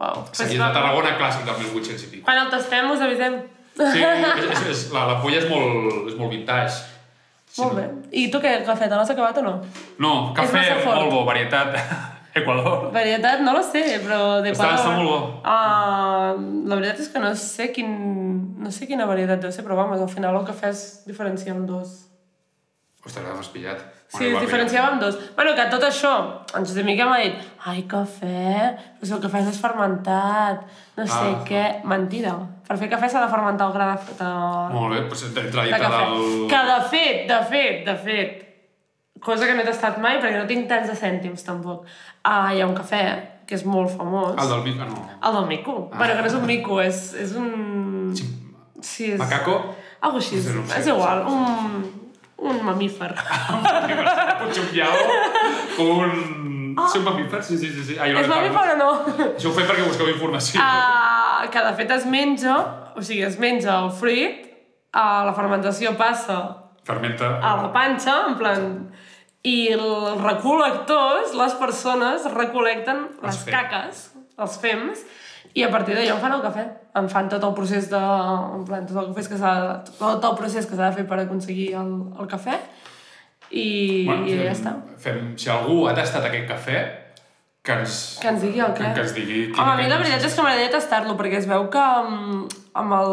Uau. 0.02 0.24
cellers 0.34 0.58
de 0.58 0.70
Tarragona 0.74 1.16
clàssic 1.20 1.44
del 1.46 1.60
1800 1.62 2.06
i 2.08 2.12
pico. 2.16 2.26
Quan 2.26 2.40
el 2.42 2.50
tastem 2.54 2.90
us 2.92 3.02
avisem. 3.06 3.36
Sí, 3.78 4.02
és, 4.04 4.48
és, 4.52 4.64
és, 4.72 4.80
la, 4.94 5.06
la 5.14 5.20
polla 5.22 5.38
és 5.40 5.46
molt, 5.50 6.08
és 6.12 6.16
molt 6.20 6.32
vintage. 6.34 6.82
Sí, 7.52 7.62
Molt 7.62 7.76
bé. 7.78 7.86
I 8.16 8.30
tu 8.32 8.40
què, 8.44 8.62
cafè, 8.68 8.88
te 8.88 8.96
l'has 8.96 9.10
acabat 9.12 9.38
o 9.42 9.44
no? 9.46 9.54
No, 10.00 10.12
cafè 10.36 10.62
molt 10.86 11.10
bo, 11.12 11.22
varietat 11.28 11.76
Equador. 12.40 12.86
Varietat, 12.96 13.42
no 13.44 13.52
lo 13.52 13.62
sé, 13.64 13.82
però 14.06 14.40
de 14.44 14.54
Està- 14.54 14.70
està 14.78 14.94
molt 14.96 15.10
bo. 15.10 15.18
Ah, 15.44 16.32
la 16.40 16.78
veritat 16.80 17.02
és 17.04 17.10
que 17.12 17.20
no 17.20 17.34
sé 17.36 17.72
quin... 17.76 17.90
No 18.62 18.72
sé 18.72 18.88
quina 18.88 19.06
varietat 19.10 19.42
deu 19.44 19.52
ser, 19.52 19.66
però 19.68 19.76
vamos, 19.76 20.00
al 20.00 20.08
final 20.12 20.38
el 20.40 20.46
cafè 20.48 20.70
es 20.72 20.84
diferencia 21.08 21.52
en 21.52 21.66
dos. 21.68 21.98
Ostres, 23.04 23.26
m'has 23.28 23.50
pillat. 23.52 23.82
Sí, 24.12 24.28
es 24.28 24.40
diferenciava 24.40 24.94
en 24.94 25.00
dos. 25.04 25.18
Bueno, 25.36 25.56
que 25.56 25.66
tot 25.72 25.84
això, 25.88 26.12
en 26.56 26.66
Josep 26.68 26.86
Miquel 26.88 27.08
m'ha 27.10 27.20
dit 27.24 27.51
ai, 27.66 27.84
cafè, 27.86 28.76
però 28.98 29.06
si 29.06 29.14
el 29.14 29.20
cafè 29.22 29.42
no 29.46 29.52
és 29.54 29.60
fermentat, 29.62 30.64
no 30.98 31.06
sé 31.06 31.14
Ah. 31.32 31.44
què... 31.46 31.64
Mentida. 31.86 32.34
Per 32.68 32.78
fer 32.80 32.88
cafè 32.90 33.10
s'ha 33.12 33.22
de 33.26 33.32
fermentar 33.34 33.68
el 33.68 33.74
gra 33.76 33.90
de, 33.96 34.16
de, 34.18 34.30
Molt 34.74 34.94
bé, 34.96 35.02
doncs 35.10 35.24
entre 35.28 35.44
la 35.54 35.64
de 35.66 35.68
dita 35.68 35.80
cafè. 35.84 36.06
del... 36.08 36.48
Que 36.50 36.62
de 36.72 36.80
fet, 36.94 37.20
de 37.30 37.40
fet, 37.52 37.86
de 37.86 37.96
fet, 38.06 38.32
cosa 39.22 39.46
que 39.46 39.54
no 39.54 39.62
he 39.62 39.68
tastat 39.68 40.00
mai 40.02 40.18
perquè 40.24 40.40
no 40.40 40.48
tinc 40.50 40.66
tants 40.72 40.90
de 40.90 40.96
cèntims 40.98 41.44
tampoc. 41.46 41.86
Ah, 42.24 42.50
hi 42.54 42.62
ha 42.62 42.68
un 42.68 42.74
cafè 42.78 43.04
que 43.46 43.56
és 43.60 43.66
molt 43.68 43.92
famós. 43.94 44.34
El 44.42 44.50
del 44.56 44.64
Mica, 44.66 44.86
no. 44.90 45.06
El 45.22 45.34
del 45.38 45.46
mico. 45.52 45.90
Ah. 45.92 45.98
Bueno, 46.00 46.16
que 46.16 46.22
no 46.22 46.28
és 46.32 46.38
un 46.40 46.46
mico, 46.48 46.82
és, 46.82 47.02
és 47.20 47.36
un... 47.36 48.14
Sí, 48.82 49.12
és... 49.14 49.20
Macaco? 49.20 49.60
Algo 50.02 50.18
així, 50.18 50.38
No 50.38 50.42
sé, 50.42 50.54
no 50.56 50.66
sé, 50.66 50.80
és 50.80 50.88
igual, 50.88 51.26
un, 51.30 51.84
un 52.50 52.64
mamífer. 52.66 53.12
Un 54.42 54.50
xumpiao, 54.56 54.96
un... 55.78 55.78
Sí, 55.78 55.84
un 55.86 56.12
mamífer, 57.06 57.44
sí, 57.44 57.58
sí, 57.58 57.70
sí. 57.70 57.84
sí. 57.84 57.98
Ah, 58.00 58.08
jo 58.08 58.18
no 58.18 58.24
és 58.24 58.30
mamífer 58.32 58.74
o 58.74 58.78
no? 58.80 58.90
Això 59.32 59.52
ho 59.52 59.54
fem 59.58 59.68
perquè 59.70 59.86
busqueu 59.88 60.12
informació. 60.14 60.62
Uh, 60.62 61.48
que 61.54 61.64
de 61.68 61.74
fet 61.80 61.94
es 61.98 62.08
menja, 62.10 62.58
o 62.96 63.04
sigui, 63.04 63.24
es 63.28 63.38
menja 63.42 63.78
el 63.80 63.92
fruit, 64.02 64.46
uh, 64.96 65.22
la 65.28 65.34
fermentació 65.38 65.96
passa 66.00 66.42
Fermenta. 66.88 67.38
a 67.40 67.56
la 67.64 67.72
panxa, 67.74 68.22
en 68.32 68.38
plan... 68.42 68.70
I 69.42 69.72
els 69.74 70.20
recol·lectors, 70.22 71.32
les 71.34 71.54
persones, 71.58 72.28
recol·lecten 72.30 73.00
les 73.24 73.40
fems. 73.42 73.48
caques, 73.50 74.04
els 74.38 74.58
fems, 74.62 75.02
i 75.58 75.64
a 75.66 75.70
partir 75.74 75.96
d'allò 75.98 76.14
en 76.20 76.22
fan 76.22 76.36
el 76.36 76.44
cafè. 76.44 76.66
En 77.00 77.10
fan 77.10 77.32
tot 77.32 77.48
el 77.48 77.56
procés 77.58 77.90
de... 77.90 78.02
En 78.60 78.62
plan, 78.68 78.86
tot 78.86 79.00
el, 79.02 79.10
cafè 79.16 79.32
que 79.32 79.40
s'ha 79.42 79.54
tot 79.98 80.28
el 80.30 80.38
procés 80.38 80.70
que 80.70 80.78
s'ha 80.78 80.92
de 80.92 81.00
fer 81.00 81.08
per 81.10 81.18
aconseguir 81.24 81.72
el, 81.82 81.90
el 82.22 82.30
cafè. 82.30 82.60
I, 83.52 84.06
Bueno, 84.08 84.28
i 84.28 84.38
ja 84.40 84.52
està. 84.56 84.76
Fem, 85.02 85.34
si 85.38 85.50
algú 85.52 85.86
ha 85.90 85.96
tastat 85.98 86.28
aquest 86.30 86.48
cafè, 86.50 86.82
que 87.62 87.74
ens... 87.78 87.98
Que 88.22 88.30
ens 88.32 88.42
digui 88.42 88.62
el 88.64 88.72
que, 88.74 88.84
què. 88.84 88.94
que 88.96 89.04
ens 89.06 89.16
digui... 89.18 89.42
quin 89.52 89.60
Home, 89.62 89.74
a 89.74 89.82
mi 89.82 89.90
la 89.90 90.00
veritat 90.02 90.24
és 90.26 90.38
que 90.38 90.46
m'agradaria 90.46 90.72
tastar-lo, 90.74 91.18
perquè 91.20 91.42
es 91.42 91.50
veu 91.50 91.68
que 91.74 91.82
um, 92.06 92.48
amb 92.82 92.96
el, 92.98 93.12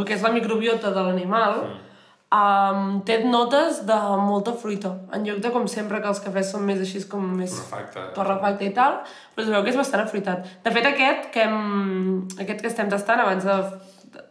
el 0.00 0.08
que 0.08 0.18
és 0.18 0.26
la 0.26 0.32
microbiota 0.34 0.92
de 0.92 1.04
l'animal 1.06 1.62
um, 1.64 2.98
té 3.08 3.20
notes 3.24 3.80
de 3.88 3.98
molta 4.20 4.52
fruita, 4.52 4.92
en 5.16 5.24
lloc 5.28 5.40
de 5.44 5.52
com 5.54 5.64
sempre 5.70 6.02
que 6.02 6.10
els 6.12 6.20
cafès 6.24 6.52
són 6.52 6.66
més 6.68 6.82
així 6.84 7.02
com 7.08 7.24
més 7.38 7.56
Torrefacte. 7.56 8.04
torrefacte 8.18 8.68
i 8.68 8.74
tal, 8.76 9.00
però 9.34 9.46
es 9.46 9.54
veu 9.54 9.64
que 9.64 9.72
és 9.72 9.80
bastant 9.80 10.04
afruitat. 10.04 10.44
De 10.66 10.74
fet, 10.76 10.90
aquest 10.90 11.30
que, 11.34 11.46
hem, 11.48 12.26
aquest 12.36 12.60
que 12.60 12.70
estem 12.74 12.92
tastant 12.92 13.24
abans 13.24 13.48
de, 13.48 13.58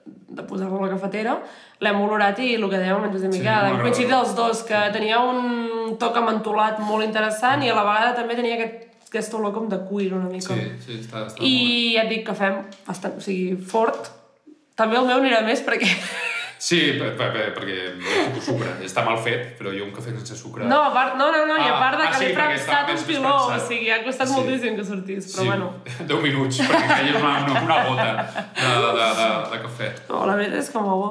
de, 0.10 0.36
de 0.36 0.45
posar-lo 0.49 0.80
a 0.80 0.88
la 0.88 0.91
cafetera, 0.93 1.38
l'hem 1.84 2.01
olorat 2.01 2.39
i 2.43 2.53
el 2.57 2.66
que 2.70 2.78
dèiem 2.82 2.97
amb 2.97 3.10
en 3.10 3.16
Josep 3.16 3.34
Sí, 3.36 3.82
coincidit 3.84 4.16
els 4.18 4.36
dos, 4.38 4.64
que 4.68 4.82
tenia 4.95 5.22
un 5.24 5.95
toc 6.01 6.18
amantolat 6.22 6.82
molt 6.86 7.05
interessant 7.05 7.64
i 7.66 7.72
a 7.72 7.78
la 7.78 7.86
vegada 7.88 8.16
també 8.18 8.38
tenia 8.39 8.57
aquest, 8.60 8.88
aquesta 9.10 9.39
olor 9.39 9.55
com 9.55 9.70
de 9.72 9.80
cuir 9.89 10.12
una 10.14 10.30
mica. 10.30 10.57
Sí, 10.57 10.68
sí, 10.86 10.99
està, 11.05 11.26
està 11.28 11.45
I 11.45 11.53
molt 11.53 12.03
et 12.03 12.12
dic 12.16 12.26
que 12.28 12.38
fem 12.38 12.62
bastant, 12.88 13.18
o 13.18 13.24
sigui, 13.24 13.55
fort. 13.72 14.12
També 14.80 14.99
el 14.99 15.07
meu 15.10 15.22
anirà 15.22 15.41
més 15.47 15.64
perquè... 15.66 15.89
Sí, 16.60 16.80
per, 16.99 17.14
per, 17.16 17.30
per, 17.32 17.43
perquè 17.55 18.41
sucre. 18.43 18.74
Està 18.84 19.03
mal 19.05 19.18
fet, 19.24 19.53
però 19.60 19.72
jo 19.72 19.86
un 19.88 19.93
cafè 19.95 20.12
sense 20.12 20.36
sucre... 20.36 20.66
No, 20.68 20.82
a 20.89 20.91
part, 20.91 21.14
no, 21.16 21.30
no, 21.32 21.45
no, 21.47 21.55
i 21.55 21.64
a 21.70 21.78
Ah, 21.78 21.80
part 21.80 21.97
de 22.01 22.03
ah, 22.03 22.10
que 22.12 22.18
sí, 22.20 22.26
l'he 22.34 22.47
més- 22.49 22.66
un 22.99 23.05
piló, 23.07 23.32
o 23.47 23.60
sigui, 23.64 23.89
ha 23.95 24.01
costat 24.03 24.28
Sí. 24.28 24.34
moltíssim 24.36 24.76
que 24.76 24.84
sortís, 24.84 25.30
però 25.36 25.45
bueno. 25.47 25.70
10 26.10 26.22
minuts, 26.26 26.60
perquè 26.68 26.88
caia 26.89 27.14
una, 27.16 27.32
una, 27.47 27.62
una 27.64 27.78
gota 27.88 28.10
de, 28.20 28.74
de, 28.99 29.07
de, 29.22 29.30
de 29.53 29.62
cafè. 29.64 29.89
No, 30.10 30.26
la 30.28 30.36
veritat 30.36 30.60
és 30.66 30.70
que 30.74 30.84
molt 30.84 30.99
bo. 30.99 31.10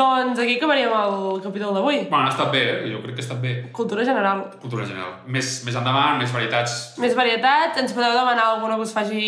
Doncs 0.00 0.40
aquí 0.46 0.56
acabaríem 0.56 0.94
el 0.96 1.42
capítol 1.44 1.76
d'avui. 1.76 2.00
Bueno, 2.08 2.24
ha 2.30 2.32
estat 2.32 2.50
bé, 2.56 2.64
eh? 2.78 2.90
jo 2.94 3.02
crec 3.04 3.18
que 3.18 3.22
ha 3.22 3.26
estat 3.26 3.40
bé. 3.44 3.52
Cultura 3.76 4.04
general. 4.08 4.46
Cultura 4.64 4.86
general. 4.88 5.12
Més, 5.28 5.52
més 5.68 5.76
endavant, 5.76 6.16
més 6.22 6.32
varietats. 6.32 6.78
Més 7.04 7.14
varietat, 7.18 7.76
ens 7.84 7.92
podeu 7.92 8.16
demanar 8.16 8.48
alguna 8.54 8.80
que 8.80 8.88
us 8.88 8.96
faci... 8.96 9.22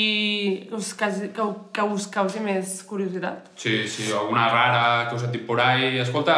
que 0.71 0.81
us, 0.81 0.95
que, 0.97 1.13
que 1.77 1.89
us 1.93 2.09
causi 2.09 2.41
més 2.41 2.79
curiositat. 2.89 3.53
Sí, 3.61 3.83
sí, 3.87 4.09
alguna 4.17 4.49
rara 4.49 4.85
que 5.11 5.17
us 5.21 5.29
han 5.29 5.33
dit 5.37 5.45
por 5.47 5.58
ahí. 5.61 5.99
Escolta, 6.03 6.35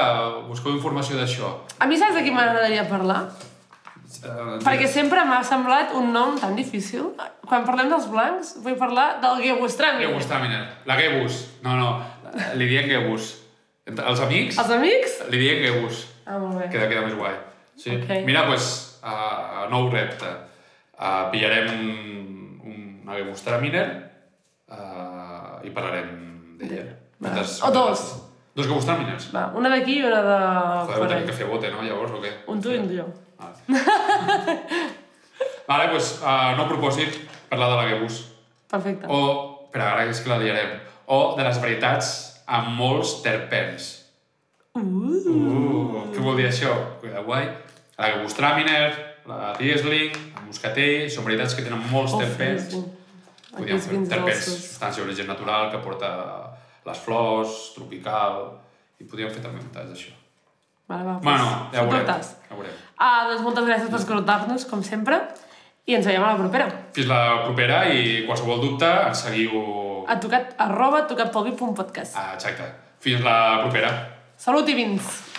busqueu 0.49 0.75
informació 0.77 1.17
d'això. 1.19 1.53
A 1.79 1.87
mi 1.87 1.99
saps 2.01 2.15
de 2.19 2.23
qui 2.27 2.33
m'agradaria 2.35 2.87
parlar? 2.89 3.23
Uh, 4.21 4.59
Perquè 4.65 4.89
sempre 4.91 5.23
m'ha 5.25 5.39
semblat 5.47 5.93
un 5.97 6.11
nom 6.13 6.35
tan 6.39 6.57
difícil. 6.59 7.13
Quan 7.47 7.65
parlem 7.67 7.89
dels 7.93 8.09
blancs, 8.11 8.57
vull 8.65 8.77
parlar 8.79 9.21
del 9.23 9.43
Gewustrami. 9.45 10.03
Gebus 10.05 10.27
Traminer. 10.29 10.65
La 10.87 10.97
Gebus. 10.99 11.39
No, 11.65 11.77
no, 11.79 11.91
li 12.59 12.67
diem 12.69 12.89
Gebus. 12.91 13.37
Els 13.91 14.21
amics 14.23 14.59
Els 14.61 14.71
amics? 14.77 15.17
li 15.33 15.39
diem 15.41 15.63
Gebus. 15.65 16.05
Ah, 16.27 16.39
molt 16.39 16.59
bé. 16.59 16.69
Queda, 16.71 16.87
queda 16.91 17.07
més 17.07 17.17
guai. 17.19 17.35
Sí. 17.81 17.95
Ok. 17.97 18.11
Mira, 18.27 18.45
doncs, 18.51 18.99
uh, 19.03 19.67
nou 19.73 19.89
repte. 19.91 20.31
Uh, 21.01 21.31
pillarem 21.33 21.71
un, 21.73 21.87
un, 22.67 22.81
una 23.07 23.17
Gebus 23.19 23.43
Traminer 23.47 23.87
uh, 24.69 25.63
i 25.65 25.71
parlarem 25.75 26.11
d'ella. 26.61 26.85
O 27.67 27.71
dos. 27.75 28.05
Dos 28.57 28.67
gewurztraminers. 28.67 29.29
Va, 29.35 29.45
una 29.57 29.71
d'aquí 29.71 30.01
i 30.01 30.05
una 30.07 30.21
de... 30.27 30.39
Joder, 30.91 31.13
ahí. 31.21 31.27
que 31.29 31.37
fer 31.37 31.47
bote, 31.47 31.71
no, 31.71 31.85
llavors, 31.87 32.13
o 32.17 32.23
què? 32.23 32.33
Un 32.51 32.61
tu 32.63 32.73
i 32.75 32.81
un 32.81 32.89
jo. 32.91 33.07
Vale, 33.41 34.57
vale 35.69 35.89
pues, 35.93 36.11
uh, 36.21 36.51
no 36.59 36.67
propòsit 36.69 37.17
parlar 37.49 37.71
de 37.71 37.77
la 37.79 37.87
Gebus. 37.93 38.19
Perfecte. 38.71 39.07
O, 39.09 39.69
però 39.73 39.93
ara 39.95 40.05
és 40.11 40.21
que 40.23 40.31
la 40.33 40.39
liarem, 40.43 40.77
o 41.07 41.21
de 41.39 41.47
les 41.47 41.61
varietats 41.63 42.11
amb 42.51 42.75
molts 42.79 43.21
terpens. 43.25 43.91
Uh. 44.75 44.83
Uh, 44.83 46.03
què 46.13 46.23
vol 46.23 46.37
dir 46.39 46.49
això? 46.51 46.75
Que 47.03 47.15
guai. 47.27 47.47
La 48.01 48.11
Gewurztraminer, 48.17 48.91
la 49.31 49.53
Riesling, 49.59 50.15
el 50.41 50.47
Moscatell, 50.49 51.07
són 51.13 51.27
varietats 51.27 51.55
que 51.55 51.65
tenen 51.67 51.83
molts 51.93 52.15
Oh, 52.17 52.21
terpens. 52.23 52.75
Podríem 53.51 53.81
fer 53.83 53.99
terpens, 54.11 54.45
substància 54.47 55.03
d'origen 55.03 55.27
natural 55.31 55.71
que 55.73 55.81
porta 55.83 56.11
les 56.91 57.05
flors, 57.05 57.59
tropical, 57.77 58.43
i 59.01 59.07
podríem 59.09 59.31
fer 59.33 59.45
també 59.45 59.63
un 59.63 59.71
tas 59.75 59.89
d'això. 59.91 60.13
Vale, 60.91 61.07
va, 61.07 61.17
Bueno, 61.23 61.47
doncs, 61.47 61.77
ja 61.77 61.85
ho 61.85 61.91
veurem. 61.91 62.07
Ja 62.11 62.57
ho 62.57 62.59
veurem. 62.59 62.77
Ah, 62.99 63.21
doncs 63.31 63.45
moltes 63.47 63.69
gràcies 63.71 63.93
per 63.93 64.01
escoltar-nos, 64.03 64.67
com 64.69 64.83
sempre, 64.85 65.21
i 65.87 65.97
ens 65.97 66.07
veiem 66.11 66.27
a 66.27 66.35
la 66.35 66.41
propera. 66.43 66.69
Fins 66.97 67.09
la 67.11 67.23
propera 67.47 67.81
i 67.95 68.25
qualsevol 68.27 68.61
dubte 68.67 68.91
ens 69.07 69.25
seguiu... 69.27 69.65
A 70.11 70.19
tocat, 70.21 70.55
arroba 70.59 71.05
tocatpelvi.podcast. 71.09 72.19
Ah, 72.19 72.35
exacte. 72.35 72.67
Fins 73.01 73.23
la 73.25 73.39
propera. 73.63 73.95
Salut 74.41 74.69
i 74.69 74.75
vins! 74.75 75.30